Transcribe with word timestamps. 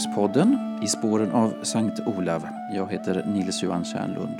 Missionspodden 0.00 0.80
i 0.82 0.86
spåren 0.86 1.30
av 1.30 1.54
Sankt 1.62 2.00
Olav. 2.06 2.46
Jag 2.74 2.92
heter 2.92 3.24
Nils-Johan 3.26 3.84
Kärnlund. 3.84 4.34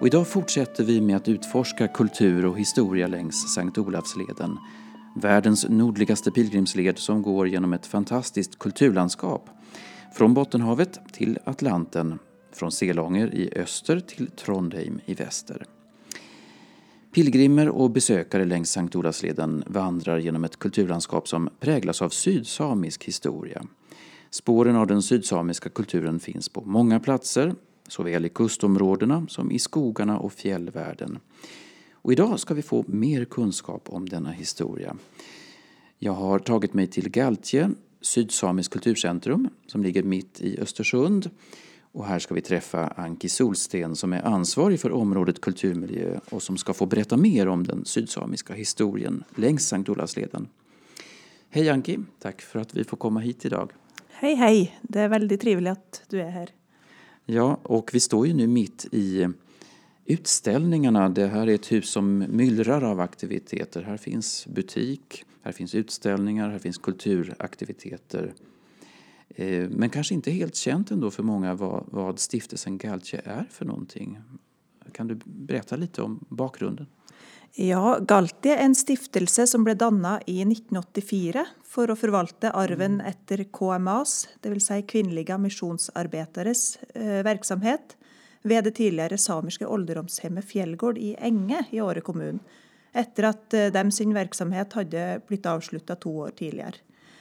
Och 0.00 0.06
idag 0.06 0.28
fortsätter 0.28 0.84
vi 0.84 1.00
med 1.00 1.16
att 1.16 1.28
utforska 1.28 1.88
kultur 1.88 2.46
och 2.46 2.58
historia 2.58 3.06
längs 3.06 3.54
Sankt 3.54 3.78
Olavsleden. 3.78 4.58
Världens 5.16 5.68
nordligaste 5.68 6.30
pilgrimsled 6.30 6.98
som 6.98 7.22
går 7.22 7.48
genom 7.48 7.72
ett 7.72 7.86
fantastiskt 7.86 8.58
kulturlandskap. 8.58 9.50
Från 10.14 10.34
Bottenhavet 10.34 11.00
till 11.12 11.38
Atlanten, 11.44 12.18
från 12.52 12.72
Selånger 12.72 13.34
i 13.34 13.58
öster 13.58 14.00
till 14.00 14.26
Trondheim 14.26 15.00
i 15.06 15.14
väster. 15.14 15.64
Pilgrimer 17.14 17.68
och 17.68 17.90
besökare 17.90 18.44
längs 18.44 18.70
Sankt 18.70 18.96
Olavsleden 18.96 19.64
vandrar 19.66 20.18
genom 20.18 20.44
ett 20.44 20.58
kulturlandskap 20.58 21.28
som 21.28 21.50
präglas 21.60 22.02
av 22.02 22.08
sydsamisk 22.08 23.04
historia. 23.04 23.62
Spåren 24.34 24.76
av 24.76 24.86
den 24.86 25.02
sydsamiska 25.02 25.68
kulturen 25.68 26.20
finns 26.20 26.48
på 26.48 26.60
många 26.60 27.00
platser, 27.00 27.54
såväl 27.88 28.24
i 28.24 28.28
kustområdena 28.28 29.26
som 29.28 29.50
i 29.50 29.58
skogarna 29.58 30.18
och 30.18 30.32
fjällvärlden. 30.32 31.18
Och 31.92 32.12
idag 32.12 32.40
ska 32.40 32.54
vi 32.54 32.62
få 32.62 32.84
mer 32.88 33.24
kunskap 33.24 33.88
om 33.88 34.08
denna 34.08 34.30
historia. 34.30 34.96
Jag 35.98 36.12
har 36.12 36.38
tagit 36.38 36.74
mig 36.74 36.86
till 36.86 37.10
Galtje, 37.10 37.70
Sydsamiskt 38.00 38.72
kulturcentrum, 38.72 39.48
som 39.66 39.82
ligger 39.82 40.02
mitt 40.02 40.40
i 40.40 40.60
Östersund 40.60 41.30
och 41.92 42.06
här 42.06 42.18
ska 42.18 42.34
vi 42.34 42.40
träffa 42.40 42.88
Anki 42.88 43.28
Solsten 43.28 43.96
som 43.96 44.12
är 44.12 44.22
ansvarig 44.22 44.80
för 44.80 44.92
området 44.92 45.40
kulturmiljö 45.40 46.20
och 46.30 46.42
som 46.42 46.56
ska 46.56 46.72
få 46.72 46.86
berätta 46.86 47.16
mer 47.16 47.48
om 47.48 47.66
den 47.66 47.84
sydsamiska 47.84 48.54
historien 48.54 49.24
längs 49.34 49.68
Sankt 49.68 49.88
Olavsleden. 49.88 50.48
Hej 51.50 51.68
Anki, 51.68 51.98
tack 52.18 52.42
för 52.42 52.58
att 52.58 52.74
vi 52.74 52.84
får 52.84 52.96
komma 52.96 53.20
hit 53.20 53.44
idag. 53.44 53.72
Hej 54.22 54.34
hej, 54.34 54.78
det 54.82 55.00
är 55.00 55.08
väldigt 55.08 55.40
trevligt 55.40 55.72
att 55.72 56.02
du 56.08 56.20
är 56.20 56.30
här. 56.30 56.50
Ja, 57.24 57.58
och 57.62 57.90
vi 57.92 58.00
står 58.00 58.26
ju 58.26 58.34
nu 58.34 58.46
mitt 58.46 58.86
i 58.92 59.28
utställningarna. 60.04 61.08
Det 61.08 61.26
här 61.26 61.46
är 61.46 61.54
ett 61.54 61.72
hus 61.72 61.90
som 61.90 62.18
myllrar 62.18 62.84
av 62.84 63.00
aktiviteter. 63.00 63.82
Här 63.82 63.96
finns 63.96 64.46
butik, 64.46 65.24
här 65.42 65.52
finns 65.52 65.74
utställningar, 65.74 66.50
här 66.50 66.58
finns 66.58 66.78
kulturaktiviteter. 66.78 68.34
Eh, 69.28 69.68
men 69.70 69.90
kanske 69.90 70.14
inte 70.14 70.30
helt 70.30 70.54
känt 70.54 70.90
ändå 70.90 71.10
för 71.10 71.22
många 71.22 71.54
vad, 71.54 71.84
vad 71.86 72.18
stiftelsen 72.18 72.78
Galtje 72.78 73.20
är 73.24 73.46
för 73.50 73.64
någonting. 73.64 74.18
Kan 74.92 75.08
du 75.08 75.18
berätta 75.24 75.76
lite 75.76 76.02
om 76.02 76.24
bakgrunden? 76.28 76.86
Ja, 77.54 77.98
Galtje 77.98 78.56
är 78.56 78.64
en 78.64 78.74
stiftelse 78.74 79.46
som 79.46 79.64
blev 79.64 79.76
dannet 79.76 80.22
i 80.26 80.42
1984 80.42 81.46
för 81.64 81.88
att 81.88 81.98
förvalta 81.98 82.50
arven 82.50 82.94
mm. 82.94 83.06
efter 83.06 83.44
KMAs, 83.44 84.28
det 84.40 84.50
vill 84.50 84.60
säga 84.60 84.82
kvinnliga 84.82 85.38
missionsarbetares 85.38 86.76
eh, 86.76 87.22
verksamhet 87.22 87.96
vid 88.42 88.64
det 88.64 88.70
tidigare 88.70 89.18
samiska 89.18 89.68
ålderdomshemmet 89.68 90.44
Fjällgård 90.44 90.98
i 90.98 91.16
Änge 91.18 91.64
i 91.70 91.80
Åre 91.80 92.00
kommun 92.00 92.38
efter 92.92 93.22
att 93.22 93.54
eh, 93.54 93.66
dem 93.66 93.90
sin 93.90 94.14
verksamhet 94.14 94.72
hade 94.72 95.20
blivit 95.26 95.46
avslutad 95.46 95.96
två 95.96 96.16
år 96.16 96.30
tidigare. 96.36 96.74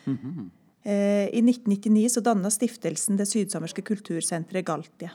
Mm. 0.06 0.52
Eh, 0.84 0.94
I 1.26 1.40
1999 1.40 2.10
så 2.10 2.50
stiftelsen 2.50 3.18
det 3.18 3.26
sydsamiske 3.26 3.82
kultursenteret 3.82 4.66
Galtie. 4.66 5.12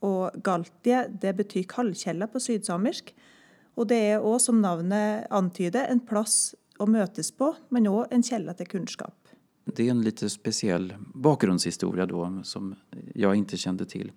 Og 0.00 0.30
Galtie 0.44 1.08
det 1.20 1.32
betyr 1.36 1.62
kaldkjella 1.62 2.26
på 2.26 2.40
sydsamisk. 2.40 3.14
Og 3.74 3.88
det 3.90 4.00
er 4.12 4.22
òg, 4.22 4.38
som 4.40 4.60
navnet 4.62 5.26
antyder, 5.34 5.88
en 5.90 6.00
plass 6.00 6.54
å 6.78 6.86
møtes 6.90 7.30
på, 7.34 7.52
men 7.74 7.88
òg 7.90 8.12
en 8.14 8.22
källa 8.22 8.54
till 8.54 8.70
kunskap. 8.70 9.16
Det 9.64 9.86
är 9.86 9.90
en 9.90 10.02
lite 10.02 10.30
speciell 10.30 10.94
bakgrundshistoria 11.14 12.06
då 12.06 12.40
som 12.44 12.74
jag 13.14 13.36
inte 13.36 13.56
kände 13.56 13.86
till. 13.86 14.12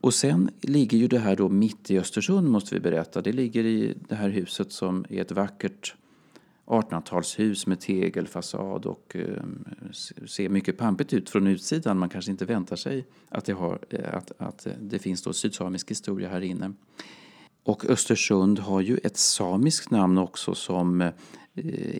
Och 0.00 0.14
sen 0.14 0.50
ligger 0.60 0.98
ju 0.98 1.08
det 1.08 1.18
här 1.18 1.36
då 1.36 1.48
mitt 1.48 1.90
i 1.90 1.98
Östersund 1.98 2.48
måste 2.48 2.74
vi 2.74 2.80
berätta. 2.80 3.22
Det 3.22 3.32
ligger 3.32 3.64
i 3.64 3.94
det 4.08 4.14
här 4.14 4.28
huset 4.28 4.72
som 4.72 5.04
är 5.08 5.20
ett 5.20 5.32
vackert 5.32 5.94
1800-talshus 6.66 7.68
med 7.68 7.80
tegelfasad 7.80 8.86
och 8.86 9.16
eh, 9.16 9.42
ser 10.26 10.48
mycket 10.48 10.78
pampigt 10.78 11.12
ut 11.12 11.30
från 11.30 11.46
utsidan. 11.46 11.98
Man 11.98 12.08
kanske 12.08 12.30
inte 12.30 12.44
väntar 12.44 12.76
sig 12.76 13.06
att 13.28 13.44
det, 13.44 13.52
har, 13.52 13.78
att, 14.12 14.32
att 14.38 14.66
det 14.80 14.98
finns 14.98 15.22
då 15.22 15.32
sydsamisk 15.32 15.90
historia 15.90 16.28
här 16.28 16.40
inne. 16.40 16.72
Och 17.62 17.90
Östersund 17.90 18.58
har 18.58 18.80
ju 18.80 18.96
ett 18.96 19.16
samiskt 19.16 19.90
namn 19.90 20.18
också 20.18 20.54
som 20.54 21.00
eh, 21.00 21.12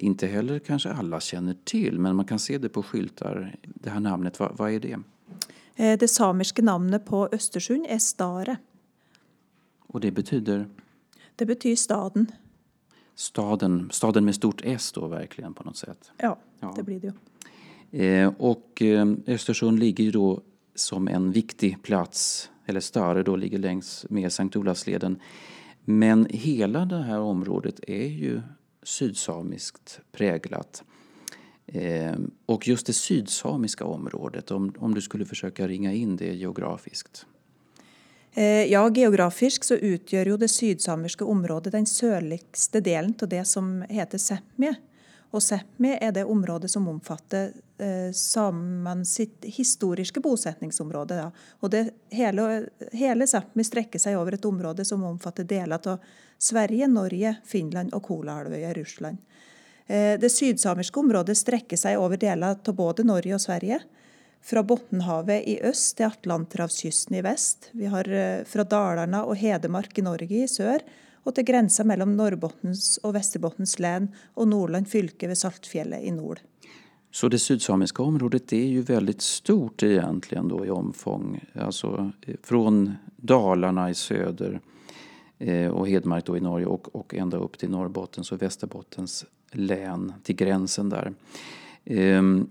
inte 0.04 0.26
heller 0.26 0.58
kanske 0.58 0.92
alla 0.92 1.20
känner 1.20 1.56
till 1.64 1.98
men 1.98 2.16
man 2.16 2.24
kan 2.24 2.38
se 2.38 2.58
det 2.58 2.68
på 2.68 2.82
skyltar. 2.82 3.56
Det 3.62 3.90
här 3.90 4.00
namnet, 4.00 4.38
vad, 4.38 4.56
vad 4.56 4.72
är 4.72 4.80
det? 4.80 4.98
Det 5.96 6.08
samiska 6.08 6.62
namnet 6.62 7.06
på 7.06 7.28
Östersund 7.32 7.86
är 7.88 7.98
Stare. 7.98 8.56
Och 9.86 10.00
det 10.00 10.10
betyder? 10.10 10.68
Det 11.36 11.46
betyder 11.46 11.76
staden 11.76 12.32
staden, 13.20 13.88
staden 13.92 14.24
med 14.24 14.34
stort 14.34 14.60
S 14.64 14.92
då 14.92 15.08
verkligen 15.08 15.54
på 15.54 15.64
något 15.64 15.76
sätt. 15.76 16.10
Ja, 16.16 16.38
ja. 16.60 16.72
det 16.76 16.82
blir 16.82 17.00
det 17.00 17.12
ju. 17.90 18.04
Eh, 18.04 18.32
och 18.38 18.82
eh, 18.82 19.06
Östersund 19.26 19.78
ligger 19.78 20.04
ju 20.04 20.10
då 20.10 20.40
som 20.74 21.08
en 21.08 21.32
viktig 21.32 21.82
plats, 21.82 22.50
eller 22.70 22.80
Stare 22.80 23.22
då, 23.22 23.36
ligger 23.36 23.58
längs 23.58 24.06
med 24.08 24.32
Sankt 24.32 24.56
Olavsleden. 24.56 25.18
Men 25.84 26.26
hela 26.30 26.84
det 26.84 27.02
här 27.02 27.20
området 27.20 27.80
är 27.86 28.06
ju 28.06 28.40
sydsamiskt 28.82 30.00
präglat. 30.12 30.82
Eh, 31.66 32.14
och 32.46 32.68
just 32.68 32.86
det 32.86 32.92
sydsamiska 32.92 33.84
området, 33.84 34.50
om, 34.50 34.74
om 34.78 34.94
du 34.94 35.00
skulle 35.00 35.24
försöka 35.24 35.68
ringa 35.68 35.92
in 35.92 36.16
det 36.16 36.34
geografiskt. 36.34 37.26
Eh, 38.32 38.44
ja, 38.44 38.90
geografiskt 38.94 39.64
så 39.64 39.74
utgör 39.74 40.26
ju 40.26 40.36
det 40.36 40.48
sydsamiska 40.48 41.24
området 41.24 41.72
den 41.72 41.86
sydligaste 41.86 42.80
delen 42.80 43.14
av 43.22 43.28
det 43.28 43.44
som 43.44 43.82
heter 43.88 44.18
Sápmi. 44.18 44.74
Och 45.30 45.40
Sápmi 45.40 45.98
är 46.00 46.12
det 46.12 46.24
område 46.24 46.68
som 46.68 46.88
omfattar 46.88 47.52
eh, 47.80 49.02
sitt 49.04 49.44
historiska 49.44 50.20
bosättningsområde. 50.20 51.14
Ja. 51.14 51.32
Och 51.60 51.70
det, 51.70 51.90
hela, 52.08 52.62
hela 52.92 53.24
Sápmi 53.24 53.62
sträcker 53.62 53.98
sig 53.98 54.14
över 54.14 54.32
ett 54.32 54.44
område 54.44 54.84
som 54.84 55.04
omfattar 55.04 55.44
delar 55.44 55.88
av 55.88 55.98
Sverige, 56.38 56.88
Norge, 56.88 57.34
Finland 57.44 57.94
och 57.94 58.02
Kolahalvön 58.02 58.60
i 58.60 58.72
Ryssland. 58.72 59.18
Eh, 59.86 60.20
det 60.20 60.30
sydsamiska 60.30 61.00
området 61.00 61.38
sträcker 61.38 61.76
sig 61.76 61.94
över 61.94 62.16
delar 62.16 62.56
av 62.66 62.74
både 62.74 63.02
Norge 63.02 63.34
och 63.34 63.40
Sverige 63.40 63.80
från 64.42 64.66
Bottenhavet 64.66 65.48
i 65.48 65.60
öst 65.62 65.96
till 65.96 66.06
Atlanterhavskysten 66.06 67.16
i 67.16 67.22
väst. 67.22 67.68
Vi 67.72 67.86
har 67.86 68.12
eh, 68.12 68.44
från 68.44 68.66
Dalarna 68.66 69.24
och 69.24 69.36
Hedmark 69.36 69.98
i 69.98 70.02
Norge 70.02 70.44
i 70.44 70.48
söder 70.48 70.82
och 71.24 71.34
till 71.34 71.44
gränsen 71.44 71.86
mellan 71.86 72.16
Norrbottens 72.16 72.96
och 72.96 73.14
Västerbottens 73.14 73.78
län 73.78 74.14
och 74.34 74.48
Nordland 74.48 74.88
fylke 74.88 75.28
vid 75.28 75.38
Saltfjället 75.38 76.02
i 76.02 76.10
nord. 76.10 76.40
Så 77.10 77.28
det 77.28 77.38
sydsamiska 77.38 78.02
området 78.02 78.52
är 78.52 78.66
ju 78.66 78.82
väldigt 78.82 79.22
stort 79.22 79.82
egentligen 79.82 80.48
då 80.48 80.66
i 80.66 80.70
omfång. 80.70 81.40
Alltså 81.54 82.12
eh, 82.20 82.34
från 82.42 82.94
Dalarna 83.16 83.90
i 83.90 83.94
söder 83.94 84.60
eh, 85.38 85.70
och 85.70 85.88
Hedmark 85.88 86.26
då 86.26 86.36
i 86.36 86.40
Norge 86.40 86.66
och, 86.66 86.94
och 86.94 87.14
ända 87.14 87.36
upp 87.36 87.58
till 87.58 87.70
Norrbottens 87.70 88.32
och 88.32 88.42
Västerbottens 88.42 89.24
län 89.50 90.12
till 90.22 90.36
gränsen 90.36 90.88
där. 90.88 91.12
Ehm, 91.84 92.48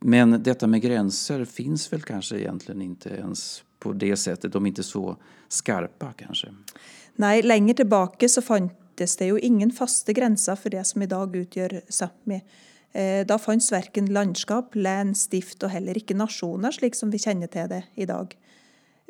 men 0.00 0.42
detta 0.42 0.66
med 0.66 0.82
gränser 0.82 1.44
finns 1.44 1.92
väl 1.92 2.02
kanske 2.02 2.38
egentligen 2.38 2.82
inte 2.82 3.08
ens 3.08 3.64
på 3.78 3.92
det 3.92 4.16
sättet. 4.16 4.52
De 4.52 4.64
är 4.64 4.68
inte 4.68 4.82
så 4.82 5.16
skarpa 5.48 6.12
kanske. 6.16 6.48
Nej, 7.16 7.42
längre 7.42 7.74
tillbaka 7.74 8.28
så 8.28 8.42
fanns 8.42 9.16
det 9.18 9.26
ju 9.26 9.38
ingen 9.38 9.70
fasta 9.70 10.12
gränser 10.12 10.56
för 10.56 10.70
det 10.70 10.84
som 10.84 11.02
idag 11.02 11.36
utgör 11.36 11.80
Sápmi. 11.88 12.40
Eh, 12.92 13.26
da 13.26 13.34
då 13.34 13.38
fanns 13.38 13.72
varken 13.72 14.06
landskap, 14.06 14.74
län, 14.74 15.14
stift 15.14 15.62
og 15.62 15.70
heller 15.70 15.96
ikke 15.96 16.14
nationer 16.14 16.74
slik 16.74 16.94
som 16.98 17.10
vi 17.10 17.18
kjenner 17.22 17.46
til 17.46 17.68
det 17.70 17.84
idag. 17.94 18.34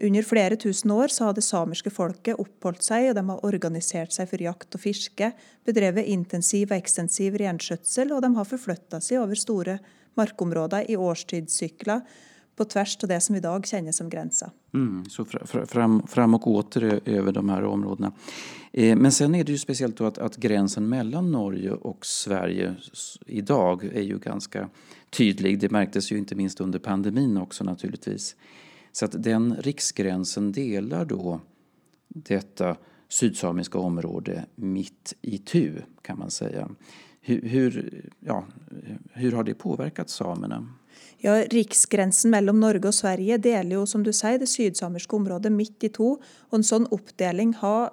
Under 0.03 0.23
flera 0.23 0.57
tusen 0.57 0.91
år 0.91 1.09
så 1.09 1.25
har 1.25 1.35
det 1.37 1.45
samiska 1.45 1.91
folket 1.91 2.39
uppehållit 2.39 2.83
sig 2.83 3.09
och 3.09 3.15
de 3.15 3.29
har 3.29 3.45
organisert 3.45 4.13
seg 4.13 4.29
for 4.29 4.43
jakt 4.43 4.75
og 4.75 4.81
fiske, 4.81 5.33
bedrivit 5.65 6.07
intensiv 6.07 6.71
och 6.71 6.77
extensiv 6.77 7.37
renskötsel 7.39 8.13
och 8.13 8.23
de 8.23 8.35
har 8.35 8.45
förflyttat 8.45 9.05
sig 9.05 9.17
över 9.17 9.35
stora 9.35 9.79
markområder 10.15 10.91
i 10.91 10.97
årstidssykler 10.97 12.01
på 12.57 12.65
tvärs 12.65 12.97
till 12.97 13.09
det 13.09 13.21
som 13.21 13.35
idag 13.37 13.67
känns 13.67 13.97
som 13.97 14.09
gränsa. 14.09 14.51
Mm, 14.75 15.05
så 15.05 15.25
fram, 15.25 16.07
fram 16.07 16.35
och 16.35 16.47
åter 16.47 17.01
över 17.05 17.33
de 17.33 17.49
här 17.49 17.65
områdena. 17.65 18.13
Eh, 18.73 18.97
men 18.97 19.13
sen 19.13 19.35
är 19.35 19.45
det 19.45 19.53
ju 19.53 19.59
speciellt 19.59 19.97
då 19.97 20.07
att, 20.07 20.19
att, 20.19 20.37
gränsen 20.37 20.89
mellan 20.89 21.33
Norge 21.33 21.73
och 21.73 22.07
Sverige 22.07 22.75
idag 23.27 23.85
är 23.85 24.03
ju 24.03 24.19
ganska 24.19 24.69
tydlig. 25.11 25.61
Det 25.61 25.71
märktes 25.71 26.13
ju 26.13 26.19
inte 26.19 26.35
minst 26.35 26.61
under 26.61 26.79
pandemin 26.79 27.37
också 27.37 27.65
naturligtvis. 27.65 28.37
Så 28.93 29.05
att 29.05 29.23
den 29.23 29.57
riksgränsen 29.57 30.53
delar 30.53 31.05
då 31.05 31.41
detta 32.09 32.77
sydsamiska 33.09 33.79
område 33.79 34.45
mitt 34.55 35.15
i 35.23 35.39
tu 35.39 35.83
kan 36.03 36.19
man 36.19 36.31
säga. 36.31 36.69
Hur, 37.21 37.43
hur, 37.43 38.03
ja, 38.21 38.45
hur 39.13 39.33
har 39.33 39.45
det 39.45 39.55
påverkat 39.55 40.11
samerna? 40.11 40.69
Ja, 41.21 41.35
Riksgrensen 41.35 42.33
mellom 42.33 42.63
Norge 42.63 42.89
og 42.89 42.97
Sverige 42.97 43.37
deler 43.45 43.77
jo 43.77 43.83
som 43.89 44.01
du 44.01 44.09
sier, 44.17 44.39
det 44.41 44.49
sydsamiske 44.49 45.19
området 45.19 45.51
midt 45.53 45.85
i 45.85 45.91
to. 45.93 46.15
og 46.17 46.57
En 46.57 46.65
sånn 46.65 46.87
oppdeling 46.89 47.53
har 47.61 47.91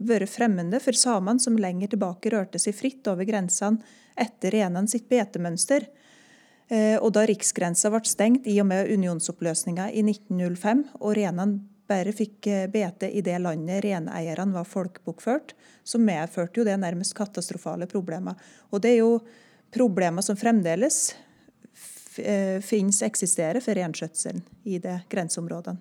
vært 0.00 0.32
fremmende 0.32 0.80
for 0.80 0.96
samene 0.96 1.44
som 1.44 1.60
lenger 1.60 1.92
tilbake 1.92 2.32
rørte 2.32 2.62
seg 2.62 2.78
fritt 2.78 3.10
over 3.12 3.28
grensene 3.28 3.84
etter 4.16 4.56
renene 4.56 4.88
sitt 4.88 5.10
betemønster. 5.12 5.90
Eh, 6.72 6.96
og 6.96 7.12
Da 7.12 7.26
riksgrensa 7.28 7.92
ble 7.92 8.00
stengt 8.08 8.48
i 8.48 8.56
og 8.62 8.70
med 8.72 8.88
unionsoppløsninga 8.88 9.90
i 9.92 10.00
1905, 10.00 10.84
og 11.04 11.16
renene 11.20 11.60
bare 11.90 12.16
fikk 12.16 12.48
bete 12.72 13.10
i 13.12 13.20
det 13.20 13.36
landet 13.42 13.84
reneierne 13.84 14.54
var 14.54 14.64
folkebokført, 14.64 15.52
så 15.84 15.98
medførte 15.98 16.62
jo 16.62 16.64
det 16.64 16.78
nærmest 16.80 17.12
katastrofale 17.18 17.90
problemer. 17.90 18.38
Og 18.70 18.80
det 18.80 18.94
er 18.94 19.02
jo 19.02 19.18
problemer 19.74 20.24
som 20.24 20.38
fremdeles 20.38 21.10
Eh, 22.24 22.60
finns, 22.60 23.02
existerar 23.02 23.60
för 23.60 23.74
renskötseln 23.74 24.42
i 24.64 24.78
de 24.78 24.98
gränsområden. 25.08 25.78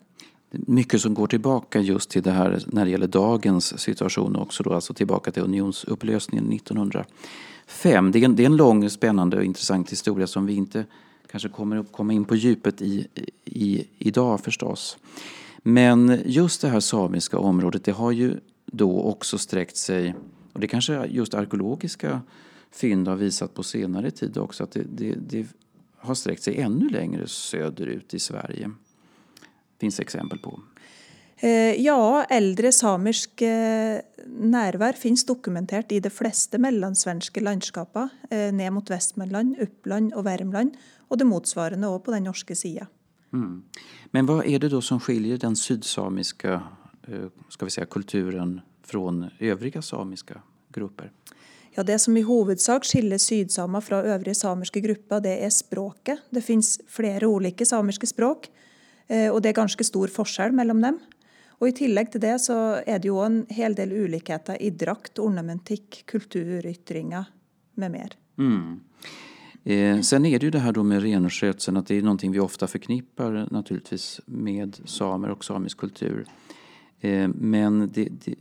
Mycket 0.51 1.01
som 1.01 1.13
går 1.13 1.27
tillbaka 1.27 1.79
just 1.79 2.09
till 2.09 2.23
det 2.23 2.31
här 2.31 2.63
när 2.67 2.85
det 2.85 2.91
gäller 2.91 3.07
dagens 3.07 3.79
situation 3.79 4.35
också 4.35 4.63
då, 4.63 4.73
alltså 4.73 4.93
tillbaka 4.93 5.31
till 5.31 5.43
unionsupplösningen 5.43 6.51
1905. 6.53 8.11
Det 8.11 8.19
är 8.19 8.25
en, 8.25 8.35
det 8.35 8.43
är 8.43 8.45
en 8.45 8.55
lång, 8.55 8.89
spännande 8.89 9.37
och 9.37 9.43
intressant 9.43 9.91
historia 9.91 10.27
som 10.27 10.45
vi 10.45 10.53
inte 10.53 10.85
kanske 11.31 11.49
kommer 11.49 11.77
att 11.77 11.91
komma 11.91 12.13
in 12.13 12.25
på 12.25 12.35
djupet 12.35 12.81
i, 12.81 13.07
i 13.45 13.87
idag 13.97 14.39
förstås. 14.39 14.97
Men 15.63 16.19
just 16.25 16.61
det 16.61 16.67
här 16.67 16.79
samiska 16.79 17.37
området 17.37 17.83
det 17.83 17.91
har 17.91 18.11
ju 18.11 18.37
då 18.65 19.01
också 19.01 19.37
sträckt 19.37 19.77
sig, 19.77 20.15
och 20.53 20.59
det 20.59 20.67
kanske 20.67 21.05
just 21.05 21.33
arkeologiska 21.33 22.21
fynd 22.71 23.07
har 23.07 23.15
visat 23.15 23.53
på 23.53 23.63
senare 23.63 24.11
tid 24.11 24.37
också, 24.37 24.63
att 24.63 24.71
det, 24.71 24.83
det, 24.95 25.15
det 25.29 25.47
har 25.99 26.15
sträckt 26.15 26.43
sig 26.43 26.61
ännu 26.61 26.89
längre 26.89 27.27
söderut 27.27 28.13
i 28.13 28.19
Sverige. 28.19 28.71
finns 29.79 29.99
exempel 29.99 30.39
på. 30.39 30.59
Eh, 31.37 31.81
ja, 31.81 32.23
äldre 32.23 32.71
samisk 32.71 33.41
eh, 33.41 33.99
närvaro 34.25 34.93
finns 34.93 35.25
dokumenterat 35.25 35.91
i 35.91 35.99
de 35.99 36.09
flesta 36.09 36.57
mellansvenska 36.57 37.41
landskapen 37.41 38.09
eh, 38.29 38.53
ner 38.53 38.71
mot 38.71 38.89
Västmanland, 38.89 39.59
Uppland 39.59 40.13
och 40.13 40.25
Värmland 40.25 40.77
och 41.07 41.17
det 41.17 41.25
motsvarande 41.25 41.87
också 41.87 42.05
på 42.05 42.11
den 42.11 42.23
norska 42.23 42.55
sidan. 42.55 42.87
Mm. 43.33 43.63
Men 44.11 44.25
vad 44.25 44.45
är 44.45 44.59
det 44.59 44.69
då 44.69 44.81
som 44.81 44.99
skiljer 44.99 45.37
den 45.37 45.55
sydsamiska 45.55 46.61
ska 47.49 47.65
vi 47.65 47.71
säga, 47.71 47.85
kulturen 47.85 48.61
från 48.83 49.29
övriga 49.39 49.81
samiska 49.81 50.41
grupper? 50.69 51.11
Ja, 51.79 51.83
Det 51.83 51.99
som 51.99 52.17
i 52.17 52.23
huvudsak 52.23 52.85
skiljer 52.85 53.17
sydsamer 53.17 53.81
från 53.81 54.05
övriga 54.05 54.35
samiska 54.35 54.79
grupper, 54.79 55.19
det 55.19 55.45
är 55.45 55.49
språket. 55.49 56.19
Det 56.29 56.41
finns 56.41 56.81
flera 56.87 57.27
olika 57.27 57.65
samiska 57.65 58.07
språk, 58.07 58.49
eh, 59.07 59.29
och 59.31 59.41
det 59.41 59.49
är 59.49 59.53
ganska 59.53 59.83
stor 59.83 60.07
skillnad 60.07 60.53
mellan 60.53 60.81
dem. 60.81 60.99
Och 61.49 61.67
I 61.67 61.71
tillägg 61.71 62.11
till 62.11 62.21
det 62.21 62.39
så 62.39 62.53
är 62.85 62.99
det 62.99 63.07
ju 63.07 63.25
en 63.25 63.45
hel 63.49 63.75
del 63.75 63.93
olikheter 63.93 64.61
i 64.61 64.69
drakt, 64.69 65.19
ornamentik, 65.19 66.03
kulturyttringar 66.05 67.25
med 67.73 67.91
mer. 67.91 68.11
Mm. 68.37 68.79
Eh, 69.63 70.01
sen 70.01 70.25
är 70.25 70.39
det 70.39 70.45
ju 70.45 70.51
det 70.51 70.59
här 70.59 70.71
då 70.71 70.83
med 70.83 71.01
renskötseln, 71.01 71.77
att 71.77 71.87
det 71.87 71.95
är 71.95 72.01
någonting 72.01 72.31
vi 72.31 72.39
ofta 72.39 72.67
förknippar 72.67 73.47
naturligtvis 73.51 74.21
med 74.25 74.77
samer 74.85 75.29
och 75.29 75.45
samisk 75.45 75.77
kultur. 75.77 76.25
Eh, 76.99 77.27
men 77.27 77.91
det, 77.93 78.09
det, 78.25 78.35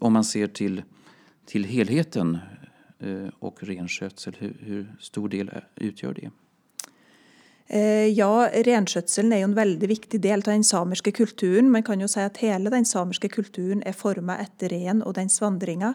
om 0.00 0.12
man 0.12 0.24
ser 0.24 0.46
till 0.46 0.82
till 1.46 1.64
helheten 1.64 2.38
eh, 2.98 3.28
och 3.38 3.62
renskötsel, 3.62 4.36
hur, 4.38 4.56
hur 4.60 4.96
stor 5.00 5.28
del 5.28 5.50
utgör 5.74 6.14
det? 6.14 6.30
Eh, 7.66 8.06
ja, 8.06 8.50
renskötseln 8.54 9.32
är 9.32 9.36
ju 9.36 9.42
en 9.42 9.54
väldigt 9.54 9.90
viktig 9.90 10.20
del 10.20 10.38
av 10.38 10.44
den 10.44 10.64
samiska 10.64 11.12
kulturen. 11.12 11.70
Man 11.70 11.82
kan 11.82 12.00
ju 12.00 12.08
säga 12.08 12.26
att 12.26 12.36
hela 12.36 12.70
den 12.70 12.84
samiska 12.84 13.28
kulturen 13.28 13.82
är 13.82 13.92
formad 13.92 14.40
efter 14.40 14.68
ren 14.68 15.02
och 15.02 15.12
dens 15.12 15.40
vandringar. 15.40 15.94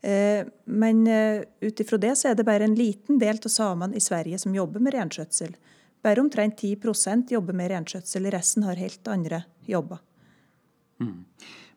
Eh, 0.00 0.46
men 0.64 1.08
utifrån 1.60 2.00
det 2.00 2.16
så 2.16 2.28
är 2.28 2.34
det 2.34 2.44
bara 2.44 2.64
en 2.64 2.74
liten 2.74 3.18
del 3.18 3.38
av 3.44 3.48
samerna 3.48 3.94
i 3.94 4.00
Sverige 4.00 4.38
som 4.38 4.54
jobbar 4.54 4.80
med 4.80 4.92
renskötsel. 4.92 5.56
Bara 6.02 6.20
omtrent 6.20 6.58
10 6.58 6.76
procent 6.76 7.30
jobbar 7.30 7.52
med 7.52 7.68
renskötsel, 7.68 8.26
resten 8.26 8.62
har 8.62 8.74
helt 8.74 9.08
andra 9.08 9.42
jobb. 9.66 9.96
Mm. 11.00 11.24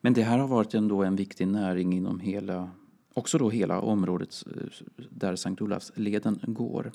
Men 0.01 0.13
det 0.13 0.23
här 0.23 0.37
har 0.37 0.47
varit 0.47 0.73
ändå 0.73 1.03
en 1.03 1.15
viktig 1.15 1.47
näring 1.47 1.93
inom 1.93 2.19
hela 2.19 2.69
också 3.13 3.37
då 3.37 3.49
hela 3.49 3.81
området 3.81 4.43
eh, 4.55 4.85
där 5.09 5.35
Sankt 5.35 5.61
Olafsleden 5.61 6.39
går. 6.43 6.91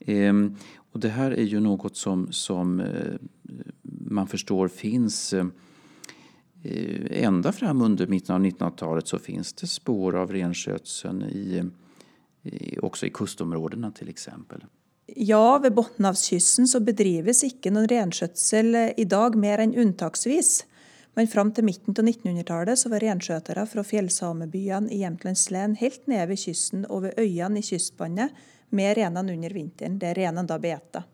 Ehm, 0.00 0.56
och 0.92 1.00
det 1.00 1.08
här 1.08 1.30
är 1.30 1.44
ju 1.44 1.60
något 1.60 1.96
som, 1.96 2.32
som 2.32 2.80
eh, 2.80 3.14
man 3.82 4.26
förstår 4.26 4.68
finns 4.68 5.32
eh, 5.32 5.46
ända 7.10 7.52
fram 7.52 7.82
under 7.82 8.06
mitten 8.06 8.34
av 8.34 8.42
1900-talet 8.42 9.08
så 9.08 9.18
finns 9.18 9.52
det 9.52 9.66
spår 9.66 10.16
av 10.16 10.32
renskötseln 10.32 11.22
i, 11.22 11.62
eh, 12.42 12.78
också 12.82 13.06
i 13.06 13.10
kustområdena 13.10 13.90
till 13.90 14.08
exempel. 14.08 14.64
Ja, 15.16 15.58
vid 15.58 15.74
Bottenhavskysten 15.74 16.68
så 16.68 16.80
bedrivs 16.80 17.44
inte 17.44 17.70
någon 17.70 17.88
renskötsel 17.88 18.74
eh, 18.74 18.90
idag 18.96 19.36
mer 19.36 19.58
än 19.58 19.74
undantagsvis. 19.74 20.66
Men 21.18 21.26
fram 21.26 21.48
til 21.50 21.64
midten 21.66 21.96
av 21.98 22.06
1900-tallet 22.06 22.78
så 22.78 22.90
var 22.92 23.02
renskötare 23.02 23.64
från 23.66 23.84
fjällsamebyarna 23.84 24.90
i 24.90 24.98
Jämtlands 24.98 25.50
län 25.50 25.74
helt 25.74 26.06
nere 26.06 26.26
vid 26.26 26.38
kysten 26.38 26.84
och 26.84 27.04
vid 27.04 27.12
öarna 27.16 27.58
i 27.58 27.62
kystbandet 27.62 28.30
med 28.68 28.94
renarna 28.94 29.32
under 29.32 29.50
vintern, 29.50 29.98
där 29.98 30.14
renarna 30.14 30.46
då 30.46 30.58
betade. 30.58 31.04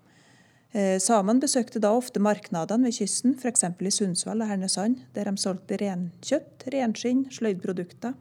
Eh, 0.73 0.99
Samene 0.99 1.41
besökte 1.41 1.79
då 1.79 1.89
ofta 1.89 2.21
marknaderna 2.21 2.85
vid 2.85 2.95
kysten, 2.95 3.35
f.eks. 3.39 3.65
i 3.79 3.91
Sundsvall 3.91 4.41
och 4.41 4.47
Härnösand, 4.47 5.01
där 5.13 5.25
de 5.25 5.37
sålde 5.37 5.77
renkött, 5.77 6.63
renskinn, 6.67 7.29
slöjdprodukter. 7.31 8.13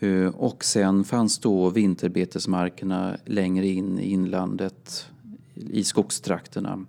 Eh, 0.00 0.26
och 0.26 0.64
sen 0.64 1.04
fanns 1.04 1.38
då 1.38 1.70
vinterbetesmarkerna 1.70 3.16
längre 3.24 3.66
in 3.66 3.98
i 3.98 4.10
inlandet, 4.10 5.06
i 5.54 5.84
skogstrakterna. 5.84 6.86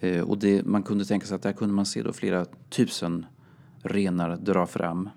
Eh, 0.00 0.20
och 0.20 0.38
det, 0.38 0.66
man 0.66 0.82
kunde 0.82 1.04
tänka 1.04 1.26
sig 1.26 1.34
att 1.34 1.42
där 1.42 1.52
kunde 1.52 1.74
man 1.74 1.86
se 1.86 2.02
då 2.02 2.12
flera 2.12 2.44
tusen 2.70 3.26
renar 3.82 4.36
dra 4.36 4.66
fram. 4.66 5.10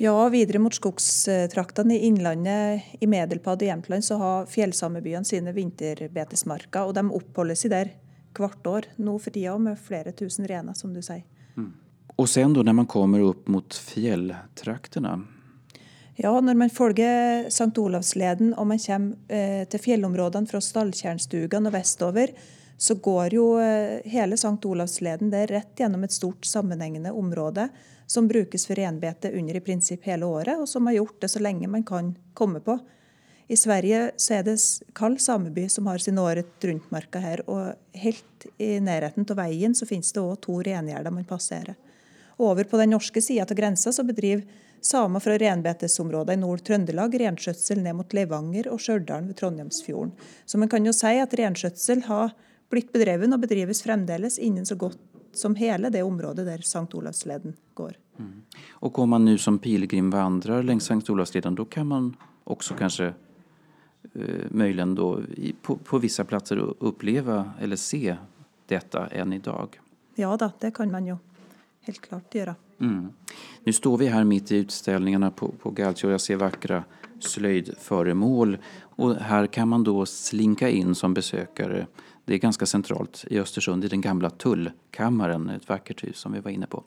Ja, 0.00 0.28
vidare 0.28 0.58
mot 0.58 0.74
skogstrakterna 0.74 1.94
i 1.94 1.98
inlandet 1.98 2.82
i 3.00 3.06
Medelpad 3.06 3.62
och 3.62 3.66
Jämtland 3.66 4.04
så 4.04 4.14
har 4.14 4.46
fjällsamebyarna 4.46 5.24
sina 5.24 5.52
vinterbetesmarker 5.52 6.84
och 6.84 6.94
de 6.94 7.12
uppehåller 7.12 7.54
sig 7.54 7.70
där 7.70 7.92
kvart 8.32 8.66
år 8.66 8.84
nu 8.96 9.18
för 9.18 9.30
tiden 9.30 9.62
med 9.62 9.78
flera 9.78 10.12
tusen 10.12 10.48
renar 10.48 10.74
som 10.74 10.94
du 10.94 11.02
säger. 11.02 11.24
Mm. 11.56 11.72
Och 12.16 12.28
sen 12.28 12.52
då 12.52 12.62
när 12.62 12.72
man 12.72 12.86
kommer 12.86 13.20
upp 13.20 13.48
mot 13.48 13.74
fjälltrakterna? 13.74 15.24
Ja, 16.14 16.40
när 16.40 16.54
man 16.54 16.70
följer 16.70 17.50
Sankt 17.50 17.78
Olavsleden 17.78 18.54
och 18.54 18.66
man 18.66 18.78
kommer 18.78 19.16
eh, 19.28 19.64
till 19.64 19.80
fjällområdena 19.80 20.46
från 20.46 20.62
Stalltjärnstugan 20.62 21.66
och 21.66 21.74
västover 21.74 22.30
så 22.78 22.94
går 22.94 23.34
ju 23.34 23.60
eh, 23.60 24.00
hela 24.04 24.36
Sankt 24.36 24.64
Olavsleden 24.64 25.30
det 25.30 25.46
rätt 25.46 25.72
genom 25.76 26.04
ett 26.04 26.12
stort 26.12 26.44
sammanhängande 26.44 27.10
område 27.10 27.68
som 28.06 28.28
brukas 28.28 28.66
för 28.66 28.74
renbete 28.74 29.32
under 29.32 29.56
i 29.56 29.60
princip 29.60 30.04
hela 30.04 30.26
året 30.26 30.58
och 30.58 30.68
som 30.68 30.86
har 30.86 30.92
gjort 30.92 31.20
det 31.20 31.28
så 31.28 31.38
länge 31.38 31.68
man 31.68 31.84
kan 31.84 32.18
komma 32.34 32.60
på. 32.60 32.78
I 33.46 33.56
Sverige 33.56 34.10
så 34.16 34.34
är 34.34 34.42
det 34.42 34.58
Kall 34.92 35.18
sameby 35.18 35.68
som 35.68 35.86
har 35.86 35.98
sin 35.98 36.18
året 36.18 36.64
runt-marka 36.64 37.18
här 37.18 37.50
och 37.50 37.72
helt 37.92 38.46
i 38.58 38.80
närheten 38.80 39.26
av 39.30 39.36
vägen 39.36 39.74
så 39.74 39.86
finns 39.86 40.12
det 40.12 40.20
också 40.20 40.40
två 40.46 40.62
rengärdar 40.62 41.10
man 41.10 41.24
passerar. 41.24 41.74
Över 42.38 42.64
på 42.64 42.76
den 42.76 42.90
norska 42.90 43.20
sidan 43.20 43.46
av 43.50 43.56
gränsen 43.56 43.92
så 43.92 44.02
bedriver 44.02 44.46
samer 44.80 45.20
från 45.20 45.38
renbetesområden 45.38 46.38
i 46.38 46.42
Nord-Trøndelag 46.42 47.20
renskötsel 47.20 47.82
ner 47.82 47.92
mot 47.92 48.12
Levanger 48.12 48.68
och 48.68 48.82
Stjørdal 48.82 49.24
vid 49.24 49.36
Trondheimsfjorden. 49.36 50.12
Så 50.46 50.58
man 50.58 50.68
kan 50.68 50.86
ju 50.86 50.92
säga 50.92 51.22
att 51.22 51.34
renskötsel 51.34 52.02
har 52.02 52.30
blivit 52.68 52.92
bedriven 52.92 53.32
och 53.32 53.38
bedrivs 53.38 53.82
framdeles 53.82 54.38
inom 54.38 54.66
så 54.66 54.74
gott 54.74 54.98
som 55.32 55.54
hela 55.54 55.90
det 55.90 56.02
område 56.02 56.44
där 56.44 56.58
Sankt 56.58 56.94
Olavsleden 56.94 57.54
går. 57.74 57.92
Mm. 58.18 58.42
Och 58.70 58.98
om 58.98 59.10
man 59.10 59.24
nu 59.24 59.38
som 59.38 59.58
pilgrim 59.58 60.10
vandrar 60.10 60.62
längs 60.62 60.84
Sankt 60.84 61.10
Olavsleden 61.10 61.54
då 61.54 61.64
kan 61.64 61.86
man 61.86 62.16
också 62.44 62.74
kanske 62.74 63.06
eh, 64.14 64.22
möjligen 64.50 64.94
då 64.94 65.20
i, 65.36 65.54
på, 65.62 65.76
på, 65.76 65.98
vissa 65.98 66.24
platser 66.24 66.74
uppleva 66.78 67.50
eller 67.60 67.76
se 67.76 68.16
detta 68.66 69.06
än 69.06 69.32
idag? 69.32 69.80
Ja, 70.14 70.36
då, 70.36 70.50
det 70.58 70.70
kan 70.70 70.90
man 70.90 71.06
ju 71.06 71.16
helt 71.80 72.00
klart 72.00 72.34
göra. 72.34 72.54
Mm. 72.80 73.08
Nu 73.64 73.72
står 73.72 73.98
vi 73.98 74.06
här 74.06 74.24
mitt 74.24 74.52
i 74.52 74.56
utställningarna 74.56 75.30
på, 75.30 75.48
på 75.48 75.70
Galtio 75.70 76.06
och 76.06 76.12
jag 76.12 76.20
ser 76.20 76.36
vackra 76.36 76.84
slöjdföremål 77.20 78.58
och 78.80 79.14
här 79.14 79.46
kan 79.46 79.68
man 79.68 79.84
då 79.84 80.06
slinka 80.06 80.68
in 80.68 80.94
som 80.94 81.14
besökare 81.14 81.86
det 82.28 82.34
är 82.34 82.38
ganska 82.38 82.66
centralt 82.66 83.24
i 83.30 83.38
Östersund, 83.38 83.84
i 83.84 83.88
den 83.88 84.00
gamla 84.00 84.30
tullkammaren, 84.30 85.48
ett 85.48 85.68
vackert 85.68 86.04
hus 86.04 86.16
som 86.18 86.32
vi 86.32 86.40
var 86.40 86.50
inne 86.50 86.66
på. 86.66 86.84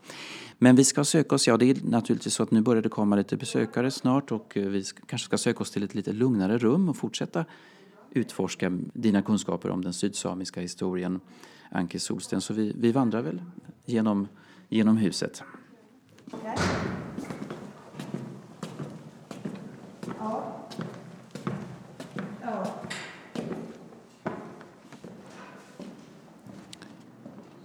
Men 0.58 0.76
vi 0.76 0.84
ska 0.84 1.04
söka 1.04 1.36
oss, 1.36 1.48
ja 1.48 1.58
det 1.58 1.66
är 1.66 1.78
naturligtvis 1.84 2.34
så 2.34 2.44
att 2.44 2.52
nu 2.52 2.62
börjar 2.62 2.82
det 2.82 2.90
komma 2.90 3.16
lite 3.16 3.38
besökare 3.38 3.92
snart 3.92 4.32
och 4.32 4.58
eh, 4.58 4.64
vi 4.64 4.84
kanske 5.06 5.26
ska 5.26 5.38
söka 5.38 5.60
oss 5.60 5.72
till 5.72 5.84
ett 5.84 5.96
lite 5.96 6.14
lugnare 6.14 6.58
rum 6.58 6.90
och 6.90 6.98
fortsätta 6.98 7.46
utforska 8.12 8.78
dina 8.94 9.22
kunskaper 9.22 9.70
om 9.70 9.84
den 9.84 9.94
sydsamiska 9.94 10.62
historien, 10.62 11.20
Anki 11.72 12.00
Solsten. 12.00 12.42
Så 12.42 12.54
vi, 12.54 12.74
vi 12.78 12.92
vandrar 12.92 13.22
väl 13.22 13.42
genom, 13.86 14.28
genom 14.70 14.98
huset. 14.98 15.44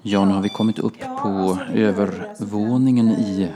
Ja, 0.09 0.25
nu 0.25 0.35
har 0.35 0.43
vi 0.43 0.49
kommit 0.49 0.79
upp 0.79 0.99
på 1.23 1.59
övervåningen 1.75 3.11
i 3.11 3.51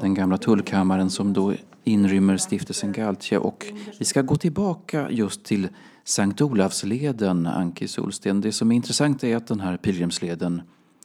den 0.00 0.14
gamla 0.14 0.38
tullkammaren 0.38 1.10
som 1.10 1.32
då 1.32 1.54
inrymmer 1.84 2.36
stiftelsen 2.36 2.92
Galtje 2.92 3.38
och 3.38 3.66
vi 3.98 4.04
ska 4.04 4.22
gå 4.22 4.36
tillbaka 4.36 5.10
just 5.10 5.44
till 5.44 5.68
Sankt 6.04 6.40
Olavsleden, 6.40 7.46
Anki 7.46 7.88
Solsten. 7.88 8.40
Det 8.40 8.52
som 8.52 8.72
är 8.72 8.76
intressant 8.76 9.24
är 9.24 9.36
att 9.36 9.46
den 9.46 9.60
här 9.60 9.76
pilgrimsleden 9.76 10.62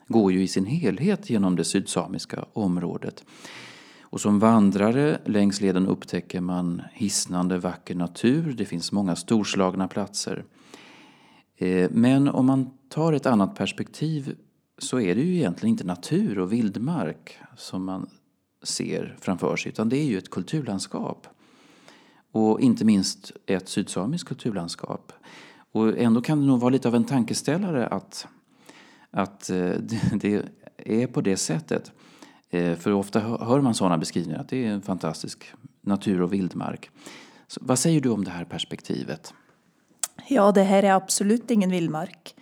går 0.08 0.32
ju 0.32 0.44
i 0.44 0.48
sin 0.48 0.66
helhet 0.66 1.30
genom 1.30 1.56
det 1.56 1.64
sydsamiska 1.64 2.46
området. 2.54 3.24
Och 4.02 4.22
som 4.22 4.40
vandrare 4.40 5.18
längs 5.26 5.62
leden 5.62 5.88
upptäcker 5.88 6.42
man 6.42 6.82
hisnande 6.94 7.58
vacker 7.58 7.96
natur. 7.96 8.54
Det 8.58 8.66
finns 8.66 8.92
många 8.92 9.16
storslagna 9.16 9.88
platser. 9.88 10.44
Eh, 11.58 11.90
men 11.92 12.28
om 12.28 12.46
man 12.46 12.70
tar 12.90 13.14
ett 13.14 13.26
annat 13.26 13.56
perspektiv 13.56 14.36
så 14.78 15.00
är 15.00 15.16
det 15.16 15.22
ju 15.22 15.36
egentligen 15.36 15.72
inte 15.72 15.84
natur 15.84 16.40
och 16.40 16.54
vildmark 16.54 17.38
som 17.58 17.86
man 17.86 18.10
ser 18.64 19.16
framför 19.20 19.56
sig 19.56 19.72
utan 19.72 19.90
det 19.90 19.98
är 19.98 20.06
ju 20.06 20.18
ett 20.18 20.30
kulturlandskap. 20.30 21.28
Och 22.32 22.62
inte 22.62 22.86
minst 22.86 23.32
ett 23.46 23.70
sydsamiskt 23.70 24.28
kulturlandskap. 24.28 25.14
Och 25.72 25.98
ändå 25.98 26.22
kan 26.22 26.42
det 26.42 26.48
nog 26.48 26.60
vara 26.60 26.70
lite 26.70 26.88
av 26.88 26.96
en 26.96 27.04
tankeställare 27.04 27.88
att, 27.88 28.28
att 29.12 29.50
eh, 29.50 29.70
det 30.14 30.44
är 30.78 31.08
på 31.08 31.22
det 31.22 31.38
sättet. 31.38 31.92
Eh, 32.50 32.76
för 32.76 32.92
ofta 32.92 33.20
hör 33.20 33.62
man 33.62 33.74
sådana 33.74 33.98
beskrivningar 33.98 34.40
att 34.40 34.50
det 34.50 34.66
är 34.66 34.72
en 34.72 34.82
fantastisk 34.82 35.54
natur 35.82 36.22
och 36.22 36.34
vildmark. 36.34 36.90
Så 37.48 37.60
vad 37.64 37.80
säger 37.80 38.02
du 38.02 38.10
om 38.10 38.24
det 38.24 38.32
här 38.32 38.46
perspektivet? 38.46 39.34
Ja, 40.28 40.52
det 40.52 40.64
här 40.64 40.84
är 40.84 40.94
absolut 40.94 41.52
ingen 41.52 41.72
vildmark. 41.72 42.36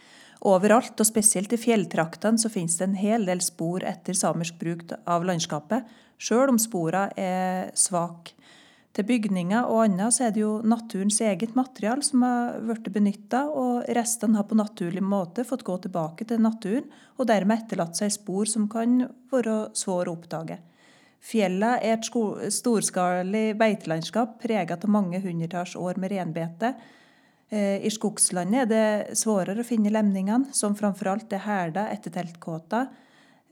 Överallt 0.46 1.00
och 1.00 1.08
speciellt 1.08 1.54
i 1.54 1.58
fjälltrakten 1.58 2.40
så 2.40 2.50
finns 2.50 2.78
det 2.78 2.84
en 2.84 2.96
hel 2.96 3.26
del 3.26 3.42
spår 3.42 3.84
efter 3.84 4.14
samisk 4.14 4.60
bruk 4.60 4.92
av 5.06 5.26
landskapet, 5.26 5.84
även 6.32 6.50
om 6.50 6.60
spåren 6.60 7.10
är 7.16 7.72
svag. 7.74 8.30
Till 8.92 9.06
byggningar 9.06 9.64
och 9.64 9.84
annat 9.84 10.14
så 10.14 10.24
är 10.24 10.32
det 10.32 10.40
ju 10.40 10.62
naturens 10.62 11.22
eget 11.22 11.56
material 11.56 12.04
som 12.04 12.22
har 12.22 12.60
varit 12.60 12.88
benyttat 12.88 13.50
och 13.50 13.84
resten 13.88 14.36
har 14.36 14.44
på 14.44 14.56
naturlig 14.56 15.04
måte 15.04 15.44
fått 15.44 15.64
gå 15.64 15.78
tillbaka 15.78 16.26
till 16.26 16.40
naturen 16.40 16.84
och 17.06 17.26
därmed 17.26 17.58
efterlatt 17.58 17.96
sig 17.96 18.12
spår 18.12 18.46
som 18.46 18.70
kan 18.70 19.08
vara 19.32 19.70
svåra 19.74 20.12
att 20.12 20.18
upptäcka. 20.18 20.58
Fjällen 21.22 21.80
är 21.82 21.94
ett 21.94 22.54
storskaligt 22.54 23.58
beitelandskap 23.58 24.42
präglat 24.42 24.84
av 24.84 24.90
många 24.90 25.20
hundratals 25.20 25.76
år 25.76 25.96
med 25.96 26.12
renbete 26.12 26.74
Eh, 27.56 27.86
I 27.86 27.90
skogslandet 27.92 28.62
är 28.62 28.68
det 28.68 29.16
svårare 29.16 29.60
att 29.60 29.68
finna 29.68 29.90
lämningarna 29.90 30.46
som 30.52 30.76
framförallt 30.76 31.34
är 31.34 31.38
härda 31.38 31.90
efter 31.90 32.12
tältkåta. 32.12 32.88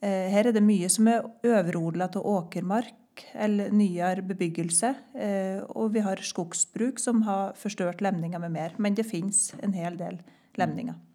Eh, 0.01 0.09
här 0.09 0.45
är 0.45 0.53
det 0.53 0.61
mycket 0.61 0.91
som 0.91 1.07
är 1.07 1.23
överodlat 1.43 2.15
och 2.15 2.29
åkermark 2.29 2.93
eller 3.31 3.71
nyare 3.71 4.21
bebyggelse 4.21 4.93
eh, 5.13 5.63
och 5.63 5.95
vi 5.95 5.99
har 5.99 6.15
skogsbruk 6.15 6.99
som 6.99 7.23
har 7.23 7.53
förstört 7.53 8.01
lämningar 8.01 8.39
med 8.39 8.51
mer. 8.51 8.73
Men 8.77 8.95
det 8.95 9.03
finns 9.03 9.53
en 9.61 9.73
hel 9.73 9.97
del 9.97 10.21
lämningar. 10.53 10.93
Mm. 10.93 11.05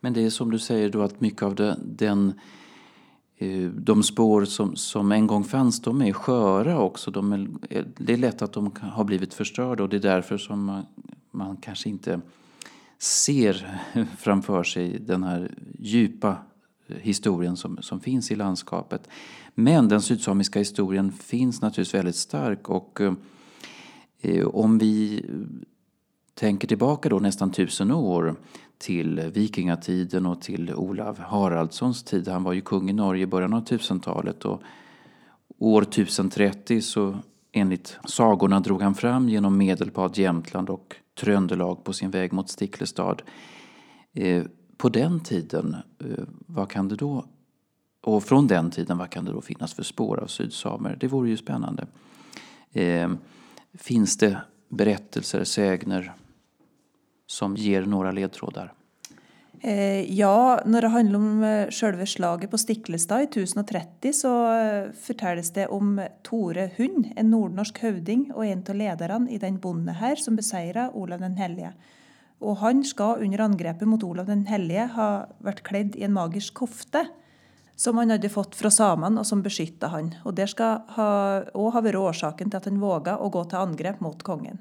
Men 0.00 0.12
det 0.12 0.24
är 0.24 0.30
som 0.30 0.50
du 0.50 0.58
säger 0.58 0.88
då 0.88 1.02
att 1.02 1.20
mycket 1.20 1.42
av 1.42 1.54
det, 1.54 1.76
den 1.84 2.40
de 3.74 4.02
spår 4.02 4.44
som, 4.44 4.76
som 4.76 5.12
en 5.12 5.26
gång 5.26 5.44
fanns, 5.44 5.80
de 5.80 6.02
är 6.02 6.12
sköra 6.12 6.80
också. 6.80 7.10
De 7.10 7.32
är, 7.32 7.48
det 7.96 8.12
är 8.12 8.16
lätt 8.16 8.42
att 8.42 8.52
de 8.52 8.72
har 8.80 9.04
blivit 9.04 9.34
förstörda 9.34 9.82
och 9.82 9.88
det 9.88 9.96
är 9.96 10.00
därför 10.00 10.38
som 10.38 10.64
man 10.64 10.86
man 11.32 11.56
kanske 11.56 11.88
inte 11.88 12.20
ser 12.98 13.80
framför 14.18 14.62
sig 14.62 14.98
den 14.98 15.22
här 15.22 15.50
djupa 15.78 16.36
historien 17.00 17.56
som, 17.56 17.78
som 17.82 18.00
finns 18.00 18.30
i 18.30 18.34
landskapet. 18.34 19.08
Men 19.54 19.88
den 19.88 20.02
sydsamiska 20.02 20.58
historien 20.58 21.12
finns 21.12 21.62
naturligtvis 21.62 21.94
väldigt 21.94 22.16
stark 22.16 22.68
och 22.68 23.00
eh, 24.20 24.46
om 24.46 24.78
vi 24.78 25.24
tänker 26.34 26.68
tillbaka 26.68 27.08
då 27.08 27.18
nästan 27.18 27.50
tusen 27.50 27.90
år 27.90 28.36
till 28.78 29.20
vikingatiden 29.34 30.26
och 30.26 30.40
till 30.40 30.74
Olav 30.74 31.18
Haraldssons 31.18 32.02
tid. 32.02 32.28
Han 32.28 32.42
var 32.42 32.52
ju 32.52 32.60
kung 32.60 32.90
i 32.90 32.92
Norge 32.92 33.22
i 33.22 33.26
början 33.26 33.54
av 33.54 33.64
1000-talet 33.64 34.44
och 34.44 34.62
år 35.58 35.82
1030 35.82 36.80
så 36.80 37.18
enligt 37.52 37.98
sagorna 38.04 38.60
drog 38.60 38.82
han 38.82 38.94
fram 38.94 39.28
genom 39.28 39.58
Medelpad, 39.58 40.18
Jämtland 40.18 40.70
och 40.70 40.96
Tröndelag 41.20 41.84
på 41.84 41.92
sin 41.92 42.10
väg 42.10 42.32
mot 42.32 42.50
Sticklestad. 42.50 43.22
Eh, 44.12 44.44
på 44.76 44.88
den 44.88 45.20
tiden, 45.20 45.76
eh, 45.98 46.24
vad 46.46 46.70
kan 46.70 46.88
det 46.88 46.96
då 46.96 47.24
och 48.02 48.24
från 48.24 48.46
den 48.46 48.70
tiden, 48.70 48.98
vad 48.98 49.10
kan 49.10 49.24
det 49.24 49.32
då 49.32 49.40
finnas 49.40 49.74
för 49.74 49.82
spår 49.82 50.20
av 50.20 50.26
sydsamer? 50.26 50.96
Det 51.00 51.08
vore 51.08 51.28
ju 51.28 51.36
spännande. 51.36 51.86
Eh, 52.72 53.12
finns 53.74 54.16
det 54.16 54.40
berättelser, 54.68 55.44
sägner 55.44 56.12
som 57.26 57.56
ger 57.56 57.82
några 57.82 58.12
ledtrådar? 58.12 58.72
Eh, 59.64 60.12
ja, 60.12 60.60
när 60.64 60.82
det 60.82 60.88
handlar 60.88 61.18
om 61.18 61.42
eh, 61.42 61.70
själva 61.70 62.06
slaget 62.06 62.50
på 62.50 62.58
Stiklestad 62.58 63.20
i 63.20 63.24
1030 63.24 64.12
så 64.12 64.52
eh, 64.52 64.88
berättas 65.08 65.52
det 65.52 65.66
om 65.66 66.06
Tore 66.22 66.70
Hund, 66.76 67.08
en 67.16 67.30
nordnorsk 67.30 67.78
hövding 67.78 68.32
och 68.34 68.46
en 68.46 68.64
av 68.68 68.74
ledarna 68.74 69.30
i 69.30 69.38
den 69.38 69.58
bonde 69.58 69.92
här 69.92 70.16
som 70.16 70.36
besegrade 70.36 70.90
Olav 70.94 71.20
den 71.20 71.36
helige. 71.36 71.72
Och 72.38 72.56
han 72.56 72.84
ska 72.84 73.14
under 73.14 73.40
angreppet 73.40 73.88
mot 73.88 74.02
Olav 74.02 74.26
den 74.26 74.46
helige 74.46 74.88
ha 74.94 75.28
varit 75.38 75.62
klädd 75.62 75.96
i 75.96 76.02
en 76.02 76.12
magisk 76.12 76.54
kofte 76.54 77.06
som 77.76 77.98
han 77.98 78.10
hade 78.10 78.28
fått 78.28 78.56
från 78.56 78.70
saman 78.70 79.18
och 79.18 79.26
som 79.26 79.42
beskyttade 79.42 79.92
han. 79.92 80.14
Och 80.24 80.34
det 80.34 80.46
ska 80.46 80.64
ha, 80.88 81.42
och 81.42 81.72
ha 81.72 81.80
varit 81.80 81.96
orsaken 81.96 82.50
till 82.50 82.56
att 82.56 82.64
han 82.64 82.80
vågade 82.80 83.28
gå 83.28 83.44
till 83.44 83.58
angrepp 83.58 84.00
mot 84.00 84.22
kungen. 84.22 84.58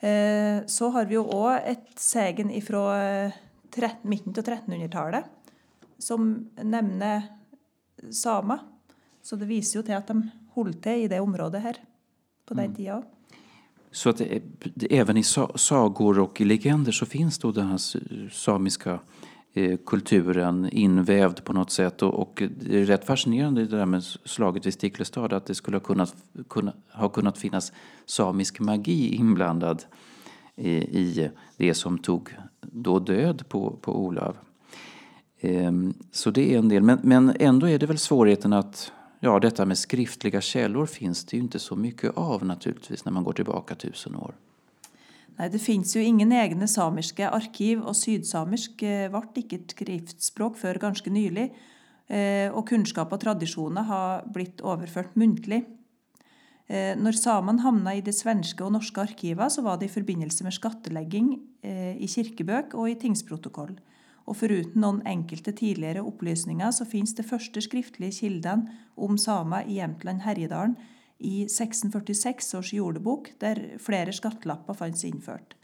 Eh, 0.00 0.66
så 0.66 0.88
har 0.88 1.04
vi 1.04 1.14
ju 1.14 1.18
också 1.18 1.58
ett 1.66 1.98
sägen 1.98 2.50
ifrån 2.50 3.30
mitten 4.02 4.34
av 4.38 4.44
1300-talet 4.44 5.24
som 5.98 6.50
nämner 6.62 7.22
samer. 8.10 8.58
Så 9.22 9.36
det 9.36 9.44
visar 9.44 9.80
ju 9.80 9.86
till 9.86 9.94
att 9.94 10.06
de 10.06 10.30
höll 10.54 10.74
till 10.74 10.92
i 10.92 11.08
det 11.08 11.20
området 11.20 11.62
här 11.62 11.76
på 12.46 12.54
den 12.54 12.64
mm. 12.64 12.76
tiden. 12.76 13.02
Så 13.92 14.10
att 14.10 14.16
det, 14.16 14.42
det, 14.74 14.98
även 14.98 15.16
i 15.16 15.22
sagor 15.54 16.18
och 16.18 16.40
i 16.40 16.44
legender 16.44 16.92
så 16.92 17.06
finns 17.06 17.38
då 17.38 17.52
den 17.52 17.66
här 17.66 17.78
samiska 18.30 19.00
eh, 19.52 19.78
kulturen 19.86 20.68
invävd 20.72 21.44
på 21.44 21.52
något 21.52 21.70
sätt. 21.70 22.02
Och, 22.02 22.20
och, 22.20 22.42
det 22.60 22.80
är 22.80 22.84
rätt 22.84 23.04
fascinerande 23.04 23.64
det 23.64 23.76
där 23.76 23.86
med 23.86 24.04
slaget 24.04 24.66
vid 24.66 24.74
Sticklestad 24.74 25.32
att 25.32 25.46
det 25.46 25.54
skulle 25.54 25.76
ha 25.76 25.84
kunnat, 25.84 26.14
kunna, 26.48 26.72
ha 26.92 27.08
kunnat 27.08 27.38
finnas 27.38 27.72
samisk 28.06 28.60
magi 28.60 29.14
inblandad 29.14 29.84
i, 30.60 30.98
i 30.98 31.30
det 31.56 31.74
som 31.74 31.98
tog 31.98 32.36
då 32.60 32.98
död 32.98 33.48
på, 33.48 33.78
på 33.80 34.04
Olav. 34.04 34.36
Ehm, 35.40 35.94
så 36.10 36.30
det 36.30 36.54
är 36.54 36.58
en 36.58 36.68
del. 36.68 36.82
Men, 36.82 36.98
men 37.02 37.36
ändå 37.40 37.68
är 37.68 37.78
det 37.78 37.86
väl 37.86 37.98
svårigheten 37.98 38.52
att 38.52 38.92
ja, 39.20 39.38
detta 39.38 39.66
med 39.66 39.78
skriftliga 39.78 40.40
källor 40.40 40.86
finns 40.86 41.24
det 41.24 41.36
ju 41.36 41.42
inte 41.42 41.58
så 41.58 41.76
mycket 41.76 42.16
av 42.16 42.46
naturligtvis 42.46 43.04
när 43.04 43.12
man 43.12 43.24
går 43.24 43.32
tillbaka 43.32 43.74
tusen 43.74 44.16
år. 44.16 44.34
Nej, 45.36 45.50
det 45.50 45.58
finns 45.58 45.96
ju 45.96 46.04
ingen 46.04 46.32
egna 46.32 46.66
samiska 46.66 47.30
arkiv 47.30 47.80
och 47.80 47.96
sydsamisk 47.96 48.82
eh, 48.82 49.10
vart 49.10 49.36
inte 49.36 49.56
ett 49.56 49.70
skriftspråk 49.70 50.56
för 50.56 50.74
ganska 50.74 51.10
nyligen. 51.10 51.50
Eh, 52.06 52.52
och 52.52 52.68
kunskap 52.68 53.12
och 53.12 53.20
traditioner 53.20 53.82
har 53.82 54.22
blivit 54.26 54.60
överfört 54.60 55.14
muntligt. 55.14 55.79
Eh, 56.70 56.96
när 56.96 57.12
samene 57.12 57.60
hamnade 57.60 57.96
i 57.96 58.00
de 58.00 58.12
svenska 58.12 58.64
och 58.64 58.72
norska 58.72 59.00
arkiven 59.00 59.50
så 59.50 59.62
var 59.62 59.76
det 59.76 59.84
i 59.84 59.88
förbindelse 59.88 60.44
med 60.44 60.52
skattlegging 60.52 61.40
eh, 61.62 61.96
i 61.96 62.08
kyrkoböcker 62.08 62.78
och 62.78 62.90
i 62.90 62.94
tingsprotokoll. 62.94 63.80
Och 64.12 64.36
förutom 64.36 64.80
någon 64.80 65.06
enkelte 65.06 65.52
tidigare 65.52 66.00
upplysningar 66.00 66.70
så 66.72 66.84
finns 66.84 67.14
det 67.14 67.22
första 67.22 67.60
skriftliga 67.60 68.10
kilden 68.10 68.70
om 68.94 69.18
samer 69.18 69.64
i 69.68 69.72
Jämtland 69.72 70.20
Härjedalen 70.20 70.74
i 71.18 71.42
1646 71.42 72.54
års 72.54 72.72
jordebok 72.72 73.32
där 73.38 73.76
flera 73.78 74.12
skattlappar 74.12 74.74
fanns 74.74 75.04
infört. 75.04 75.54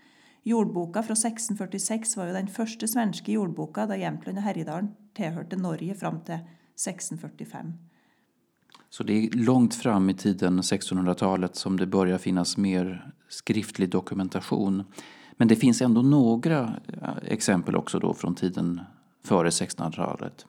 Jordboka 0.42 1.02
fra 1.02 1.12
1646 1.12 2.16
var 2.16 2.26
jo 2.26 2.34
den 2.34 2.48
første 2.48 2.88
svenske 2.88 3.32
jordboka 3.32 3.86
da 3.86 3.96
Jämtland 3.96 4.38
og 4.38 4.44
Härjedalen 4.44 4.94
tilhørte 5.14 5.56
Norge 5.56 5.94
fram 5.94 6.20
til 6.25 6.40
1645. 6.75 7.85
Så 8.96 9.02
det 9.02 9.12
är 9.12 9.30
långt 9.30 9.74
fram 9.74 10.10
i 10.10 10.14
tiden, 10.14 10.60
1600-talet, 10.60 11.56
som 11.56 11.76
det 11.76 11.86
börjar 11.86 12.18
finnas 12.18 12.56
mer 12.56 13.12
skriftlig 13.28 13.90
dokumentation. 13.90 14.84
Men 15.32 15.48
det 15.48 15.56
finns 15.56 15.82
ändå 15.82 16.02
några 16.02 16.60
eh, 17.02 17.10
exempel 17.24 17.76
också 17.76 17.98
då 17.98 18.14
från 18.14 18.34
tiden 18.34 18.80
före 19.24 19.48
1600-talet. 19.50 20.46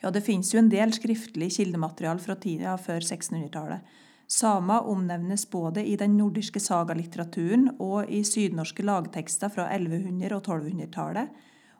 Ja, 0.00 0.10
det 0.10 0.20
finns 0.20 0.54
ju 0.54 0.58
en 0.58 0.68
del 0.68 0.92
skriftlig 0.92 1.52
kildematerial 1.52 2.18
från 2.18 2.36
tiden 2.36 2.78
före 2.78 3.00
1600-talet. 3.00 3.80
Sama 4.26 4.80
omnämnes 4.80 5.50
både 5.50 5.86
i 5.86 5.96
den 5.96 6.16
nordiska 6.16 6.60
sagalitteraturen 6.60 7.70
och 7.78 8.10
i 8.10 8.24
sydnorska 8.24 8.82
lagtexter 8.82 9.48
från 9.48 9.66
1100- 9.66 10.32
och 10.32 10.46
1200-talet. 10.46 11.28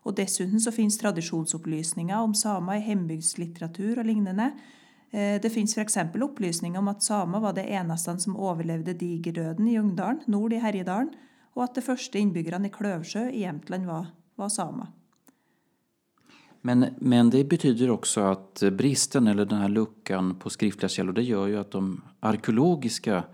Och 0.03 0.15
dessutom 0.15 0.61
så 0.61 0.73
finns 0.73 0.99
traditionsupplysningar 0.99 2.21
om 2.21 2.35
samer 2.35 2.77
i 2.77 2.81
hembygdslitteratur 2.81 3.99
och 3.99 4.05
liknande. 4.05 4.53
Eh, 5.15 5.41
det 5.41 5.51
finns 5.51 5.79
f.eks. 5.79 5.97
opplysninger 6.23 6.79
om 6.79 6.89
at 6.91 7.03
samer 7.03 7.41
var 7.41 7.55
det 7.55 7.69
eneste 7.71 8.17
som 8.19 8.35
overlevde 8.37 8.97
digerdøden 8.99 9.69
i 9.71 9.79
Ungdalen, 9.79 10.25
nord 10.27 10.53
i 10.53 10.59
Herjedalen, 10.59 11.13
og 11.55 11.69
at 11.69 11.77
de 11.79 11.85
første 11.87 12.19
innbyggerne 12.19 12.67
i 12.67 12.75
Kløvsjø 12.75 13.29
i 13.31 13.45
Jämtland 13.45 13.87
var, 13.87 14.09
var 14.35 14.51
samer. 14.51 14.91
Men, 16.67 16.87
men 16.99 17.31
det 17.31 17.45
betyder 17.45 17.91
också 17.91 18.21
att 18.21 18.63
bristen 18.73 19.27
eller 19.27 19.45
den 19.45 19.59
här 19.59 19.69
luckan 19.69 20.35
på 20.35 20.51
skriftliga 20.51 20.89
källor 20.89 21.13
det 21.13 21.23
gör 21.23 21.47
ju 21.47 21.59
att 21.59 21.71
de 21.71 22.01
arkeologiska 22.21 23.25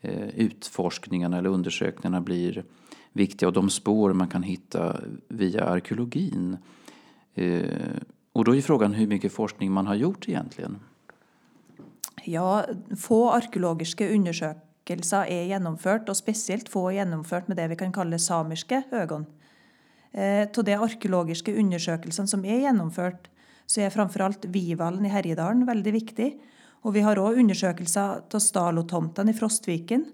eh, 0.00 0.28
utforskningarna 0.28 1.38
eller 1.38 1.50
undersökningarna 1.50 2.20
blir 2.20 2.64
viktiga 3.12 3.48
och 3.48 3.52
de 3.52 3.70
spår 3.70 4.12
man 4.12 4.28
kan 4.28 4.42
hitta 4.42 5.00
via 5.28 5.64
arkeologin. 5.64 6.56
Eh, 7.34 7.62
och 8.32 8.44
då 8.44 8.56
är 8.56 8.60
frågan 8.60 8.92
hur 8.92 9.06
mycket 9.06 9.32
forskning 9.32 9.72
man 9.72 9.86
har 9.86 9.94
gjort 9.94 10.28
egentligen. 10.28 10.78
Ja, 12.24 12.64
få 12.96 13.30
arkeologiska 13.30 14.10
undersökelser 14.10 15.26
är 15.26 15.42
genomfört 15.42 16.08
och 16.08 16.16
speciellt 16.16 16.68
få 16.68 16.88
är 16.88 16.94
genomfört 16.94 17.48
med 17.48 17.56
det 17.56 17.68
vi 17.68 17.76
kan 17.76 17.92
kalla 17.92 18.18
samiska 18.18 18.82
ögon. 18.90 19.26
Eh, 20.12 20.48
till 20.48 20.64
de 20.64 20.74
arkeologiska 20.74 21.54
undersøkelsene 21.54 22.28
som 22.28 22.44
är 22.44 22.60
genomfört 22.60 23.28
så 23.66 23.80
är 23.80 23.90
framförallt 23.90 24.44
Vivallen 24.44 25.06
i 25.06 25.08
Härjedalen 25.08 25.66
väldigt 25.66 25.94
viktig. 25.94 26.40
Och 26.82 26.96
vi 26.96 27.00
har 27.00 27.18
också 27.18 27.40
undersökelser 27.40 28.20
av 28.34 28.38
Stalotomten 28.38 29.28
i 29.28 29.34
Frostviken. 29.34 30.04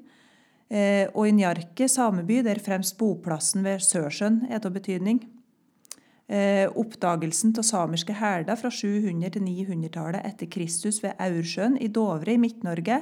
Eh, 0.69 1.09
och 1.09 1.29
i 1.29 1.33
Njarke 1.33 1.89
sameby, 1.89 2.43
där 2.43 2.55
främst 2.55 2.99
boplatsen 2.99 3.65
vid 3.65 3.83
Sörsjön 3.83 4.47
är 4.51 4.67
av 4.67 4.73
betydning. 4.73 5.40
Eh, 6.31 6.71
oppdagelsen 6.79 7.57
av 7.59 7.65
samiske 7.67 8.15
herder 8.15 8.55
fra 8.55 8.71
700- 8.71 9.33
til 9.35 9.43
900-tallet 9.43 10.23
etter 10.29 10.47
Kristus 10.47 11.01
ved 11.03 11.19
Aursjøen 11.19 11.75
i 11.83 11.89
Dovre 11.91 12.37
i 12.37 12.39
Midt-Norge 12.39 13.01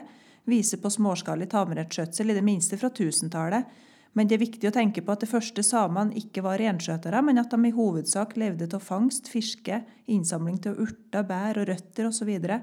viser 0.48 0.80
på 0.80 0.88
småskalig 0.88 1.50
tamrettskjøtsel 1.52 2.32
i 2.32 2.38
det 2.38 2.44
minste 2.46 2.78
fra 2.80 2.88
1000-tallet, 2.88 3.68
men 4.16 4.30
det 4.30 4.38
er 4.38 4.42
viktig 4.46 4.70
å 4.70 4.72
tenke 4.72 5.04
på 5.04 5.12
at 5.12 5.20
de 5.20 5.28
första 5.28 5.62
samerna 5.62 6.16
inte 6.16 6.40
var 6.40 6.56
renskötare, 6.56 7.20
men 7.20 7.42
at 7.42 7.52
de 7.52 7.68
i 7.68 7.74
huvudsak 7.76 8.32
levde 8.40 8.70
av 8.72 8.80
fångst, 8.80 9.28
fiske, 9.28 9.82
insamling 10.06 10.56
av 10.64 10.80
urter, 10.80 11.22
bär 11.22 11.58
och 11.58 11.66
rötter 11.66 12.08
osv. 12.08 12.18
Så, 12.18 12.24
vidare. 12.24 12.60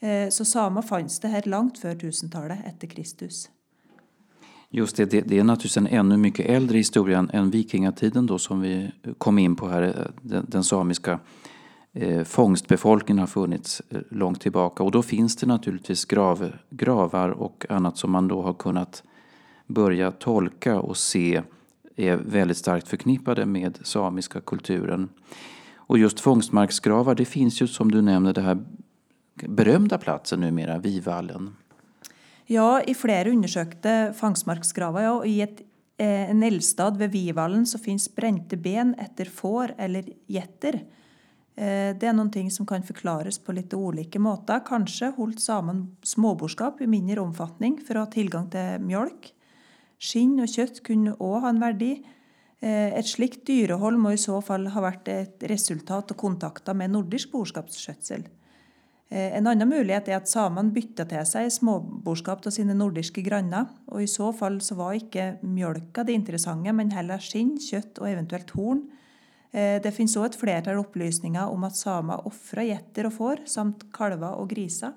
Eh, 0.00 0.28
så 0.28 0.44
samer 0.44 0.82
fanns 0.82 1.20
det 1.20 1.28
här 1.28 1.42
långt 1.46 1.78
före 1.78 1.94
1000-talet 1.94 2.58
etter 2.66 2.86
Kristus. 2.86 3.48
Just 4.76 4.96
det, 4.96 5.04
det, 5.04 5.20
det, 5.20 5.38
är 5.38 5.44
naturligtvis 5.44 5.76
en 5.76 5.86
ännu 5.86 6.16
mycket 6.16 6.46
äldre 6.46 6.78
historia 6.78 7.26
än 7.32 7.50
vikingatiden 7.50 8.26
då 8.26 8.38
som 8.38 8.60
vi 8.60 8.92
kom 9.18 9.38
in 9.38 9.56
på 9.56 9.68
här. 9.68 10.10
Den, 10.22 10.46
den 10.48 10.64
samiska 10.64 11.18
eh, 11.92 12.24
fångstbefolkningen 12.24 13.18
har 13.18 13.26
funnits 13.26 13.82
eh, 13.90 14.00
långt 14.10 14.40
tillbaka 14.40 14.82
och 14.82 14.90
då 14.90 15.02
finns 15.02 15.36
det 15.36 15.46
naturligtvis 15.46 16.04
grav, 16.04 16.52
gravar 16.70 17.28
och 17.28 17.66
annat 17.68 17.98
som 17.98 18.10
man 18.10 18.28
då 18.28 18.42
har 18.42 18.52
kunnat 18.52 19.02
börja 19.66 20.10
tolka 20.10 20.80
och 20.80 20.96
se 20.96 21.42
är 21.96 22.16
väldigt 22.16 22.56
starkt 22.56 22.88
förknippade 22.88 23.46
med 23.46 23.78
samiska 23.82 24.40
kulturen. 24.40 25.08
Och 25.76 25.98
just 25.98 26.20
fångstmarksgravar, 26.20 27.14
det 27.14 27.24
finns 27.24 27.62
ju 27.62 27.66
som 27.66 27.90
du 27.90 28.02
nämner 28.02 28.32
den 28.32 28.44
här 28.44 28.58
berömda 29.34 29.98
platsen 29.98 30.40
numera, 30.40 30.78
Vivallen. 30.78 31.54
Ja, 32.46 32.82
i 32.82 32.94
flera 32.94 33.30
undersökta 33.30 34.12
fångstmarksgravar 34.12 35.02
ja, 35.02 35.12
och 35.12 35.26
i 35.26 35.40
ett, 35.40 35.60
eh, 35.96 36.30
en 36.30 36.42
eldstad 36.42 36.90
vid 36.90 37.10
Vivallen 37.10 37.66
så 37.66 37.78
finns 37.78 38.14
bränta 38.14 38.56
ben 38.56 38.94
efter 38.98 39.24
får 39.24 39.74
eller 39.78 40.04
getter. 40.26 40.74
Eh, 41.56 41.96
det 42.00 42.02
är 42.02 42.12
någonting 42.12 42.50
som 42.50 42.66
kan 42.66 42.82
förklaras 42.82 43.38
på 43.38 43.52
lite 43.52 43.76
olika 43.76 44.18
måter. 44.18 44.60
Kanske 44.66 45.06
hållt 45.06 45.40
samman 45.40 45.96
småborskap 46.02 46.80
i 46.80 46.86
mindre 46.86 47.20
omfattning 47.20 47.80
för 47.86 47.94
att 47.94 48.06
ha 48.08 48.12
tillgång 48.12 48.50
till 48.50 48.78
mjölk. 48.80 49.34
Skinn 49.98 50.40
och 50.40 50.48
kött 50.48 50.82
kunde 50.82 51.12
också 51.12 51.24
ha 51.24 51.48
en 51.48 51.60
värde. 51.60 51.96
Eh, 52.60 52.98
et 52.98 53.06
slikt 53.06 53.46
dyrehåll 53.46 53.96
må 53.96 54.12
i 54.12 54.18
så 54.18 54.42
fall 54.42 54.66
ha 54.66 54.80
varit 54.80 55.08
ett 55.08 55.42
resultat 55.42 56.10
av 56.10 56.14
kontakter 56.14 56.74
med 56.74 56.90
nordisk 56.90 57.32
boskapsskötsel. 57.32 58.28
Eh, 59.08 59.36
en 59.36 59.46
annen 59.46 59.68
mulighet 59.68 60.08
er 60.08 60.18
at 60.18 60.30
samene 60.30 60.72
bytta 60.74 61.04
til 61.10 61.24
seg 61.28 61.50
småborskap 61.52 62.46
av 62.46 62.54
sine 62.56 62.74
nordiske 62.74 63.22
granner. 63.22 63.66
og 63.86 64.02
I 64.02 64.06
så 64.10 64.32
fall 64.32 64.60
så 64.60 64.74
var 64.74 64.94
ikke 64.94 65.38
mjølka 65.42 66.04
det 66.04 66.14
interessante, 66.14 66.72
men 66.72 66.90
heller 66.90 67.18
skinn, 67.18 67.58
kjøtt 67.58 68.00
og 68.00 68.08
eventuelt 68.08 68.50
horn. 68.50 68.82
Eh, 69.52 69.80
det 69.82 69.94
finnes 69.94 70.16
òg 70.16 70.26
et 70.26 70.40
flertall 70.40 70.80
opplysninger 70.82 71.52
om 71.52 71.64
at 71.64 71.76
samer 71.76 72.26
ofra 72.26 72.64
getter 72.64 73.06
og 73.06 73.12
får, 73.12 73.44
samt 73.46 73.86
kalver 73.92 74.34
og 74.40 74.48
griser. 74.50 74.92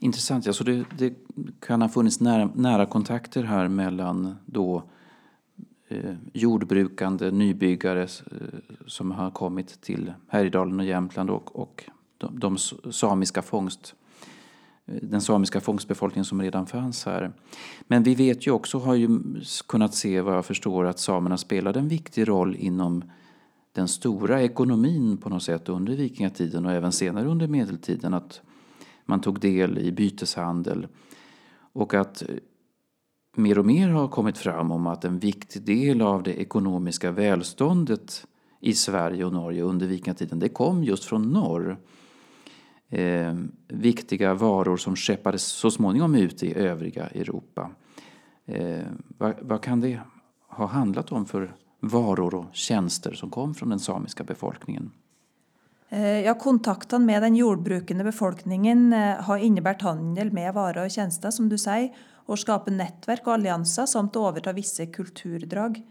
Intressant. 0.00 0.46
Alltså 0.46 0.64
det, 0.64 0.84
det 0.98 1.14
kan 1.60 1.82
ha 1.82 1.88
funnits 1.88 2.20
nära, 2.20 2.50
nära 2.54 2.86
kontakter 2.86 3.42
här 3.42 3.68
mellan 3.68 4.36
då 4.46 4.82
eh, 5.88 6.14
jordbrukande 6.32 7.30
nybyggare 7.30 8.02
eh, 8.02 8.08
som 8.86 9.10
har 9.10 9.30
kommit 9.30 9.80
till 9.80 10.12
Härjedalen 10.28 10.80
och 10.80 10.86
Jämtland 10.86 11.30
och, 11.30 11.56
och 11.56 11.84
de, 12.18 12.38
de, 12.40 12.58
samiska 12.92 13.42
fångst, 13.42 13.94
eh, 14.86 14.94
den 15.02 15.20
samiska 15.20 15.60
fångstbefolkningen 15.60 16.24
som 16.24 16.42
redan 16.42 16.66
fanns 16.66 17.06
här. 17.06 17.32
Men 17.80 18.02
vi 18.02 18.14
vet 18.14 18.46
ju 18.46 18.50
också, 18.50 18.78
har 18.78 18.94
ju 18.94 19.20
kunnat 19.66 19.94
se 19.94 20.20
vad 20.20 20.36
jag 20.36 20.44
förstår, 20.44 20.84
att 20.84 20.98
samerna 20.98 21.38
spelade 21.38 21.78
en 21.78 21.88
viktig 21.88 22.28
roll 22.28 22.56
inom 22.56 23.04
den 23.72 23.88
stora 23.88 24.42
ekonomin 24.42 25.16
på 25.16 25.28
något 25.28 25.42
sätt 25.42 25.68
under 25.68 25.96
vikingatiden 25.96 26.66
och 26.66 26.72
även 26.72 26.92
senare 26.92 27.28
under 27.28 27.48
medeltiden. 27.48 28.14
Att 28.14 28.40
man 29.04 29.20
tog 29.20 29.40
del 29.40 29.78
i 29.78 29.92
byteshandel 29.92 30.86
och 31.72 31.94
att 31.94 32.22
eh, 32.22 32.28
mer 33.36 33.58
och 33.58 33.66
mer 33.66 33.88
har 33.88 34.08
kommit 34.08 34.38
fram 34.38 34.72
om 34.72 34.86
att 34.86 35.04
en 35.04 35.18
viktig 35.18 35.62
del 35.62 36.02
av 36.02 36.22
det 36.22 36.40
ekonomiska 36.40 37.10
välståndet 37.10 38.26
i 38.60 38.74
Sverige 38.74 39.24
och 39.24 39.32
Norge 39.32 39.62
under 39.62 39.86
vikingatiden, 39.86 40.38
det 40.38 40.48
kom 40.48 40.84
just 40.84 41.04
från 41.04 41.22
norr. 41.32 41.76
Eh, 42.90 43.34
viktiga 43.68 44.34
varor 44.34 44.76
som 44.76 44.96
skeppades 44.96 45.42
så 45.42 45.70
småningom 45.70 46.14
ut 46.14 46.42
i 46.42 46.54
övriga 46.54 47.06
Europa. 47.06 47.70
Eh, 48.46 48.86
vad, 49.18 49.34
vad 49.40 49.62
kan 49.62 49.80
det 49.80 50.00
ha 50.48 50.66
handlat 50.66 51.12
om 51.12 51.26
för 51.26 51.54
varor 51.80 52.34
och 52.34 52.44
tjänster 52.52 53.12
som 53.12 53.30
kom 53.30 53.54
från 53.54 53.68
den 53.68 53.80
samiska 53.80 54.24
befolkningen? 54.24 54.90
Eh, 55.88 56.20
ja, 56.20 56.34
kontakten 56.34 57.06
med 57.06 57.22
den 57.22 57.36
jordbrukande 57.36 58.04
befolkningen 58.04 58.92
eh, 58.92 59.16
har 59.16 59.38
inneburit 59.38 59.82
handel 59.82 60.32
med 60.32 60.54
varor 60.54 60.84
och 60.84 60.90
tjänster, 60.90 61.30
som 61.30 61.48
du 61.48 61.58
säger, 61.58 61.94
och 62.26 62.38
skape 62.38 62.70
nätverk 62.70 63.26
och 63.26 63.32
allianser 63.32 63.86
samt 63.86 64.16
överta 64.16 64.52
vissa 64.52 64.86
kulturdrag. 64.86 65.82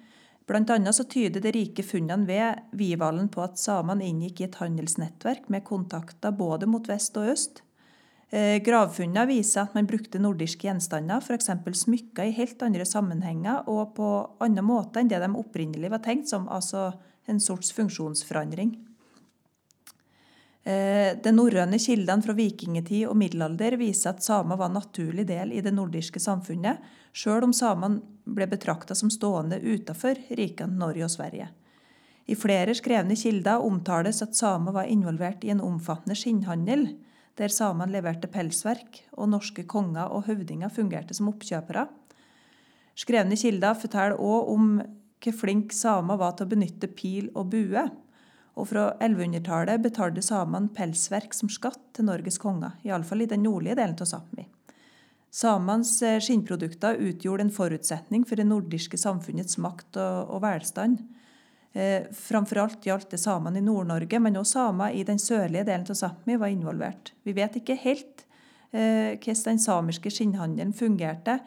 Blant 0.47 0.69
annet 0.71 0.95
så 0.95 1.03
tyder 1.03 1.43
de 1.43 1.51
rike 1.51 1.83
funnene 1.83 2.27
ved 2.27 2.77
Vivalen 2.79 3.27
på 3.27 3.43
at 3.43 3.59
samene 3.59 4.05
inngikk 4.07 4.41
i 4.41 4.45
et 4.47 4.59
handelsnettverk 4.61 5.49
med 5.51 5.65
kontakter 5.67 6.31
både 6.31 6.69
mot 6.71 6.87
vest 6.87 7.17
og 7.19 7.33
øst. 7.33 7.61
Eh, 8.31 8.57
gravfunnene 8.63 9.27
viser 9.27 9.65
at 9.65 9.75
man 9.75 9.87
brukte 9.87 10.19
nordiske 10.19 10.67
gjenstander, 10.67 11.19
f.eks. 11.23 11.51
smykker, 11.83 12.27
i 12.27 12.35
helt 12.35 12.63
andre 12.63 12.87
sammenhenger 12.87 13.67
og 13.71 13.93
på 13.99 14.09
annen 14.43 14.67
måte 14.67 15.03
enn 15.03 15.11
det 15.11 15.19
de 15.23 15.31
opprinnelig 15.35 15.91
var 15.91 16.03
tenkt 16.03 16.31
som, 16.31 16.47
altså 16.47 16.93
en 17.27 17.39
sorts 17.43 17.73
funksjonsforandring. 17.75 18.75
Eh, 20.67 21.15
De 21.23 21.31
norrøne 21.31 21.79
kildene 21.79 22.23
fra 22.25 22.33
vikingtid 22.35 23.05
og 23.07 23.15
middelalder 23.19 23.77
viser 23.79 24.11
at 24.11 24.25
samer 24.25 24.59
var 24.59 24.67
en 24.67 24.79
naturlig 24.81 25.23
del 25.29 25.53
i 25.55 25.61
det 25.63 25.71
nordiske 25.71 26.19
samfunnet, 26.19 26.81
sjøl 27.15 27.47
om 27.47 27.53
samene 27.55 28.01
ble 28.27 28.49
betrakta 28.51 28.97
som 28.97 29.11
stående 29.13 29.61
utenfor 29.63 30.19
rikene 30.35 30.75
Norge 30.75 31.05
og 31.07 31.13
Sverige. 31.13 31.47
I 32.27 32.35
flere 32.35 32.73
skrevne 32.75 33.15
kilder 33.15 33.63
omtales 33.63 34.19
at 34.25 34.35
samer 34.35 34.75
var 34.75 34.89
involvert 34.91 35.45
i 35.47 35.53
en 35.53 35.63
omfattende 35.63 36.17
skinnhandel, 36.19 36.89
der 37.39 37.53
samene 37.53 37.93
leverte 37.93 38.27
pelsverk, 38.27 39.05
og 39.15 39.29
norske 39.31 39.63
konger 39.69 40.11
og 40.11 40.25
høvdinger 40.27 40.73
fungerte 40.73 41.15
som 41.15 41.29
oppkjøpere. 41.31 41.85
Skrevne 42.97 43.37
kilder 43.39 43.77
forteller 43.79 44.19
också 44.19 44.53
om 44.53 44.81
hvor 45.23 45.33
flink 45.33 45.71
samer 45.73 46.17
var 46.17 46.35
til 46.35 46.45
å 46.45 46.51
benytte 46.51 46.91
pil 46.91 47.31
og 47.35 47.47
bue. 47.53 47.87
Og 48.57 48.71
fra 48.71 48.89
1100-tallet 48.97 49.83
betalte 49.83 50.23
samene 50.25 50.71
pelsverk 50.73 51.35
som 51.37 51.49
skatt 51.51 51.81
til 51.93 52.07
Norges 52.09 52.39
konger, 52.41 52.77
iallfall 52.87 53.21
i 53.23 53.29
den 53.29 53.45
nordlige 53.45 53.77
delen 53.77 53.97
av 54.01 54.09
Sápmi. 54.09 54.47
Samenes 55.37 55.91
eh, 56.01 56.17
skinnprodukter 56.23 56.97
utgjorde 57.03 57.45
en 57.45 57.53
forutsetning 57.53 58.23
for 58.25 58.39
det 58.39 58.47
nordiske 58.47 58.97
samfunnets 58.97 59.59
makt 59.61 59.99
og, 60.01 60.31
og 60.33 60.41
velstand. 60.47 61.03
Eh, 61.77 62.07
framfor 62.15 62.63
alt 62.63 62.87
gjaldt 62.87 63.11
det 63.13 63.21
samene 63.21 63.61
i 63.61 63.65
Nord-Norge, 63.65 64.21
men 64.23 64.39
også 64.39 64.63
samer 64.63 64.95
i 64.97 65.03
den 65.05 65.21
sørlige 65.21 65.67
delen 65.67 65.85
av 65.85 65.99
Sápmi 65.99 66.39
var 66.41 66.53
involvert. 66.53 67.13
Vi 67.27 67.35
vet 67.37 67.59
ikke 67.59 67.77
helt 67.83 68.25
eh, 68.71 69.13
hvordan 69.19 69.43
den 69.51 69.61
samiske 69.61 70.13
skinnhandelen 70.13 70.73
fungerte, 70.73 71.37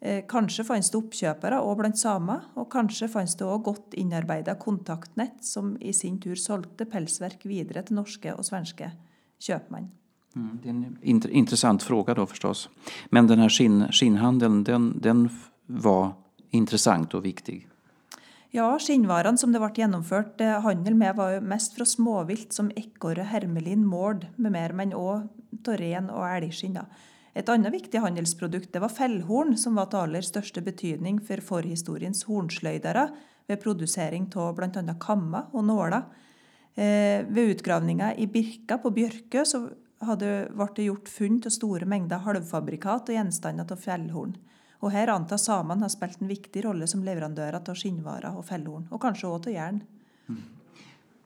kanskje 0.00 0.64
fantes 0.64 0.88
det 0.92 0.96
oppkjøpere 0.96 1.58
òg 1.60 1.74
blant 1.82 1.98
samer, 2.00 2.46
og 2.56 2.70
kanskje 2.72 3.08
fantes 3.12 3.36
det 3.36 3.44
òg 3.44 3.66
godt 3.66 3.96
innarbeida 4.00 4.54
kontaktnett 4.56 5.44
som 5.44 5.74
i 5.76 5.92
sin 5.92 6.16
tur 6.22 6.40
solgte 6.40 6.88
pelsverk 6.88 7.44
videre 7.44 7.82
til 7.84 7.98
norske 8.00 8.32
og 8.32 8.46
svenske 8.48 8.88
kjøpmenn. 9.44 9.90
Mm, 10.36 10.58
det 10.62 10.68
är 10.68 10.72
en 11.10 11.30
intressant 11.30 11.82
fråga 11.82 12.14
då 12.14 12.26
förstås. 12.26 12.68
Men 13.10 13.26
den 13.26 13.38
här 13.38 13.48
skinn, 13.48 13.92
skinnhandeln 13.92 14.64
den, 14.64 14.98
den 15.02 15.28
var 15.66 16.12
intressant 16.50 17.14
och 17.14 17.24
viktig? 17.24 17.66
Ja, 18.50 18.78
skinnvarene 18.78 19.38
som 19.38 19.52
det 19.54 19.60
ble 19.62 19.70
gjennomført 19.78 20.40
eh, 20.42 20.56
handel 20.64 20.96
med, 20.98 21.14
var 21.14 21.36
jo 21.36 21.42
mest 21.46 21.76
fra 21.76 21.84
småvilt 21.86 22.50
som 22.52 22.72
ekorre, 22.74 23.22
hermelin, 23.30 23.84
mård 23.86 24.26
med 24.36 24.50
mer, 24.50 24.74
men 24.74 24.90
òg 24.90 25.28
av 25.68 25.76
ren 25.78 26.08
og 26.10 26.24
elgskinn. 26.26 26.80
Et 27.34 27.48
annet 27.48 27.72
viktig 27.72 28.00
handelsprodukt 28.02 28.72
det 28.74 28.82
var 28.82 28.92
fellhorn, 28.92 29.56
som 29.58 29.76
var 29.78 29.90
til 29.90 30.02
aller 30.02 30.24
største 30.26 30.62
betydning 30.66 31.20
for 31.22 31.42
forhistoriens 31.44 32.24
hornsløydere 32.26 33.06
ved 33.50 33.60
produsering 33.62 34.26
av 34.38 34.56
bl.a. 34.58 34.82
kammer 35.00 35.54
og 35.54 35.64
nåler. 35.68 36.04
Eh, 36.74 37.26
ved 37.26 37.56
utgravninga 37.56 38.14
i 38.18 38.26
Birka 38.30 38.78
på 38.82 38.92
Bjørkø 38.94 39.44
så 39.46 39.64
hadde, 40.06 40.50
ble 40.54 40.68
det 40.76 40.86
gjort 40.88 41.10
funn 41.12 41.40
av 41.44 41.54
store 41.54 41.86
mengder 41.88 42.22
halvfabrikat 42.24 43.10
og 43.10 43.18
gjenstander 43.18 43.68
av 43.70 43.82
fellhorn. 43.82 44.36
Og 44.80 44.94
her 44.94 45.12
antas 45.12 45.44
samene 45.44 45.84
har 45.84 45.92
spilt 45.92 46.22
en 46.22 46.30
viktig 46.30 46.64
rolle 46.64 46.86
som 46.88 47.02
leverandører 47.04 47.60
av 47.60 47.76
skinnvarer 47.76 48.32
og 48.32 48.46
fellhorn, 48.48 48.88
og 48.90 49.02
kanskje 49.02 49.28
også 49.28 49.52
av 49.52 49.56
jern. 49.58 49.82
Mm. 50.30 50.40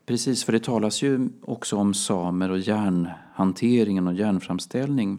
Precis, 0.06 0.44
för 0.44 0.52
det 0.52 0.64
talas 0.64 1.02
ju 1.02 1.28
också 1.44 1.76
om 1.76 1.94
samer 1.94 2.50
och 2.50 2.58
järnhanteringen 2.58 4.06
och 4.06 4.14
järnframställning. 4.14 5.18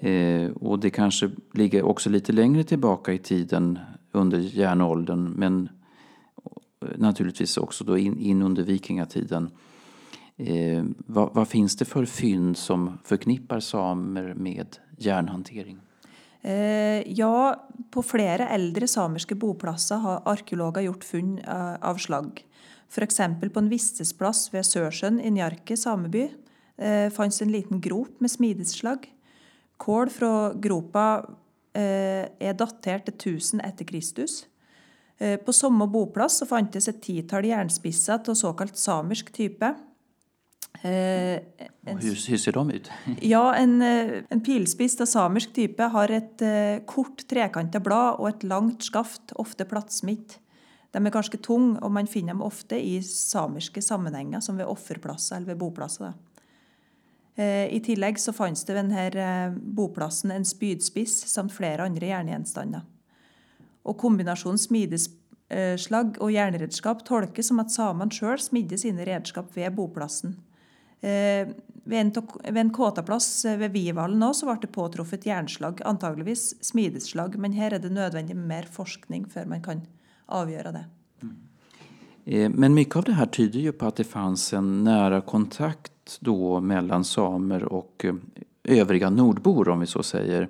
Eh, 0.00 0.50
och 0.50 0.78
det 0.78 0.90
kanske 0.90 1.30
ligger 1.52 1.82
också 1.82 2.10
lite 2.10 2.32
längre 2.32 2.64
tillbaka 2.64 3.12
i 3.12 3.18
tiden 3.18 3.78
under 4.12 4.38
järnåldern 4.38 5.32
men 5.36 5.68
naturligtvis 6.96 7.56
också 7.56 7.84
då 7.84 7.98
in, 7.98 8.18
in 8.18 8.42
under 8.42 8.62
vikingatiden. 8.62 9.50
Eh, 10.36 10.84
vad, 10.96 11.34
vad, 11.34 11.48
finns 11.48 11.76
det 11.76 11.84
för 11.84 12.04
fynd 12.04 12.56
som 12.56 12.98
förknippar 13.04 13.60
samer 13.60 14.34
med 14.34 14.76
järnhantering? 14.98 15.78
Eh, 16.42 17.12
ja, 17.12 17.68
på 17.90 18.02
flera 18.02 18.48
äldre 18.48 18.88
samiska 18.88 19.34
boplatser 19.34 19.96
har 19.96 20.22
arkeologer 20.24 20.80
gjort 20.80 21.04
fynd 21.04 21.40
eh, 21.48 21.74
av 21.74 21.96
slagg. 21.96 22.44
exempel 22.96 23.50
på 23.50 23.58
en 23.58 23.68
vistesplass 23.68 24.54
vid 24.54 24.64
Sörsjön 24.64 25.20
i 25.20 25.30
Njarke 25.30 25.76
sameby 25.76 26.30
eh, 26.76 27.10
fanns 27.10 27.42
en 27.42 27.52
liten 27.52 27.80
grop 27.80 28.20
med 28.20 28.30
smidesslagg. 28.30 29.12
Kål 29.76 30.10
fra 30.12 30.30
gropa 30.54 31.06
eh, 31.76 32.28
er 32.40 32.54
datert 32.56 33.08
til 33.08 33.36
1000 33.36 33.64
etter 33.66 33.88
Kristus. 33.88 34.44
Eh, 35.18 35.36
på 35.40 35.54
samme 35.56 35.88
boplass 35.92 36.40
så 36.40 36.48
fantes 36.48 36.88
et 36.88 37.02
titall 37.04 37.48
jernspisser 37.48 38.22
av 38.22 38.38
såkalt 38.38 38.78
samisk 38.80 39.32
type. 39.36 39.74
Eh, 40.84 41.40
hur, 41.88 42.16
ser 42.16 42.52
de 42.52 42.64
ut? 42.78 42.90
ja, 43.34 43.44
en, 43.56 43.78
en, 43.82 44.42
pilspiss 44.44 44.98
av 45.00 45.08
samisk 45.08 45.54
type 45.56 45.92
har 45.92 46.12
et 46.12 46.44
kort, 46.88 47.24
trekanta 47.28 47.80
blad 47.80 48.20
og 48.20 48.28
et 48.32 48.44
langt 48.48 48.84
skaft, 48.84 49.32
ofte 49.40 49.68
plattsmitt. 49.68 50.38
De 50.96 51.04
er 51.04 51.12
ganske 51.12 51.38
tunge, 51.44 51.76
og 51.84 51.92
man 51.92 52.08
finner 52.08 52.32
dem 52.32 52.44
ofte 52.44 52.78
i 52.80 53.00
samiske 53.04 53.82
sammenhenger, 53.84 54.40
som 54.40 54.56
ved 54.56 54.68
offerplasser 54.70 55.36
eller 55.36 55.52
ved 55.52 55.60
boplasser. 55.60 56.14
Eh, 56.14 56.25
Eh, 57.36 57.74
I 57.74 57.80
tillegg 57.84 58.18
så 58.20 58.32
fantes 58.32 58.64
det 58.64 58.72
ved 58.72 58.86
denne 58.86 59.06
eh, 59.12 59.52
boplassen 59.52 60.32
en 60.32 60.44
spydspiss 60.48 61.18
samt 61.28 61.52
flere 61.52 61.84
andre 61.84 62.08
jerngjenstander. 62.08 62.84
Og 63.86 63.98
kombinasjonen 64.00 64.58
smideslag 64.58 66.16
og 66.16 66.32
jernredskap 66.32 67.04
tolkes 67.06 67.52
som 67.52 67.60
at 67.60 67.74
samene 67.74 68.14
sjøl 68.14 68.40
smidde 68.40 68.80
sine 68.80 69.04
redskap 69.06 69.52
ved 69.54 69.76
boplassen. 69.76 70.38
Eh, 71.04 71.52
ved 71.86 72.00
en, 72.00 72.12
ved 72.40 72.62
en 72.62 72.72
kåtaplass 72.74 73.28
ved 73.60 73.68
Vivallen 73.76 74.24
også 74.24 74.48
ble 74.48 74.56
det 74.64 74.72
påtruffet 74.74 75.28
jernslag, 75.28 75.84
antageligvis 75.86 76.54
smideslag, 76.64 77.36
men 77.38 77.52
her 77.54 77.76
er 77.76 77.84
det 77.84 77.92
nødvendig 77.92 78.34
med 78.34 78.48
mer 78.48 78.70
forskning 78.72 79.28
før 79.30 79.52
man 79.52 79.62
kan 79.62 79.84
avgjøre 80.26 80.72
det. 80.72 80.82
Mm. 81.22 81.36
Men 82.56 82.74
mycket 82.74 82.96
av 82.96 83.04
det 83.04 83.12
här 83.12 83.26
tyder 83.26 83.60
ju 83.60 83.72
på 83.72 83.86
att 83.86 83.96
det 83.96 84.04
fanns 84.04 84.52
en 84.52 84.84
nära 84.84 85.20
kontakt 85.20 85.92
då 86.20 86.60
mellan 86.60 87.04
samer 87.04 87.64
och 87.64 88.04
eh, 88.04 88.14
övriga 88.64 89.10
nordbor 89.10 89.68
om 89.68 89.80
vi 89.80 89.86
så 89.86 90.02
säger. 90.02 90.48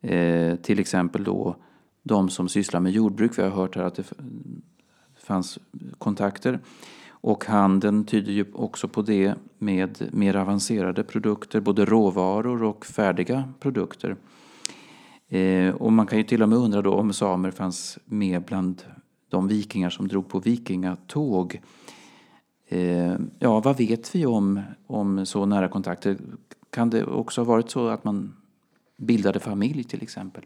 Eh, 0.00 0.56
till 0.56 0.78
exempel 0.78 1.24
då 1.24 1.56
de 2.02 2.28
som 2.28 2.48
sysslar 2.48 2.80
med 2.80 2.92
jordbruk. 2.92 3.38
Vi 3.38 3.42
har 3.42 3.50
hört 3.50 3.76
här 3.76 3.84
att 3.84 3.94
det 3.94 4.12
fanns 5.26 5.58
kontakter. 5.98 6.60
Och 7.08 7.44
handeln 7.44 8.04
tyder 8.04 8.32
ju 8.32 8.44
också 8.52 8.88
på 8.88 9.02
det 9.02 9.34
med 9.58 10.08
mer 10.12 10.36
avancerade 10.36 11.04
produkter, 11.04 11.60
både 11.60 11.84
råvaror 11.84 12.62
och 12.62 12.86
färdiga 12.86 13.44
produkter. 13.60 14.16
Eh, 15.28 15.74
och 15.74 15.92
man 15.92 16.06
kan 16.06 16.18
ju 16.18 16.24
till 16.24 16.42
och 16.42 16.48
med 16.48 16.58
undra 16.58 16.82
då 16.82 16.94
om 16.94 17.12
samer 17.12 17.50
fanns 17.50 17.98
med 18.04 18.42
bland 18.42 18.82
de 19.28 19.48
vikingar 19.48 19.90
som 19.90 20.08
drog 20.08 20.28
på 20.28 20.38
vikingatåg 20.38 21.60
Eh, 21.60 21.60
Eh, 22.72 23.16
ja, 23.38 23.60
vad 23.60 23.78
vet 23.78 24.14
vi 24.14 24.26
om, 24.26 24.60
om 24.86 25.26
så 25.26 25.46
nära 25.46 25.68
kontakter? 25.68 26.16
Kan 26.70 26.90
det 26.90 27.04
också 27.04 27.40
ha 27.40 27.46
varit 27.46 27.70
så 27.70 27.88
att 27.88 28.04
man 28.04 28.36
bildade 28.96 29.40
familj 29.40 29.84
till 29.84 30.02
exempel? 30.02 30.44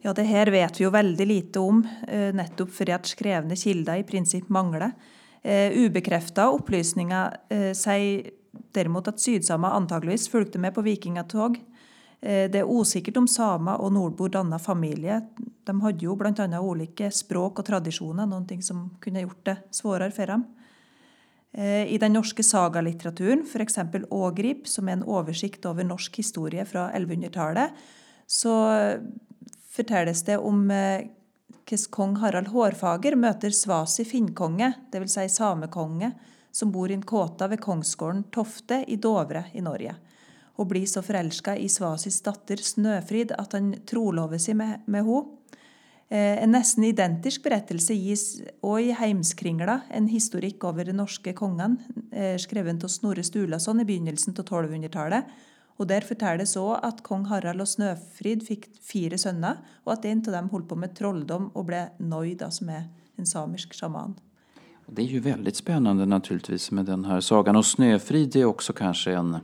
Ja, 0.00 0.12
det 0.12 0.22
här 0.22 0.46
vet 0.46 0.80
vi 0.80 0.84
ju 0.84 0.90
väldigt 0.90 1.28
lite 1.28 1.58
om, 1.58 1.88
eh, 2.08 2.34
nettopp 2.34 2.70
för 2.70 2.90
att 2.90 3.06
skrivna 3.06 3.56
kilder 3.56 3.96
i 3.96 4.02
princip. 4.02 4.44
Eh, 5.42 5.86
obekräftade 5.86 6.48
Eh, 6.48 6.54
upplysningar 6.54 7.36
eh, 7.48 7.72
säger 7.72 8.30
däremot 8.72 9.08
att 9.08 9.20
sydsamer 9.20 9.68
antagligen 9.68 10.18
följde 10.18 10.58
med 10.58 10.74
på 10.74 10.82
vikingatog. 10.82 11.56
Eh, 12.20 12.50
det 12.50 12.58
är 12.58 12.64
osäkert 12.64 13.16
om 13.16 13.28
samer 13.28 13.80
och 13.80 13.92
nordbor 13.92 14.28
dannade 14.28 14.64
familj. 14.64 15.10
De 15.64 15.80
hade 15.80 15.98
ju 15.98 16.16
bland 16.16 16.40
annat 16.40 16.60
olika 16.60 17.10
språk 17.10 17.58
och 17.58 17.64
traditioner, 17.64 18.26
någonting 18.26 18.62
som 18.62 18.96
ha 19.04 19.20
gjort 19.20 19.44
det 19.44 19.56
svårare 19.70 20.10
för 20.10 20.26
dem. 20.26 20.44
Eh, 21.56 21.88
I 21.88 21.98
den 21.98 22.12
norske 22.12 22.44
sagalitteraturen, 22.44 23.46
f.eks. 23.48 23.78
Ågrip, 24.12 24.68
som 24.68 24.88
er 24.88 24.98
en 24.98 25.06
oversikt 25.08 25.64
over 25.66 25.88
norsk 25.88 26.20
historie 26.20 26.64
fra 26.68 26.90
1100-tallet, 26.92 27.72
så 28.28 28.52
fortelles 29.72 30.22
det 30.26 30.36
om 30.36 30.66
eh, 30.70 31.08
hvordan 31.66 31.90
kong 31.90 32.16
Harald 32.22 32.52
Hårfager 32.52 33.16
møter 33.18 33.50
Svasi 33.50 34.04
finnkonge, 34.06 34.68
dvs. 34.92 35.16
Si 35.16 35.28
samekonge, 35.34 36.12
som 36.52 36.70
bor 36.72 36.90
i 36.90 36.94
en 36.94 37.02
kåta 37.02 37.48
ved 37.50 37.60
kongsgården 37.60 38.28
Tofte 38.32 38.84
i 38.86 38.96
Dovre 38.96 39.48
i 39.52 39.64
Norge. 39.64 39.96
Og 40.56 40.70
blir 40.70 40.86
så 40.88 41.02
forelska 41.04 41.56
i 41.56 41.68
Svasis 41.68 42.22
datter 42.24 42.62
Snøfrid 42.62 43.34
at 43.36 43.56
han 43.58 43.74
trolover 43.88 44.40
seg 44.40 44.56
med, 44.60 44.86
med 44.86 45.04
henne. 45.04 45.32
Eh, 46.08 46.42
en 46.42 46.52
nesten 46.54 46.84
identisk 46.86 47.42
berettelse 47.42 47.94
gis 47.98 48.24
òg 48.62 48.92
i 48.92 48.94
Heimskringla, 48.94 49.80
en 49.90 50.06
historikk 50.06 50.62
over 50.68 50.86
de 50.86 50.94
norske 50.94 51.32
kongene, 51.34 51.80
eh, 52.12 52.36
skriven 52.38 52.78
skrevet 52.78 52.84
av 52.84 52.88
Snorre 52.88 53.24
Sturlason 53.24 53.80
i 53.80 53.84
begynnelsen 53.84 54.38
av 54.38 54.44
1200-tallet. 54.44 55.24
Og 55.78 55.88
Der 55.88 56.00
fortelles 56.00 56.56
òg 56.56 56.78
at 56.82 57.02
kong 57.02 57.26
Harald 57.26 57.60
og 57.60 57.66
Snøfrid 57.66 58.46
fikk 58.46 58.68
fire 58.80 59.18
sønner, 59.18 59.58
og 59.84 59.92
at 59.92 60.04
en 60.04 60.18
av 60.18 60.32
dem 60.32 60.48
holdt 60.48 60.68
på 60.68 60.76
med 60.76 60.94
trolldom 60.94 61.50
og 61.54 61.66
ble 61.66 61.90
nöjd 61.98 62.52
som 62.52 62.68
er 62.68 62.88
en 63.18 63.26
samisk 63.26 63.74
sjaman. 63.74 64.14
Det 64.88 65.02
är 65.02 65.06
ju 65.06 65.20
väldigt 65.20 65.56
spännande 65.56 66.06
naturligtvis 66.06 66.70
med 66.70 66.84
den 66.86 67.04
här 67.04 67.20
sagan. 67.20 67.56
Och 67.56 67.66
Snöfrid 67.66 68.36
är 68.36 68.44
också 68.44 68.72
kanske 68.72 69.12
en, 69.12 69.36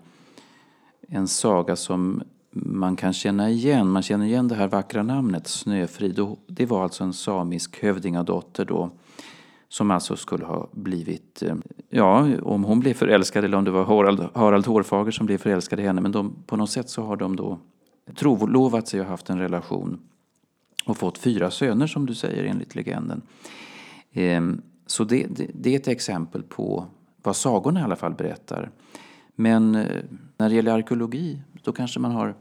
en 1.09 1.29
saga 1.29 1.77
som 1.77 2.23
man 2.55 2.97
kan 2.97 3.13
känna 3.13 3.51
igen. 3.51 3.91
Man 3.91 4.03
känner 4.03 4.27
igen 4.27 4.49
det 4.49 4.55
här 4.55 4.69
vackra 4.69 5.03
namnet 5.03 5.47
Snöfrid. 5.47 6.21
Det 6.47 6.67
var 6.67 6.83
alltså 6.83 7.05
en 7.05 7.13
samisk 7.13 7.83
hövdingadotter 7.83 8.65
då 8.65 8.91
som 9.69 9.91
alltså 9.91 10.17
skulle 10.17 10.45
ha 10.45 10.69
blivit, 10.73 11.43
eh, 11.43 11.55
ja, 11.91 12.29
om 12.43 12.65
hon 12.65 12.81
blev 12.81 12.95
förälskad 12.95 13.45
eller 13.45 13.57
om 13.57 13.65
det 13.65 13.71
var 13.71 13.85
Harald, 13.85 14.29
Harald 14.35 14.67
Hårfager 14.67 15.11
som 15.11 15.27
blev 15.27 15.39
förälskad 15.39 15.81
i 15.81 15.83
henne. 15.83 16.01
Men 16.01 16.13
de, 16.13 16.35
på 16.47 16.57
något 16.57 16.71
sätt 16.71 16.91
så 16.91 17.03
har 17.03 17.17
de 17.17 17.37
då 17.37 17.59
trolovat 18.15 18.89
sig 18.89 19.01
och 19.01 19.07
haft 19.07 19.31
en 19.31 19.39
relation. 19.39 20.01
och 20.85 20.97
fått 20.97 21.19
fyra 21.19 21.51
söner 21.51 21.87
som 21.87 22.07
du 22.07 22.15
säger 22.15 22.45
enligt 22.45 22.75
legenden. 22.75 23.23
Ehm, 24.13 24.63
så 24.87 25.05
det, 25.05 25.27
det, 25.31 25.51
det 25.55 25.75
är 25.75 25.77
ett 25.77 25.89
exempel 25.89 26.43
på 26.43 26.87
vad 27.23 27.37
sagorna 27.37 27.81
i 27.81 27.83
alla 27.83 27.97
fall 27.97 28.15
berättar. 28.15 28.71
Men 29.35 29.75
eh, 29.75 30.03
när 30.37 30.49
det 30.49 30.55
gäller 30.55 30.73
arkeologi 30.73 31.43
då 31.63 31.73
kanske 31.73 32.01
man 32.01 32.13
har, 32.13 32.35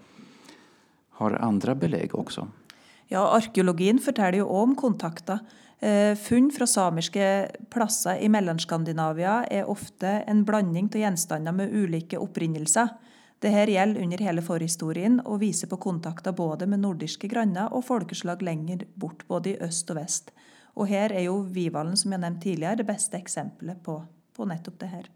har 1.10 1.32
andra 1.32 1.76
belägg 1.76 2.16
också. 2.16 2.48
Ja, 3.08 3.38
arkeologin 3.38 4.00
forteller 4.00 4.38
jo 4.38 4.46
om 4.46 4.76
kontakter. 4.76 5.40
Eh, 5.80 6.16
funn 6.16 6.52
fra 6.52 6.68
samiske 6.68 7.52
plasser 7.70 8.18
i 8.18 8.30
Mellanskandinavien 8.30 9.46
är 9.52 9.70
ofta 9.70 10.08
en 10.08 10.46
blandning 10.46 10.86
av 10.86 10.98
gjenstander 10.98 11.52
med 11.52 11.76
ulike 11.76 12.18
opprinnelser. 12.18 12.88
här 13.44 13.68
gäller 13.68 14.02
under 14.02 14.18
hela 14.18 14.42
förhistorien 14.42 15.20
och 15.20 15.42
visar 15.42 15.68
på 15.68 15.78
kontakter 15.78 16.32
både 16.32 16.68
med 16.68 16.80
nordiska 16.80 17.28
grannar 17.28 17.74
och 17.74 17.86
folkeslag 17.86 18.42
längre 18.42 18.86
bort, 18.94 19.28
både 19.28 19.50
i 19.50 19.60
öst 19.60 19.90
och 19.90 19.98
väst. 19.98 20.32
Och 20.74 20.88
här 20.88 21.12
är 21.12 21.20
ju 21.20 21.44
Vivalen, 21.44 21.98
som 21.98 22.12
jag 22.12 22.22
nevnte 22.22 22.42
tidigare, 22.42 22.76
det 22.76 22.84
bästa 22.84 23.18
exemplet 23.18 23.84
på, 23.84 24.06
på 24.36 24.46
nettopp 24.46 24.80
det 24.80 24.86
här. 24.86 25.10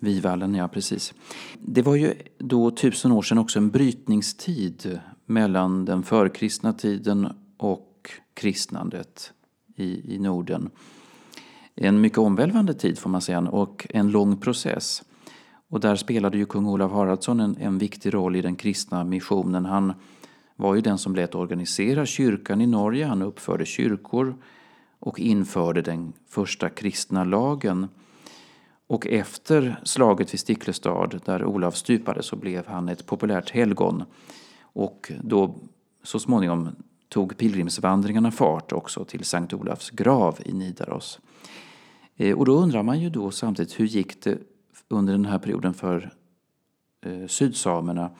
Vivallen, 0.00 0.54
ja 0.54 0.68
precis. 0.68 1.14
Det 1.60 1.82
var 1.82 1.96
ju 1.96 2.14
då 2.38 2.70
tusen 2.70 3.12
år 3.12 3.22
sedan 3.22 3.38
också 3.38 3.58
en 3.58 3.70
brytningstid 3.70 5.00
mellan 5.26 5.84
den 5.84 6.02
förkristna 6.02 6.72
tiden 6.72 7.28
och 7.56 8.10
kristnandet 8.34 9.32
i, 9.76 10.14
i 10.14 10.18
Norden. 10.18 10.70
En 11.74 12.00
mycket 12.00 12.18
omvälvande 12.18 12.74
tid 12.74 12.98
får 12.98 13.10
man 13.10 13.20
säga 13.20 13.40
och 13.40 13.86
en 13.90 14.10
lång 14.10 14.36
process. 14.36 15.02
Och 15.70 15.80
där 15.80 15.96
spelade 15.96 16.38
ju 16.38 16.46
kung 16.46 16.66
Olav 16.66 16.92
Haraldsson 16.92 17.40
en, 17.40 17.56
en 17.56 17.78
viktig 17.78 18.14
roll 18.14 18.36
i 18.36 18.42
den 18.42 18.56
kristna 18.56 19.04
missionen. 19.04 19.64
Han 19.64 19.92
var 20.56 20.74
ju 20.74 20.80
den 20.80 20.98
som 20.98 21.14
lät 21.14 21.34
organisera 21.34 22.06
kyrkan 22.06 22.60
i 22.60 22.66
Norge. 22.66 23.06
Han 23.06 23.22
uppförde 23.22 23.66
kyrkor 23.66 24.36
och 24.98 25.20
införde 25.20 25.82
den 25.82 26.12
första 26.28 26.68
kristna 26.68 27.24
lagen. 27.24 27.88
Och 28.88 29.06
efter 29.06 29.80
slaget 29.84 30.32
vid 30.32 30.40
Sticklestad, 30.40 31.20
där 31.24 31.44
Olav 31.44 31.70
stupade, 31.70 32.22
så 32.22 32.36
blev 32.36 32.66
han 32.66 32.88
ett 32.88 33.06
populärt 33.06 33.50
helgon. 33.50 34.04
Och 34.60 35.12
då 35.22 35.54
så 36.02 36.18
småningom 36.18 36.68
tog 37.08 37.36
pilgrimsvandringarna 37.36 38.30
fart 38.30 38.72
också 38.72 39.04
till 39.04 39.24
Sankt 39.24 39.52
Olafs 39.52 39.90
grav 39.90 40.38
i 40.44 40.52
Nidaros. 40.52 41.20
Eh, 42.16 42.38
och 42.38 42.44
då 42.44 42.52
undrar 42.52 42.82
man 42.82 43.00
ju 43.00 43.10
då 43.10 43.30
samtidigt 43.30 43.80
hur 43.80 43.86
gick 43.86 44.22
det 44.24 44.38
under 44.88 45.12
den 45.12 45.24
här 45.24 45.38
perioden 45.38 45.74
för 45.74 46.12
eh, 47.00 47.26
sydsamerna? 47.26 48.10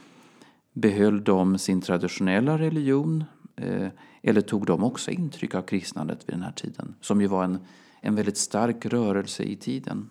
Behöll 0.73 1.25
de 1.25 1.59
sin 1.59 1.81
traditionella 1.81 2.59
religion 2.59 3.25
eh, 3.57 3.89
eller 4.23 4.41
tog 4.41 4.67
de 4.67 4.85
också 4.85 5.11
intryck 5.11 5.55
av 5.55 5.63
kristnandet 5.63 6.29
vid 6.29 6.35
den 6.35 6.43
här 6.43 6.53
tiden? 6.53 6.95
Som 7.01 7.21
ju 7.21 7.27
var 7.27 7.45
en, 7.45 7.59
en 8.01 8.15
väldigt 8.15 8.39
stark 8.39 8.87
rörelse 8.87 9.43
i 9.43 9.57
tiden. 9.57 10.09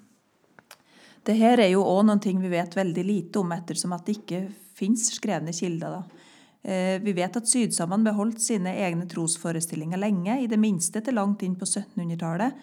Det 1.28 1.34
här 1.34 1.58
är 1.58 1.68
ju 1.68 1.76
också 1.76 2.02
någonting 2.02 2.42
vi 2.42 2.48
vet 2.48 2.78
väldigt 2.78 3.06
lite 3.06 3.40
om 3.40 3.52
eftersom 3.52 3.92
att 3.92 4.06
det 4.06 4.12
inte 4.12 4.52
finns 4.76 5.16
skrivna 5.16 5.52
källor. 5.52 6.04
Eh, 6.62 7.02
vi 7.02 7.14
vet 7.14 7.36
att 7.36 7.48
sydsamene 7.48 8.04
beholdt 8.04 8.42
sina 8.42 8.76
egna 8.76 9.06
trosföreställningar 9.06 9.98
länge, 9.98 10.42
i 10.42 10.48
det 10.48 10.58
minsta 10.58 11.02
till 11.02 11.16
långt 11.16 11.42
in 11.42 11.60
på 11.60 11.66
1700-talet, 11.66 12.54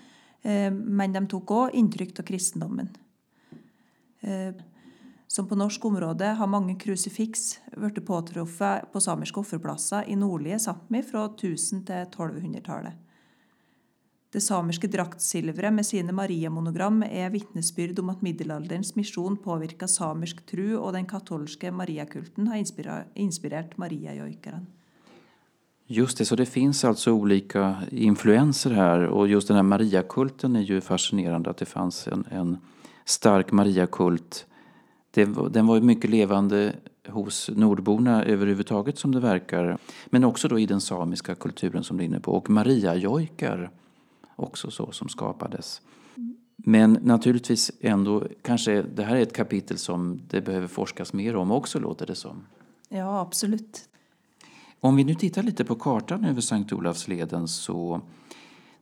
eh, 0.42 0.70
men 0.70 1.12
de 1.12 1.26
tog 1.26 1.50
också 1.50 1.76
intryck 1.76 2.18
av 2.18 2.22
kristendomen. 2.22 2.88
Eh, 4.20 4.54
som 5.26 5.48
på 5.48 5.56
norsk 5.56 5.84
område 5.84 6.26
har 6.26 6.46
många 6.46 6.76
krucifix 6.78 7.60
blitt 7.76 8.06
påtruffet 8.06 8.92
på 8.92 9.00
samiska 9.00 9.40
offerplatser 9.40 10.04
i 10.08 10.16
nordliga 10.16 10.56
Sápmi 10.56 11.02
från 11.02 11.30
1000- 11.30 11.86
till 11.86 12.18
1200-talet. 12.18 12.94
Det 14.34 14.40
samiske 14.42 14.88
draktsilveret 14.90 15.70
med 15.70 15.86
sine 15.86 16.10
Maria-monogram 16.10 17.04
er 17.06 17.28
vitnesbyrd 17.30 18.00
om 18.02 18.08
at 18.10 18.22
middelalderens 18.26 18.96
misjon 18.96 19.36
påvirka 19.38 19.86
samisk 19.86 20.40
tru, 20.50 20.72
og 20.74 20.96
den 20.96 21.06
katolske 21.06 21.70
mariakulten 21.70 22.48
har 22.50 22.58
inspirerat 22.58 23.76
mariajoikaren. 23.78 24.66
Just 25.86 26.18
det, 26.18 26.24
så 26.24 26.36
det 26.36 26.46
finns 26.46 26.84
alltså 26.84 27.12
olika 27.12 27.76
influenser 27.90 28.70
här 28.70 29.06
och 29.06 29.28
just 29.28 29.48
den 29.48 29.56
här 29.56 29.62
mariakulten 29.62 30.56
är 30.56 30.60
ju 30.60 30.80
fascinerande 30.80 31.50
att 31.50 31.56
det 31.56 31.66
fanns 31.66 32.08
en, 32.08 32.24
en 32.30 32.56
stark 33.04 33.52
mariakult. 33.52 34.46
Den 35.50 35.66
var 35.66 35.74
ju 35.74 35.80
mycket 35.80 36.10
levande 36.10 36.72
hos 37.08 37.50
nordborna 37.54 38.24
överhuvudtaget 38.24 38.98
som 38.98 39.12
det 39.12 39.20
verkar. 39.20 39.78
Men 40.06 40.24
också 40.24 40.48
då 40.48 40.58
i 40.58 40.66
den 40.66 40.80
samiska 40.80 41.34
kulturen 41.34 41.84
som 41.84 41.96
du 41.96 42.02
är 42.02 42.06
inne 42.06 42.20
på. 42.20 42.32
Och 42.32 42.50
mariajojkar 42.50 43.70
också 44.36 44.70
så 44.70 44.92
som 44.92 45.08
skapades. 45.08 45.82
Men 46.56 46.98
naturligtvis 47.02 47.70
ändå, 47.80 48.26
kanske 48.42 48.82
det 48.82 49.04
här 49.04 49.16
är 49.16 49.22
ett 49.22 49.36
kapitel 49.36 49.78
som 49.78 50.20
det 50.28 50.40
behöver 50.40 50.66
forskas 50.66 51.12
mer 51.12 51.36
om 51.36 51.50
också 51.50 51.78
låter 51.78 52.06
det 52.06 52.14
som. 52.14 52.46
Ja, 52.88 53.20
absolut. 53.20 53.88
Om 54.80 54.96
vi 54.96 55.04
nu 55.04 55.14
tittar 55.14 55.42
lite 55.42 55.64
på 55.64 55.74
kartan 55.74 56.24
över 56.24 56.40
Sankt 56.40 56.72
Olafsleden 56.72 57.48
så 57.48 58.00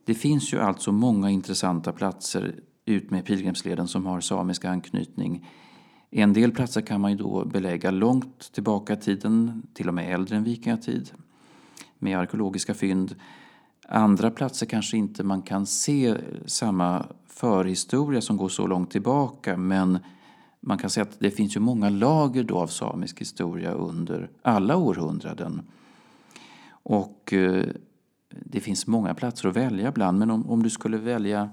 det 0.05 0.13
finns 0.13 0.53
ju 0.53 0.59
alltså 0.59 0.91
många 0.91 1.29
intressanta 1.29 1.91
platser 1.91 2.55
ut 2.85 3.11
med 3.11 3.25
pilgrimsleden 3.25 3.87
som 3.87 4.05
har 4.05 4.21
samisk 4.21 4.65
anknytning. 4.65 5.49
En 6.09 6.33
del 6.33 6.51
platser 6.51 6.81
kan 6.81 7.01
man 7.01 7.11
ju 7.11 7.17
då 7.17 7.45
belägga 7.45 7.91
långt 7.91 8.51
tillbaka 8.53 8.93
i 8.93 8.97
tiden, 8.97 9.63
till 9.73 9.87
och 9.87 9.93
med 9.93 10.13
äldre 10.13 10.35
än 10.35 10.43
vikingatid, 10.43 11.11
med 11.99 12.19
arkeologiska 12.19 12.73
fynd. 12.73 13.15
Andra 13.87 14.31
platser 14.31 14.65
kanske 14.65 14.97
inte 14.97 15.23
man 15.23 15.41
kan 15.41 15.65
se 15.65 16.17
samma 16.45 17.05
förhistoria 17.27 18.21
som 18.21 18.37
går 18.37 18.49
så 18.49 18.67
långt 18.67 18.91
tillbaka 18.91 19.57
men 19.57 19.99
man 20.59 20.77
kan 20.77 20.89
säga 20.89 21.01
att 21.01 21.19
det 21.19 21.31
finns 21.31 21.55
ju 21.55 21.59
många 21.59 21.89
lager 21.89 22.43
då 22.43 22.57
av 22.57 22.67
samisk 22.67 23.21
historia 23.21 23.71
under 23.71 24.29
alla 24.41 24.77
århundraden. 24.77 25.61
Och 26.69 27.33
eh, 27.33 27.65
det 28.29 28.59
finns 28.59 28.87
många 28.87 29.13
platser 29.13 29.49
att 29.49 29.55
välja 29.55 29.91
bland 29.91 30.19
men 30.19 30.31
om, 30.31 30.49
om 30.49 30.63
du 30.63 30.69
skulle 30.69 30.97
välja 30.97 31.49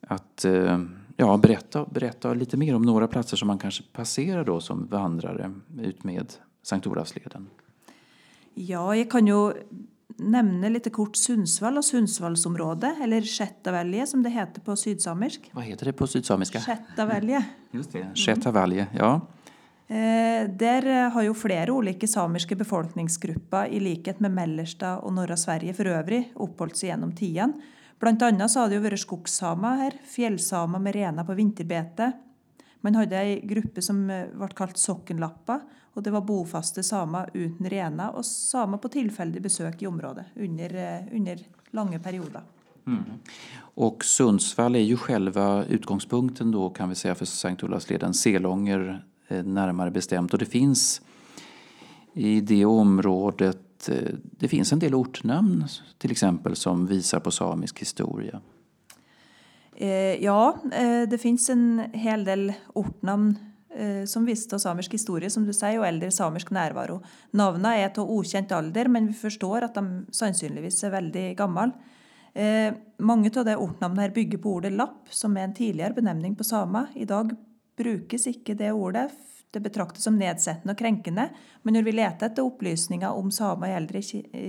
att 0.00 0.44
eh, 0.44 0.78
ja, 1.16 1.36
berätta, 1.36 1.84
berätta 1.84 2.34
lite 2.34 2.56
mer 2.56 2.74
om 2.74 2.82
några 2.82 3.08
platser 3.08 3.36
som 3.36 3.46
man 3.46 3.58
kanske 3.58 3.82
passerar 3.92 4.44
då 4.44 4.60
som 4.60 4.86
vandrare 4.86 5.54
ut 5.78 6.04
med 6.04 6.32
Sankt 6.62 6.86
Olavsleden. 6.86 7.46
Ja, 8.54 8.96
jag 8.96 9.10
kan 9.10 9.26
ju 9.26 9.52
nämna 10.16 10.68
lite 10.68 10.90
kort 10.90 11.16
Sundsvall 11.16 11.78
och 11.78 11.84
Sundsvallsområdet, 11.84 13.00
eller 13.02 13.22
Sjettavalje 13.22 14.06
som 14.06 14.22
det 14.22 14.30
heter 14.30 14.60
på 14.60 14.76
sydsamisk. 14.76 15.50
Vad 15.52 15.64
heter 15.64 15.84
det 15.84 15.92
på 15.92 16.06
sydsamiska? 16.06 16.60
Sjettavalje. 16.60 17.44
Just 17.70 17.92
det, 17.92 18.06
Sjettavalje, 18.14 18.86
ja. 18.92 19.20
Eh, 19.90 20.50
där 20.50 21.10
har 21.10 21.22
ju 21.22 21.34
flera 21.34 21.72
olika 21.72 22.06
samiska 22.06 22.54
befolkningsgrupper 22.54 23.66
i 23.66 23.80
likhet 23.80 24.20
med 24.20 24.30
mellersta 24.30 24.98
och 24.98 25.12
norra 25.12 25.36
Sverige 25.36 25.74
för 25.74 25.84
övrigt 25.84 26.32
uppehållit 26.34 26.76
sig 26.76 26.88
genom 26.88 27.16
tiden. 27.16 27.52
Bland 27.98 28.22
annat 28.22 28.50
så 28.50 28.60
har 28.60 28.68
det 28.68 28.74
ju 28.74 28.80
varit 28.80 29.00
skogssamer 29.00 29.76
här, 29.76 29.92
fjällsamer 30.04 30.78
med 30.78 30.94
renar 30.94 31.24
på 31.24 31.34
vinterbete. 31.34 32.12
Man 32.80 32.94
hade 32.94 33.16
en 33.16 33.48
grupp 33.48 33.82
som 33.82 34.06
var 34.34 34.48
eh, 34.48 34.54
kallad 34.54 34.76
sockenlappa 34.76 35.60
och 35.94 36.02
det 36.02 36.10
var 36.10 36.20
bofaste 36.20 36.82
samer 36.82 37.30
utan 37.32 37.70
rena 37.70 38.10
och 38.10 38.26
samer 38.26 38.78
på 38.78 38.88
tillfällig 38.88 39.42
besök 39.42 39.82
i 39.82 39.86
området 39.86 40.26
under, 40.36 40.74
eh, 40.74 41.16
under 41.16 41.38
långa 41.70 41.98
perioder. 41.98 42.42
Mm. 42.86 43.02
Och 43.60 44.04
Sundsvall 44.04 44.76
är 44.76 44.80
ju 44.80 44.96
själva 44.96 45.64
utgångspunkten 45.64 46.50
då 46.50 46.70
kan 46.70 46.88
vi 46.88 46.94
säga 46.94 47.14
för 47.14 47.24
Sankt 47.24 47.64
Olavsleden, 47.64 48.14
Selånger 48.14 49.04
eh, 49.28 49.44
närmare 49.44 49.90
bestämt. 49.90 50.32
Och 50.32 50.38
det 50.38 50.46
finns 50.46 51.00
i 52.12 52.40
det 52.40 52.64
området, 52.64 53.88
eh, 53.88 54.14
det 54.22 54.48
finns 54.48 54.72
en 54.72 54.78
del 54.78 54.94
ortnamn 54.94 55.64
till 55.98 56.10
exempel 56.10 56.56
som 56.56 56.86
visar 56.86 57.20
på 57.20 57.30
samisk 57.30 57.80
historia. 57.80 58.40
Ja, 60.20 60.56
det 61.10 61.20
finns 61.20 61.50
en 61.50 61.82
hel 61.92 62.24
del 62.24 62.52
ortnamn 62.72 63.49
Eh, 63.74 64.04
som 64.04 64.24
visste 64.24 64.58
samisk 64.58 64.94
historia 64.94 65.30
som 65.30 65.46
du 65.46 65.52
säger, 65.52 65.78
och 65.78 65.86
äldre 65.86 66.10
samisk 66.10 66.50
närvaro. 66.50 67.02
Navna 67.30 67.76
är 67.76 67.98
av 67.98 68.10
okänd 68.10 68.52
ålder, 68.52 68.88
men 68.88 69.06
vi 69.06 69.12
förstår 69.12 69.62
att 69.62 69.74
de 69.74 70.06
sannolikt 70.12 70.82
är 70.82 70.90
väldigt 70.90 71.36
gamla. 71.36 71.70
Eh, 72.34 72.74
många 72.98 73.30
av 73.36 73.44
de 73.44 73.56
ortnamnen 73.56 73.98
här 73.98 74.10
bygger 74.10 74.38
på 74.38 74.50
ordet 74.50 74.72
lapp, 74.72 75.06
som 75.10 75.36
är 75.36 75.44
en 75.44 75.54
tidigare 75.54 75.92
benämning 75.92 76.36
på 76.36 76.44
sama. 76.44 76.86
I 76.94 77.04
dag 77.04 77.36
inte 78.26 78.54
det 78.54 78.72
ordet. 78.72 79.12
Det 79.50 79.60
betraktas 79.60 80.02
som 80.02 80.18
nedsättande 80.18 80.72
och 80.72 80.78
kränkande. 80.78 81.28
Men 81.62 81.74
när 81.74 81.82
vi 81.82 81.92
letar 81.92 82.26
efter 82.26 82.42
upplysningar 82.42 83.10
om 83.10 83.30
sama 83.30 83.68
i 83.68 83.72
äldre 83.72 84.02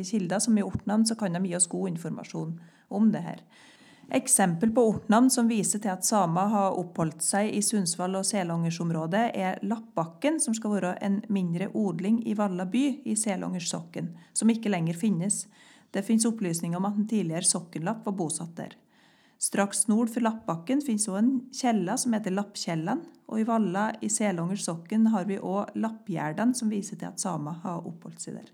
kilder, 0.04 0.40
som 0.40 0.58
i 0.58 0.64
ortnamn, 0.64 1.06
så 1.06 1.16
kan 1.16 1.34
de 1.34 1.46
ge 1.46 1.56
oss 1.56 1.68
god 1.68 1.90
information 1.90 2.62
om 2.88 3.12
det 3.12 3.20
här. 3.20 3.42
Eksempel 4.14 4.72
på 4.76 4.84
ortnamn 4.90 5.30
som 5.32 5.48
viser 5.48 5.80
til 5.80 5.94
at 5.94 6.04
samer 6.04 6.50
har 6.52 6.76
oppholdt 6.76 7.24
seg 7.24 7.54
i 7.56 7.62
Sundsvall 7.64 8.18
og 8.20 8.26
Selångersområdet, 8.28 9.22
er 9.40 9.62
Lappbakken, 9.64 10.42
som 10.44 10.56
skal 10.58 10.74
være 10.74 10.92
en 11.08 11.22
mindre 11.32 11.70
odling 11.80 12.18
i 12.28 12.36
Valla 12.36 12.66
by 12.68 12.84
i 13.08 13.16
Selångerssokken, 13.16 14.12
som 14.36 14.52
ikke 14.52 14.74
lenger 14.74 15.00
finnes. 15.00 15.46
Det 15.96 16.04
finnes 16.04 16.28
opplysninger 16.28 16.76
om 16.76 16.90
at 16.92 17.00
en 17.00 17.08
tidligere 17.08 17.48
sokkenlapp 17.48 18.04
var 18.10 18.20
bosatt 18.20 18.52
der. 18.60 18.76
Straks 19.40 19.88
nord 19.88 20.12
for 20.12 20.28
Lappbakken 20.28 20.84
finnes 20.84 21.08
òg 21.08 21.22
en 21.22 21.34
kjella 21.56 21.96
som 21.98 22.12
heter 22.12 22.36
Lappkjellan, 22.36 23.08
og 23.32 23.40
i 23.40 23.48
Valla 23.48 23.94
i 24.04 24.12
Selångers 24.12 24.68
socken 24.68 25.08
har 25.16 25.24
vi 25.32 25.40
òg 25.40 25.72
Lappgjerdan, 25.80 26.52
som 26.52 26.70
viser 26.70 27.00
til 27.00 27.14
at 27.14 27.24
samer 27.24 27.64
har 27.64 27.88
oppholdt 27.88 28.28
seg 28.28 28.42
der. 28.42 28.52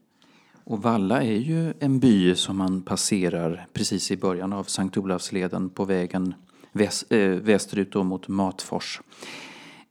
Och 0.69 0.81
Valla 0.81 1.23
är 1.23 1.37
ju 1.37 1.73
en 1.79 1.99
by 1.99 2.35
som 2.35 2.57
man 2.57 2.81
passerar 2.81 3.67
precis 3.73 4.11
i 4.11 4.17
början 4.17 4.53
av 4.53 4.63
Sankt 4.63 4.97
Olavsleden 4.97 5.69
på 5.69 5.85
vägen 5.85 6.33
väst, 6.71 7.11
äh, 7.11 7.19
eh, 7.19 7.29
västerut 7.31 7.91
då 7.91 8.03
mot 8.03 8.27
Matfors. 8.27 9.01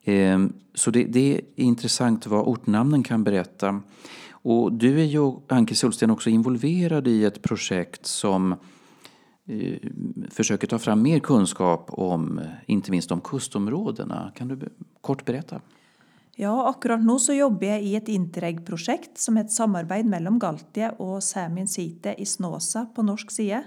Ehm, 0.04 0.52
så 0.74 0.90
det, 0.90 1.04
det, 1.04 1.34
är 1.34 1.40
intressant 1.54 2.26
vad 2.26 2.46
ortnamnen 2.46 3.02
kan 3.02 3.24
berätta. 3.24 3.80
Och 4.30 4.72
du 4.72 5.00
är 5.00 5.04
ju, 5.04 5.32
Anke 5.48 5.74
Solsten, 5.74 6.10
också 6.10 6.30
involverad 6.30 7.08
i 7.08 7.24
ett 7.24 7.42
projekt 7.42 8.06
som 8.06 8.52
eh, 9.46 9.78
försöker 10.30 10.66
ta 10.66 10.78
fram 10.78 11.02
mer 11.02 11.18
kunskap 11.18 11.86
om, 11.88 12.40
inte 12.66 12.90
minst 12.90 13.12
om 13.12 13.20
kustområdena. 13.20 14.32
Kan 14.34 14.48
du 14.48 14.58
kort 15.00 15.24
berätta? 15.24 15.60
Ja, 16.38 16.68
akkurat 16.68 17.00
nå 17.00 17.14
så 17.18 17.32
jobber 17.32 17.70
jeg 17.70 17.84
i 17.88 17.94
et 17.96 18.08
Interreg-prosjekt 18.12 19.16
som 19.16 19.38
er 19.38 19.46
et 19.46 19.54
samarbeid 19.54 20.04
mellom 20.04 20.36
Galtie 20.36 20.90
og 21.00 21.22
Samin 21.24 21.68
Site 21.70 22.12
i 22.20 22.26
Snåsa 22.28 22.82
på 22.92 23.04
norsk 23.08 23.32
side. 23.32 23.62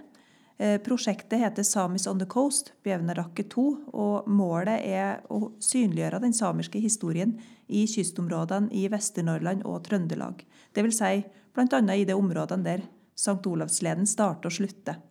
Eh, 0.61 0.75
prosjektet 0.85 1.41
heter 1.41 1.65
Samis 1.65 2.05
on 2.07 2.21
the 2.21 2.27
Coast, 2.29 2.75
Bjevnarakke 2.85 3.47
2, 3.49 3.65
og 3.89 4.29
målet 4.29 4.85
er 4.85 5.23
å 5.33 5.49
synliggjøre 5.57 6.21
den 6.21 6.37
samiske 6.37 6.77
historien 6.83 7.39
i 7.65 7.87
kystområdene 7.89 8.69
i 8.77 8.85
Vester-Norrland 8.93 9.65
og 9.65 9.81
Trøndelag. 9.89 10.45
Dvs. 10.77 11.01
Si 11.01 11.23
bl.a. 11.57 11.81
i 11.95 12.05
de 12.05 12.13
områdene 12.13 12.67
der 12.69 12.85
St. 13.17 13.41
Olavsleden 13.49 14.05
starter 14.05 14.53
og 14.53 14.59
slutter. 14.59 15.01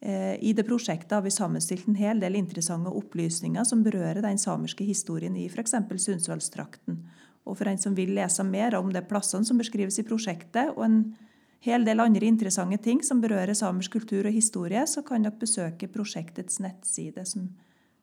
Eh, 0.00 0.44
I 0.44 0.52
det 0.56 0.64
prosjektet 0.64 1.12
har 1.12 1.22
vi 1.22 1.30
sammenstilt 1.30 1.88
en 1.88 1.94
hel 1.94 2.20
del 2.20 2.36
interessante 2.36 2.90
opplysninger 2.90 3.64
som 3.68 3.82
berører 3.84 4.22
den 4.24 4.38
samiske 4.38 4.84
historien 4.84 5.36
i 5.36 5.46
f.eks. 5.46 5.74
Sundsvallstrakten. 5.96 7.04
Og 7.44 7.58
for 7.58 7.68
en 7.68 7.78
som 7.78 7.96
vil 7.96 8.14
lese 8.16 8.44
mer 8.44 8.74
om 8.78 8.92
de 8.92 9.02
plassene 9.04 9.44
som 9.44 9.58
beskrives 9.60 9.98
i 10.00 10.06
prosjektet, 10.08 10.72
og 10.76 10.84
en 10.84 11.16
hel 11.64 11.84
del 11.84 12.00
andre 12.00 12.26
interessante 12.26 12.76
ting 12.84 13.04
som 13.04 13.20
berører 13.20 13.54
samisk 13.56 13.92
kultur 13.98 14.26
og 14.26 14.32
historie, 14.32 14.86
så 14.86 15.02
kan 15.04 15.22
dere 15.24 15.40
besøke 15.40 15.88
prosjektets 15.92 16.60
nettside 16.64 17.24
som, 17.28 17.48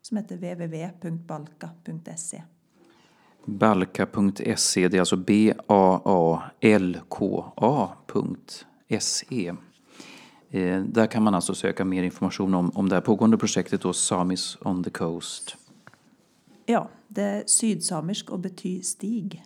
som 0.02 0.18
heter 0.22 0.38
www.balka.se. 0.42 2.42
Balka.se, 3.48 4.88
det 4.88 4.98
är 4.98 5.00
alltså 5.00 5.18
B-A-A-L-K-A.se. 5.18 5.58
Eh, 10.58 10.82
där 10.82 11.08
kan 11.08 11.24
man 11.24 11.36
alltså 11.36 11.56
söka 11.56 11.86
mer 11.86 12.04
information 12.04 12.54
om, 12.54 12.70
om 12.70 12.90
det 12.90 12.96
här 12.96 13.02
pågående 13.02 13.38
projektet 13.38 13.82
då, 13.82 13.94
Samis 13.94 14.58
on 14.62 14.84
the 14.84 14.90
Coast. 14.90 15.56
Ja, 16.66 16.90
det 17.08 17.22
är 17.22 17.44
sydsamisk 17.46 18.30
och 18.30 18.40
betyder 18.40 18.84
stig. 18.84 19.44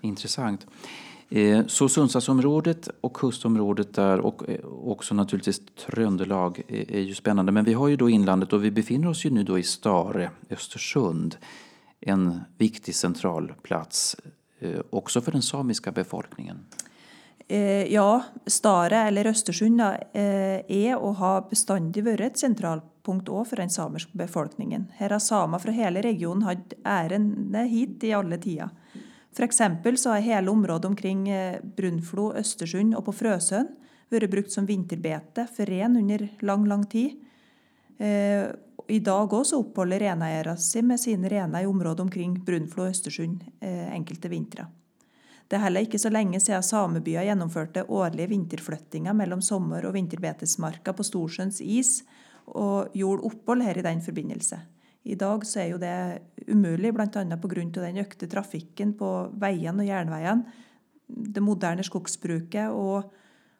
Intressant. 0.00 0.66
Eh, 1.28 1.66
så 1.66 1.88
Sundsvallsområdet 1.88 2.88
och 3.00 3.16
kustområdet 3.16 3.94
där 3.94 4.20
och 4.20 4.48
eh, 4.48 4.64
också 4.66 5.14
naturligtvis 5.14 5.60
Tröndelag 5.86 6.62
är 6.68 7.00
ju 7.00 7.14
spännande. 7.14 7.52
Men 7.52 7.64
vi 7.64 7.72
har 7.72 7.88
ju 7.88 7.96
då 7.96 8.10
inlandet 8.10 8.52
och 8.52 8.64
vi 8.64 8.70
befinner 8.70 9.08
oss 9.08 9.26
ju 9.26 9.30
nu 9.30 9.44
då 9.44 9.58
i 9.58 9.62
Stare, 9.62 10.30
Östersund. 10.50 11.36
En 12.00 12.40
viktig 12.58 12.94
central 12.94 13.52
plats 13.62 14.16
också 14.90 15.20
för 15.20 15.32
den 15.32 15.42
samiska 15.42 15.92
befolkningen. 15.92 16.58
Eh, 17.48 17.92
ja, 17.92 18.22
Stare 18.46 18.96
eller 18.96 19.26
Östersund, 19.26 19.80
eh, 19.80 21.00
har 21.14 21.50
bestandig 21.50 22.04
varit 22.04 22.20
ett 22.20 22.38
sentralpunkt 22.38 23.28
också 23.28 23.44
för 23.44 23.56
den 23.56 23.70
samiska 23.70 24.10
befolkningen. 24.12 24.86
Här 24.92 25.10
har 25.10 25.18
samer 25.18 25.58
från 25.58 25.74
hela 25.74 26.00
regionen 26.00 26.42
haft 26.42 26.72
ärende 26.84 27.58
hit 27.58 28.04
i 28.04 28.12
alla 28.12 28.36
tider. 28.36 28.68
F.eks. 29.32 29.60
så 30.02 30.10
har 30.10 30.20
hela 30.20 30.50
området 30.50 30.84
omkring 30.84 31.28
eh, 31.28 31.60
Brunflo, 31.76 32.32
Östersund 32.32 32.94
och 32.94 33.04
på 33.04 33.12
Frösön 33.12 33.68
varit 34.08 34.30
brukt 34.30 34.52
som 34.52 34.66
vinterbete 34.66 35.46
för 35.56 35.66
ren 35.66 35.96
under 35.96 36.28
lång, 36.38 36.66
lång 36.66 36.86
tid. 36.86 37.10
Eh, 37.98 38.44
I 38.88 39.00
dag 39.00 39.32
också 39.32 39.56
uppehåller 39.56 39.98
renägarna 39.98 40.56
sig 40.56 40.82
med 40.82 41.00
sina 41.00 41.28
renar 41.28 41.62
i 41.62 41.66
området 41.66 42.00
omkring 42.00 42.44
Brunflo 42.44 42.82
och 42.82 42.88
Östersund 42.88 43.44
eh, 43.60 43.92
enkelte 43.92 44.28
vintrar. 44.28 44.66
Det 45.48 45.58
er 45.58 45.66
heller 45.66 45.84
ikke 45.84 46.00
så 46.00 46.10
lenge 46.12 46.40
siden 46.40 46.64
samebyer 46.64 47.26
gjennomførte 47.28 47.84
årlige 47.92 48.30
vinterflyttinger 48.32 49.16
mellom 49.16 49.42
sommer- 49.44 49.84
og 49.84 49.94
vinterbetesmarka 49.96 50.94
på 50.96 51.04
Storsjøens 51.04 51.60
is, 51.60 51.98
og 52.44 52.92
gjorde 52.96 53.24
opphold 53.28 53.64
her 53.64 53.78
i 53.78 53.84
den 53.84 54.02
forbindelse. 54.04 54.58
I 55.04 55.16
dag 55.20 55.44
så 55.44 55.60
er 55.60 55.68
jo 55.68 55.80
det 55.80 55.96
umulig, 56.48 56.92
bl.a. 56.96 57.06
pga. 57.06 57.64
den 57.76 58.00
økte 58.00 58.28
trafikken 58.28 58.94
på 58.96 59.10
veiene 59.40 59.84
og 59.84 59.88
jernveiene, 59.88 60.60
det 61.08 61.42
moderne 61.44 61.84
skogsbruket 61.84 62.72
og, 62.72 63.10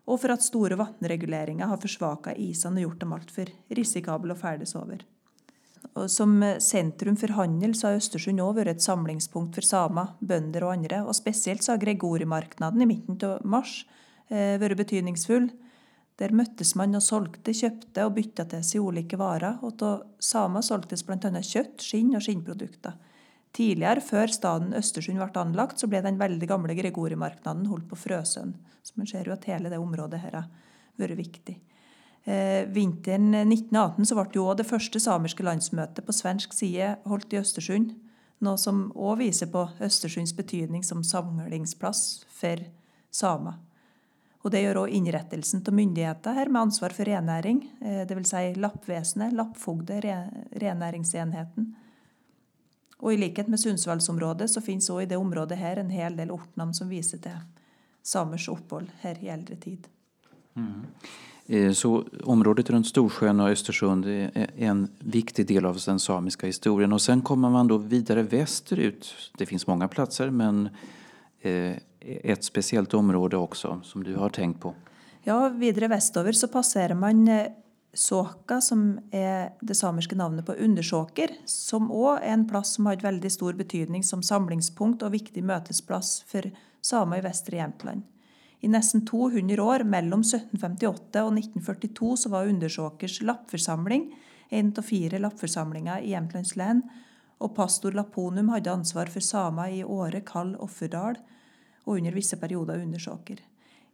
og 0.08 0.20
for 0.20 0.32
at 0.32 0.44
store 0.44 0.78
vannreguleringer 0.80 1.68
har 1.68 1.80
forsvaka 1.80 2.32
isene 2.40 2.80
og 2.80 2.88
gjort 2.88 3.02
dem 3.04 3.12
altfor 3.12 3.52
risikable 3.76 4.32
å 4.32 4.40
ferdes 4.40 4.72
over. 4.80 5.04
Og 5.94 6.08
som 6.10 6.36
sentrum 6.62 7.16
for 7.20 7.34
handel 7.36 7.74
så 7.78 7.90
har 7.90 8.00
Østersund 8.00 8.42
òg 8.42 8.56
vært 8.58 8.74
et 8.74 8.84
samlingspunkt 8.84 9.58
for 9.58 9.66
samer, 9.66 10.14
bønder 10.20 10.66
og 10.66 10.74
andre. 10.74 11.02
Og 11.04 11.14
spesielt 11.16 11.62
så 11.62 11.74
har 11.74 11.82
Gregorimarknaden 11.84 12.82
i 12.82 12.88
midten 12.88 13.20
av 13.28 13.44
mars 13.46 13.82
eh, 14.30 14.56
vært 14.62 14.80
betydningsfull. 14.80 15.50
Der 16.18 16.34
møttes 16.34 16.74
man 16.78 16.94
og 16.94 17.02
solgte, 17.02 17.54
kjøpte 17.54 18.04
og 18.06 18.14
bytta 18.18 18.46
til 18.50 18.62
seg 18.66 18.86
ulike 18.86 19.18
varer. 19.18 19.58
Og 19.66 19.82
av 19.86 20.04
samer 20.22 20.62
solgtes 20.66 21.02
bl.a. 21.06 21.18
kjøtt, 21.20 21.82
skinn 21.82 22.14
og 22.14 22.22
skinnprodukter. 22.26 22.96
Tidligere, 23.54 24.02
før 24.02 24.32
staden 24.34 24.74
Østersund 24.74 25.20
ble 25.20 25.42
anlagt, 25.42 25.78
så 25.78 25.86
ble 25.90 26.00
den 26.02 26.18
veldig 26.18 26.48
gamle 26.50 26.74
Gregorimarknaden 26.74 27.68
holdt 27.70 27.86
på 27.90 27.98
Frøsund. 27.98 28.56
Så 28.82 28.98
man 28.98 29.06
ser 29.10 29.30
jo 29.30 29.34
at 29.36 29.46
hele 29.46 29.70
det 29.70 29.78
området 29.78 30.22
her 30.24 30.40
har 30.40 30.48
vært 30.98 31.18
viktig. 31.18 31.54
Eh, 32.24 32.64
vinteren 32.72 33.34
1918 33.34 34.06
så 34.08 34.16
ble 34.16 34.38
jo 34.38 34.46
også 34.46 34.60
det 34.62 34.68
første 34.68 35.00
samiske 35.00 35.44
landsmøtet 35.44 36.06
på 36.06 36.14
svensk 36.16 36.56
side 36.56 36.94
holdt 37.04 37.36
i 37.36 37.40
Østersund. 37.42 37.92
Noe 38.44 38.60
som 38.60 38.86
òg 38.96 39.20
viser 39.20 39.50
på 39.52 39.66
Østersunds 39.84 40.32
betydning 40.36 40.84
som 40.84 41.04
samlingsplass 41.04 42.24
for 42.32 42.64
samer. 43.12 43.60
Og 44.44 44.50
Det 44.52 44.60
gjør 44.60 44.82
òg 44.82 44.92
innrettelsen 44.92 45.62
av 45.64 45.72
myndigheter 45.72 46.34
her 46.36 46.50
med 46.52 46.66
ansvar 46.66 46.92
for 46.92 47.08
renæring, 47.08 47.62
eh, 47.80 48.04
dvs. 48.04 48.28
Si 48.28 48.60
lappvesenet, 48.60 49.32
lappfogde, 49.32 50.00
renæringsenheten. 50.60 51.74
Og 53.00 53.12
I 53.12 53.16
likhet 53.16 53.48
med 53.48 53.60
Sundsvallsområdet 53.60 54.50
så 54.50 54.60
finnes 54.60 54.88
òg 54.90 55.02
i 55.02 55.06
det 55.06 55.16
området 55.16 55.58
her 55.58 55.78
en 55.78 55.90
hel 55.90 56.16
del 56.16 56.30
ortnamn 56.30 56.74
som 56.74 56.88
viser 56.88 57.18
til 57.18 57.36
samers 58.02 58.48
opphold 58.48 58.88
her 59.02 59.18
i 59.20 59.28
eldre 59.28 59.56
tid. 59.56 59.88
Mm. 60.54 60.86
Eh, 61.46 61.72
så 61.72 62.04
området 62.24 62.70
runt 62.70 62.86
Storsjön 62.86 63.40
och 63.40 63.48
Östersund 63.48 64.06
är 64.06 64.50
en 64.56 64.88
viktig 64.98 65.46
del 65.46 65.66
av 65.66 65.78
den 65.86 65.98
samiska 65.98 66.46
historien. 66.46 66.92
Och 66.92 67.02
sen 67.02 67.22
kommer 67.22 67.50
man 67.50 67.68
då 67.68 67.78
vidare 67.78 68.22
västerut. 68.22 69.14
Det 69.38 69.46
finns 69.46 69.66
många 69.66 69.88
platser 69.88 70.30
men 70.30 70.68
eh, 71.40 71.76
ett 72.00 72.44
speciellt 72.44 72.94
område 72.94 73.36
också 73.36 73.80
som 73.84 74.04
du 74.04 74.14
har 74.14 74.28
tänkt 74.28 74.60
på. 74.60 74.74
Ja, 75.22 75.48
vidare 75.48 75.88
västover 75.88 76.32
så 76.32 76.48
passerar 76.48 76.94
man 76.94 77.28
eh, 77.28 77.46
Såka, 77.96 78.60
som 78.60 79.00
är 79.10 79.52
det 79.60 79.74
samiska 79.74 80.16
namnet 80.16 80.46
på 80.46 80.52
Undersåker, 80.52 81.30
som 81.44 81.90
också 81.90 82.24
är 82.24 82.32
en 82.32 82.48
plats 82.48 82.74
som 82.74 82.86
har 82.86 82.92
ett 82.92 83.04
väldigt 83.04 83.32
stor 83.32 83.52
betydning 83.52 84.04
som 84.04 84.22
samlingspunkt 84.22 85.02
och 85.02 85.14
viktig 85.14 85.44
mötesplats 85.44 86.22
för 86.22 86.50
samer 86.80 87.18
i 87.18 87.20
västra 87.20 87.56
Jämtland. 87.56 88.02
I 88.64 88.68
nesten 88.72 89.02
200 89.04 89.60
år, 89.60 89.82
mellom 89.84 90.22
1758 90.24 91.20
og 91.20 91.34
1942, 91.36 92.12
så 92.22 92.30
var 92.32 92.48
Undersåkers 92.48 93.18
lappforsamling 93.20 94.06
en 94.48 94.70
av 94.78 94.86
fire 94.88 95.18
lappforsamlinger 95.20 96.00
i 96.00 96.14
Jämtlands 96.14 96.56
län, 96.56 96.80
og 97.42 97.56
pastor 97.56 97.92
Laponum 97.92 98.48
hadde 98.54 98.72
ansvar 98.72 99.10
for 99.12 99.20
samer 99.20 99.72
i 99.74 99.82
Åre, 99.84 100.22
Kall, 100.24 100.54
Offerdal 100.62 101.18
og 101.84 101.98
under 101.98 102.14
visse 102.16 102.38
perioder 102.40 102.80
Undersåker. 102.80 103.42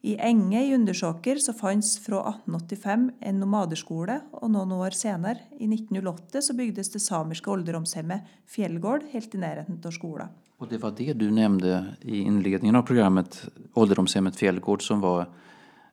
I 0.07 0.15
Enge 0.23 0.63
i 0.65 0.75
Undersåker 0.75 1.41
så 1.43 1.53
fantes 1.57 1.99
fra 2.05 2.21
1885 2.31 3.09
en 3.21 3.41
nomadeskole, 3.43 4.21
og 4.39 4.53
noen 4.55 4.77
år 4.79 4.95
senere, 4.97 5.49
i 5.59 5.67
1908, 5.67 6.45
så 6.47 6.57
bygdes 6.57 6.95
det 6.95 7.03
samiske 7.05 7.51
olderdomshemmet 7.51 8.39
Fjellgård 8.49 9.11
helt 9.13 9.35
i 9.35 9.43
nærheten 9.43 9.83
av 9.83 9.97
skolen. 9.99 10.31
Och 10.61 10.69
det 10.69 10.79
var 10.79 10.91
det 10.97 11.13
du 11.13 11.31
nämnde 11.31 11.95
i 12.01 12.19
inledningen 12.19 12.77
av 12.77 12.83
programmet, 12.83 13.49
ålderdomshemmet 13.75 14.37
Fjällgård, 14.37 14.87
som 14.87 15.01
var 15.01 15.27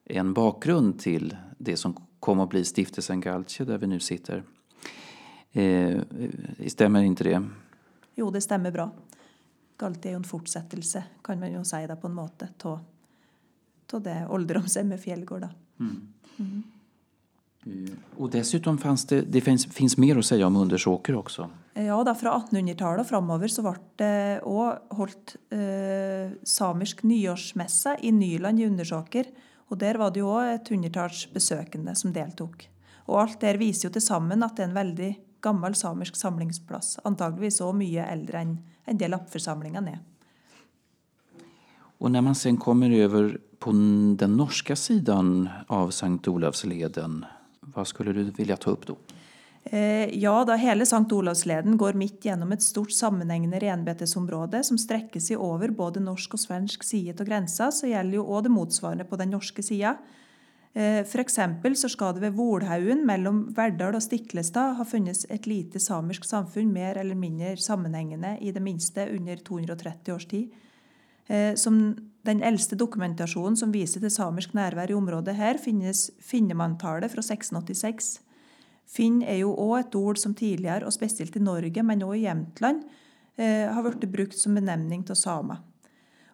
en 0.05 0.33
bakgrund 0.33 0.99
till 0.99 1.37
det 1.57 1.77
som 1.77 1.97
kom 2.19 2.39
att 2.39 2.49
bli 2.49 2.65
stiftelsen 2.65 3.21
Galtje 3.21 3.65
där 3.65 3.77
vi 3.77 3.87
nu 3.87 3.99
sitter. 3.99 4.43
Eh, 5.51 6.01
stämmer 6.67 7.01
inte 7.01 7.23
det? 7.23 7.45
Jo, 8.15 8.31
det 8.31 8.41
stämmer 8.41 8.71
bra. 8.71 8.91
Galtje 9.77 10.11
är 10.11 10.15
en 10.15 10.23
fortsättelse, 10.23 11.03
kan 11.21 11.39
man 11.39 11.51
ju 11.51 11.65
säga 11.65 11.95
på 11.95 12.07
en 12.07 12.13
måte, 12.13 12.47
av 12.63 14.01
det 14.01 14.27
ålderdomshemmet 14.29 15.03
Fjällgård. 15.03 15.47
Mm. 15.79 16.13
Mm. 16.37 16.63
Och 18.17 18.29
dessutom 18.29 18.77
fanns 18.77 19.05
det, 19.05 19.21
det 19.21 19.41
finns, 19.41 19.65
finns 19.65 19.97
mer 19.97 20.17
att 20.17 20.25
säga 20.25 20.47
om 20.47 20.55
Undersåker 20.55 21.15
också. 21.15 21.49
Ja, 21.73 22.03
da, 22.03 22.15
fra 22.15 22.31
1800-tallet 22.39 23.05
og 23.05 23.09
framover 23.09 23.51
så 23.53 23.61
ble 23.61 23.75
det 24.01 24.39
òg 24.49 24.95
holdt 24.97 25.35
eh, 25.53 26.33
samisk 26.41 27.03
nyårsmesse 27.05 27.99
i 28.01 28.11
Nyland 28.11 28.59
i 28.59 28.65
Undersåker. 28.65 29.29
Og 29.69 29.77
der 29.77 29.99
var 30.01 30.13
det 30.13 30.23
jo 30.23 30.31
òg 30.33 30.55
et 30.55 30.71
hundretalls 30.73 31.27
besøkende 31.33 31.93
som 31.95 32.15
deltok. 32.15 32.65
Og 33.05 33.21
alt 33.21 33.41
der 33.43 33.61
viser 33.61 33.87
jo 33.87 33.93
til 33.93 34.05
sammen 34.07 34.41
at 34.41 34.57
det 34.57 34.65
er 34.65 34.71
en 34.71 34.79
veldig 34.79 35.11
gammel 35.45 35.77
samisk 35.77 36.17
samlingsplass. 36.17 36.97
Antageligvis 37.05 37.61
òg 37.61 37.77
mye 37.77 38.09
eldre 38.09 38.41
enn 38.41 38.57
en 38.87 38.97
del 38.97 39.13
appforsamlingene 39.13 39.99
er. 39.99 40.05
Och 41.99 42.11
när 42.11 42.21
man 42.21 42.35
sen 42.35 42.57
kommer 42.57 42.91
över 42.91 43.39
på 43.59 43.71
den 44.17 44.37
norska 44.37 44.75
sidan 44.75 45.49
av 45.67 45.89
Sankt 45.89 46.27
Olavsleden 46.27 47.25
vad 47.77 47.87
skulle 47.87 48.13
du 48.13 48.23
vilja 48.23 48.57
ta 48.57 48.71
upp 48.71 48.87
då? 48.87 48.97
Eh, 49.63 50.19
ja, 50.19 50.45
da 50.45 50.55
hele 50.55 50.85
Sankt 50.85 51.11
Olavsleden 51.11 51.77
går 51.77 51.93
midt 51.93 52.25
gjennom 52.25 52.51
et 52.51 52.63
stort 52.63 52.91
sammenhengende 52.91 53.59
renbetesområde 53.59 54.63
som 54.63 54.79
strekker 54.79 55.21
seg 55.21 55.41
over 55.43 55.73
både 55.75 55.99
norsk 56.03 56.37
og 56.37 56.41
svensk 56.41 56.85
side 56.87 57.17
av 57.19 57.27
grensa, 57.27 57.67
så 57.71 57.89
gjelder 57.89 58.17
jo 58.17 58.23
òg 58.25 58.45
det 58.47 58.53
motsvarende 58.55 59.07
på 59.09 59.19
den 59.19 59.33
norske 59.35 59.65
sida. 59.65 59.97
Eh, 60.73 61.01
F.eks. 61.03 61.39
så 61.81 61.89
skal 61.91 62.15
det 62.15 62.23
ved 62.23 62.37
Volhaugen 62.37 63.03
mellom 63.05 63.43
Verdal 63.57 63.99
og 63.99 64.05
Stiklestad 64.05 64.77
ha 64.79 64.87
funnes 64.87 65.25
et 65.29 65.49
lite 65.49 65.81
samisk 65.83 66.25
samfunn 66.25 66.71
mer 66.71 66.97
eller 67.01 67.19
mindre 67.19 67.57
sammenhengende, 67.57 68.37
i 68.41 68.53
det 68.55 68.63
minste 68.63 69.09
under 69.11 69.43
230 69.51 70.15
års 70.15 70.29
tid. 70.31 70.55
Eh, 71.27 71.55
som 71.55 71.95
den 72.27 72.43
eldste 72.43 72.75
dokumentasjonen 72.79 73.57
som 73.59 73.71
viser 73.71 74.03
til 74.03 74.11
samisk 74.11 74.55
nærvær 74.55 74.91
i 74.91 74.95
området 74.97 75.35
her, 75.35 75.59
finnes 75.59 76.09
finnemanntallet 76.23 77.11
fra 77.11 77.23
1686. 77.23 78.17
Finn 78.87 79.21
er 79.23 79.41
jo 79.41 79.53
òg 79.55 79.79
et 79.81 79.95
ord 79.99 80.19
som 80.19 80.35
tidligere, 80.35 80.87
og 80.87 80.95
spesielt 80.95 81.35
i 81.35 81.43
Norge, 81.43 81.83
men 81.83 82.03
òg 82.03 82.17
i 82.17 82.25
Jämtland, 82.25 82.83
eh, 83.37 83.67
har 83.67 83.83
blitt 83.83 84.11
brukt 84.11 84.37
som 84.39 84.55
benevning 84.55 85.05
av 85.09 85.15
samer. 85.15 85.57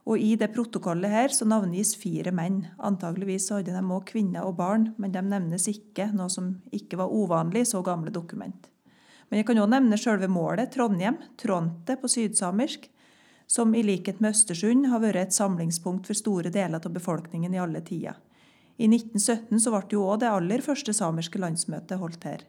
Og 0.05 0.19
I 0.19 0.35
det 0.35 0.51
protokollet 0.53 1.09
her 1.09 1.31
så 1.31 1.45
navngis 1.47 1.95
fire 1.95 2.31
menn. 2.31 2.67
Antageligvis 2.77 3.49
hadde 3.49 3.71
de 3.71 3.81
òg 3.81 4.05
kvinner 4.05 4.43
og 4.43 4.57
barn, 4.57 4.93
men 4.97 5.11
de 5.11 5.21
nevnes 5.21 5.67
ikke, 5.67 6.13
noe 6.13 6.29
som 6.29 6.61
ikke 6.71 6.97
var 6.99 7.07
uvanlig 7.07 7.61
i 7.61 7.69
så 7.71 7.81
gamle 7.81 8.11
dokument. 8.11 8.67
Men 9.29 9.39
jeg 9.39 9.45
kan 9.47 9.61
òg 9.63 9.69
nevne 9.69 9.97
selve 9.97 10.27
målet, 10.27 10.71
Trondheim, 10.71 11.17
Tronte 11.37 11.95
på 11.95 12.11
sydsamisk, 12.11 12.89
som 13.53 13.75
i 13.75 13.83
likhet 13.83 14.19
med 14.19 14.29
Östersund 14.29 14.87
har 14.87 14.99
varit 14.99 15.15
ett 15.15 15.33
samlingspunkt 15.33 16.07
för 16.07 16.13
stora 16.13 16.49
delar 16.49 16.81
av 16.85 16.91
befolkningen 16.91 17.53
i 17.53 17.59
alla 17.59 17.81
tider. 17.81 18.15
I 18.77 18.85
1917 18.85 19.59
så 19.59 19.71
ble 19.71 19.81
ju 19.91 19.97
också 19.97 20.17
det 20.17 20.29
aller 20.29 20.61
första 20.61 20.93
samiska 20.93 21.39
landsmötet 21.39 21.99
holdt 21.99 22.23
här. 22.23 22.41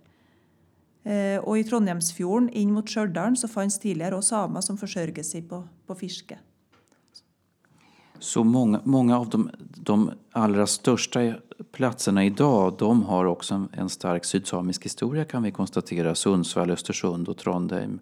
Och 1.43 1.59
eh, 1.59 1.61
i 1.61 1.65
Trondheimsfjorden 1.65 2.49
in 2.49 2.73
mot 2.73 2.91
Stjørdal 2.91 3.37
så 3.37 3.49
fanns 3.49 3.79
tidigare 3.79 4.17
också 4.17 4.29
samer 4.29 4.61
som 4.61 4.79
försörjde 4.79 5.25
sig 5.25 5.43
på, 5.43 5.69
på 5.87 5.95
fiske. 5.95 6.39
Så 8.19 8.45
många, 8.45 8.81
många 8.85 9.19
av 9.19 9.29
de, 9.29 9.51
de 9.77 10.11
allra 10.33 10.67
största 10.67 11.35
platserna 11.73 12.25
idag 12.25 12.75
de 12.79 13.03
har 13.03 13.25
också 13.25 13.55
en, 13.55 13.69
en 13.73 13.89
stark 13.89 14.25
sydsamisk 14.25 14.85
historia 14.85 15.25
kan 15.25 15.43
vi 15.43 15.51
konstatera. 15.51 16.15
Sundsvall, 16.15 16.71
Östersund 16.71 17.29
och 17.29 17.37
Trondheim. 17.37 18.01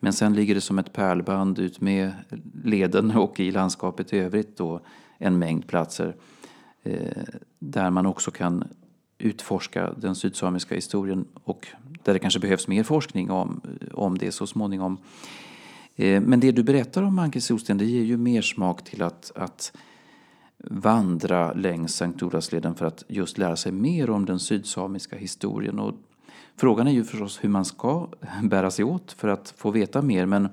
Men 0.00 0.12
sen 0.12 0.34
ligger 0.34 0.54
det 0.54 0.60
som 0.60 0.78
ett 0.78 0.92
pärlband 0.92 1.58
ut 1.58 1.80
med 1.80 2.12
leden 2.64 3.10
och 3.16 3.40
i 3.40 3.50
landskapet 3.50 4.12
i 4.12 4.18
övrigt 4.18 4.56
då 4.56 4.80
en 5.18 5.38
mängd 5.38 5.66
platser 5.66 6.16
eh, 6.82 7.22
där 7.58 7.90
man 7.90 8.06
också 8.06 8.30
kan 8.30 8.64
utforska 9.18 9.92
den 9.96 10.14
sydsamiska 10.14 10.74
historien 10.74 11.24
och 11.44 11.66
där 12.04 12.12
det 12.12 12.18
kanske 12.18 12.40
behövs 12.40 12.68
mer 12.68 12.82
forskning 12.82 13.30
om, 13.30 13.60
eh, 13.80 13.94
om 13.94 14.18
det 14.18 14.32
så 14.32 14.46
småningom. 14.46 14.98
Eh, 15.96 16.20
men 16.20 16.40
det 16.40 16.52
du 16.52 16.62
berättar 16.62 17.02
om 17.02 17.18
Anki 17.18 17.40
Solsten 17.40 17.78
det 17.78 17.84
ger 17.84 18.04
ju 18.04 18.16
mer 18.16 18.42
smak 18.42 18.84
till 18.84 19.02
att, 19.02 19.32
att 19.34 19.72
vandra 20.58 21.52
längs 21.52 21.94
Sankt 21.94 22.22
Olavsleden 22.22 22.74
för 22.74 22.86
att 22.86 23.04
just 23.08 23.38
lära 23.38 23.56
sig 23.56 23.72
mer 23.72 24.10
om 24.10 24.24
den 24.24 24.38
sydsamiska 24.38 25.16
historien. 25.16 25.78
Och 25.78 25.94
Frågan 26.60 26.86
är 26.86 26.92
ju 26.92 27.04
förstås 27.04 27.44
hur 27.44 27.48
man 27.48 27.64
ska 27.64 28.08
bära 28.42 28.70
sig 28.70 28.84
åt 28.84 29.12
för 29.12 29.28
att 29.28 29.54
få 29.56 29.70
veta 29.70 30.02
mer 30.02 30.26
men 30.26 30.44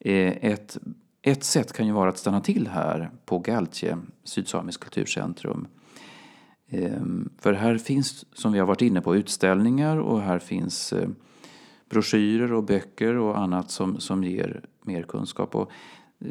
eh, 0.00 0.44
ett, 0.44 0.78
ett 1.22 1.44
sätt 1.44 1.72
kan 1.72 1.86
ju 1.86 1.92
vara 1.92 2.08
att 2.08 2.18
stanna 2.18 2.40
till 2.40 2.68
här 2.68 3.10
på 3.24 3.38
Galtje, 3.38 3.98
sydsamiskt 4.24 4.84
kulturcentrum. 4.84 5.66
Ehm, 6.68 7.30
för 7.38 7.52
här 7.52 7.78
finns, 7.78 8.24
som 8.32 8.52
vi 8.52 8.58
har 8.58 8.66
varit 8.66 8.82
inne 8.82 9.00
på, 9.00 9.16
utställningar 9.16 9.96
och 9.96 10.20
här 10.20 10.38
finns 10.38 10.92
eh, 10.92 11.08
broschyrer 11.90 12.52
och 12.52 12.64
böcker 12.64 13.16
och 13.16 13.38
annat 13.38 13.70
som, 13.70 14.00
som 14.00 14.24
ger 14.24 14.64
mer 14.82 15.02
kunskap. 15.02 15.54
Och 15.54 15.70
eh, 16.20 16.28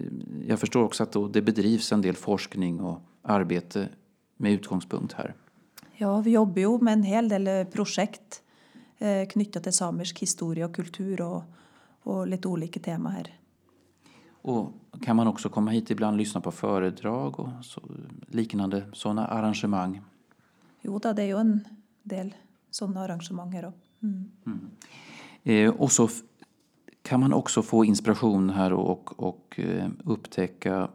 jag 0.48 0.60
förstår 0.60 0.84
också 0.84 1.04
att 1.04 1.34
det 1.34 1.42
bedrivs 1.42 1.92
en 1.92 2.02
del 2.02 2.16
forskning 2.16 2.80
och 2.80 3.02
arbete 3.22 3.90
med 4.38 4.52
utgångspunkt 4.52 5.14
här. 5.14 5.36
Ja, 5.96 6.22
vi 6.22 6.32
jobbar 6.32 6.60
ju 6.60 6.80
med 6.80 6.94
en 6.94 7.04
hel 7.04 7.30
del 7.30 7.66
projekt 7.66 8.43
knytta 9.30 9.60
till 9.60 9.74
samisk 9.74 10.20
historia 10.20 10.66
och 10.66 10.76
kultur 10.76 11.22
och, 11.22 11.44
och 12.04 12.28
lite 12.28 12.48
olika 12.48 12.80
teman 12.80 13.12
här. 13.12 13.40
Och 14.44 14.72
kan 15.02 15.16
man 15.16 15.28
också 15.28 15.50
komma 15.50 15.72
hit 15.72 15.92
ibland 15.92 16.14
och 16.14 16.18
lyssna 16.18 16.42
på 16.42 16.52
föredrag 16.52 17.40
och 17.40 17.50
så, 17.62 17.82
liknande 18.28 18.84
sådana 18.94 19.28
arrangemang? 19.28 20.02
Jo, 20.82 21.00
då, 21.00 21.14
det 21.14 21.22
är 21.22 21.28
ju 21.28 21.40
en 21.40 21.68
del 22.04 22.34
sådana 22.72 23.00
arrangemang 23.00 23.52
här. 23.52 23.72
Mm. 24.04 24.32
Mm. 24.46 24.70
Eh, 25.44 25.74
och 25.74 25.92
så 25.92 26.10
kan 27.02 27.20
man 27.20 27.34
också 27.34 27.62
få 27.62 27.86
inspiration 27.86 28.50
här 28.50 28.74
och, 28.74 29.20
och 29.20 29.60
eh, 29.60 29.88
upptäcka 30.04 30.90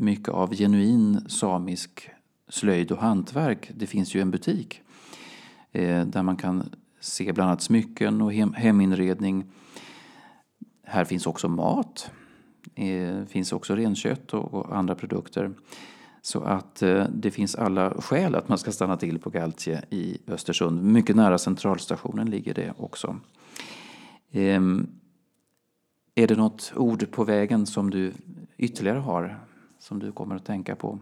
mycket 0.00 0.28
av 0.28 0.54
genuin 0.54 1.20
samisk 1.28 2.10
slöjd 2.48 2.92
och 2.92 2.98
hantverk. 2.98 3.70
Det 3.74 3.86
finns 3.86 4.14
ju 4.14 4.20
en 4.20 4.30
butik 4.30 4.80
eh, 5.72 6.06
där 6.06 6.22
man 6.22 6.36
kan 6.36 6.70
se 7.02 7.32
bland 7.32 7.48
annat 7.50 7.62
smycken 7.62 8.22
och 8.22 8.32
hem, 8.32 8.52
heminredning. 8.52 9.44
Här 10.84 11.04
finns 11.04 11.26
också 11.26 11.48
mat. 11.48 12.10
Det 12.74 13.30
finns 13.30 13.52
också 13.52 13.76
renkött 13.76 14.34
och, 14.34 14.76
andra 14.76 14.94
produkter. 14.94 15.50
Så 16.22 16.40
att 16.40 16.82
eh, 16.82 17.06
det 17.14 17.30
finns 17.30 17.54
alla 17.54 17.90
skäl 17.90 18.34
att 18.34 18.48
man 18.48 18.58
ska 18.58 18.72
stanna 18.72 18.96
till 18.96 19.18
på 19.18 19.30
Galtje 19.30 19.82
i 19.90 20.18
Östersund. 20.26 20.82
Mycket 20.82 21.16
nära 21.16 21.38
centralstationen 21.38 22.30
ligger 22.30 22.54
det 22.54 22.74
också. 22.76 23.16
Ehm, 24.30 24.86
är 26.14 26.26
det 26.26 26.36
något 26.36 26.72
ord 26.76 27.10
på 27.10 27.24
vägen 27.24 27.66
som 27.66 27.90
du 27.90 28.12
ytterligare 28.56 28.98
har 28.98 29.40
som 29.78 29.98
du 29.98 30.12
kommer 30.12 30.36
att 30.36 30.44
tänka 30.44 30.76
på? 30.76 30.98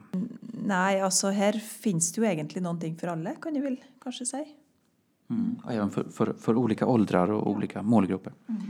Nej, 0.66 1.00
alltså 1.00 1.28
här 1.28 1.52
finns 1.52 2.12
det 2.12 2.20
ju 2.20 2.32
egentligen 2.32 2.62
någonting 2.62 2.96
för 2.96 3.08
alla 3.08 3.34
kan 3.34 3.54
jag 3.54 3.62
väl 3.62 3.80
kanske 4.02 4.26
säga. 4.26 4.46
Mm. 5.30 5.56
Även 5.70 5.90
för, 5.90 6.04
för, 6.04 6.34
för, 6.38 6.56
olika 6.56 6.86
åldrar 6.86 7.30
och 7.30 7.50
olika 7.50 7.82
målgrupper. 7.82 8.32
Mm. 8.48 8.62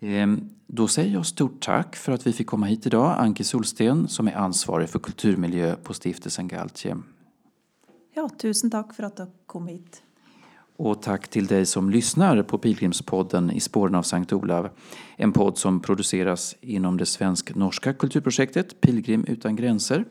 Ehm, 0.00 0.50
då 0.66 0.88
säger 0.88 1.12
jag 1.12 1.26
stort 1.26 1.60
tack 1.60 1.96
för 1.96 2.12
att 2.12 2.26
vi 2.26 2.32
fick 2.32 2.46
komma 2.46 2.66
hit 2.66 2.86
idag. 2.86 3.14
Anki 3.18 3.44
Solsten 3.44 4.08
som 4.08 4.28
är 4.28 4.34
ansvarig 4.34 4.88
för 4.88 4.98
kulturmiljö 4.98 5.76
på 5.76 5.94
stiftelsen 5.94 6.48
Galtje. 6.48 6.96
Ja, 8.14 8.30
tusen 8.38 8.70
tack 8.70 8.94
för 8.94 9.02
att 9.02 9.16
du 9.16 9.26
kom 9.46 9.66
hit. 9.66 10.02
Och 10.76 11.02
tack 11.02 11.28
till 11.28 11.46
dig 11.46 11.66
som 11.66 11.90
lyssnar 11.90 12.42
på 12.42 12.58
Pilgrimspodden 12.58 13.50
i 13.50 13.60
spåren 13.60 13.94
av 13.94 14.02
Sankt 14.02 14.32
Olav. 14.32 14.68
En 15.16 15.32
podd 15.32 15.58
som 15.58 15.80
produceras 15.80 16.56
inom 16.60 16.96
det 16.96 17.06
svensk-norska 17.06 17.92
kulturprojektet 17.92 18.80
Pilgrim 18.80 19.24
utan 19.28 19.56
gränser 19.56 20.04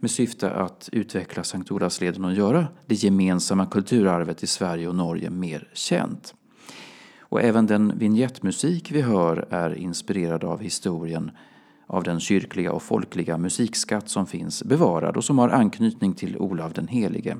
med 0.00 0.10
syfte 0.10 0.50
att 0.50 0.88
utveckla 0.92 1.44
Sankt 1.44 1.70
Olavsleden 1.70 2.24
och 2.24 2.34
göra 2.34 2.68
det 2.86 2.94
gemensamma 2.94 3.66
kulturarvet 3.66 4.42
i 4.42 4.46
Sverige 4.46 4.88
och 4.88 4.94
Norge 4.94 5.30
mer 5.30 5.68
känt. 5.72 6.34
Och 7.20 7.42
även 7.42 7.66
den 7.66 7.98
vignettmusik 7.98 8.92
vi 8.92 9.00
hör 9.00 9.46
är 9.50 9.78
inspirerad 9.78 10.44
av 10.44 10.60
historien 10.60 11.30
av 11.86 12.02
den 12.02 12.20
kyrkliga 12.20 12.72
och 12.72 12.82
folkliga 12.82 13.38
musikskatt 13.38 14.08
som 14.08 14.26
finns 14.26 14.64
bevarad 14.64 15.16
och 15.16 15.24
som 15.24 15.38
har 15.38 15.48
anknytning 15.48 16.14
till 16.14 16.36
Olav 16.36 16.72
den 16.72 16.88
helige. 16.88 17.36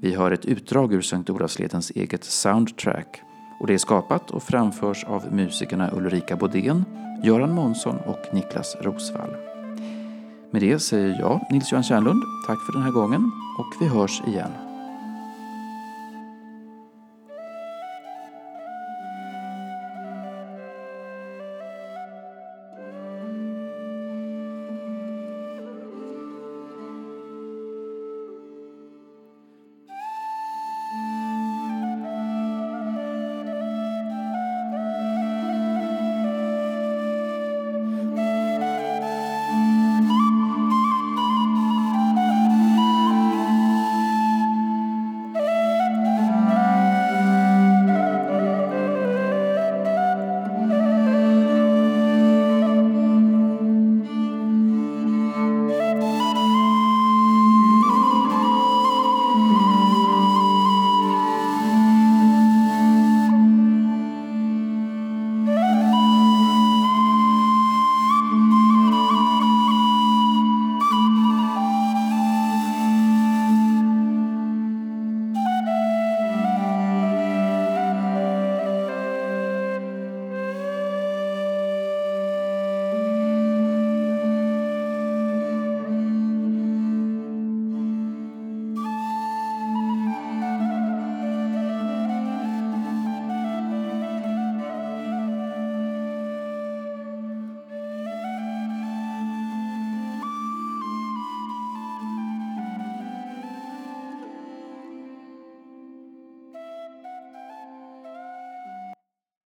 Vi 0.00 0.14
hör 0.14 0.30
ett 0.30 0.44
utdrag 0.44 0.92
ur 0.92 1.00
Sankt 1.00 1.30
Olavsledens 1.30 1.90
eget 1.90 2.24
soundtrack 2.24 3.20
och 3.60 3.66
det 3.66 3.74
är 3.74 3.78
skapat 3.78 4.30
och 4.30 4.42
framförs 4.42 5.04
av 5.04 5.34
musikerna 5.34 5.90
Ulrika 5.92 6.36
Bodén, 6.36 6.84
Göran 7.24 7.54
Månsson 7.54 7.96
och 7.96 8.34
Niklas 8.34 8.76
Rosvall. 8.80 9.51
Med 10.52 10.62
det 10.62 10.78
säger 10.78 11.18
jag, 11.20 11.46
Nils-Johan 11.50 11.82
Kärnlund, 11.82 12.22
tack 12.46 12.58
för 12.66 12.72
den 12.72 12.82
här 12.82 12.90
gången 12.90 13.32
och 13.58 13.66
vi 13.80 13.88
hörs 13.88 14.22
igen. 14.26 14.71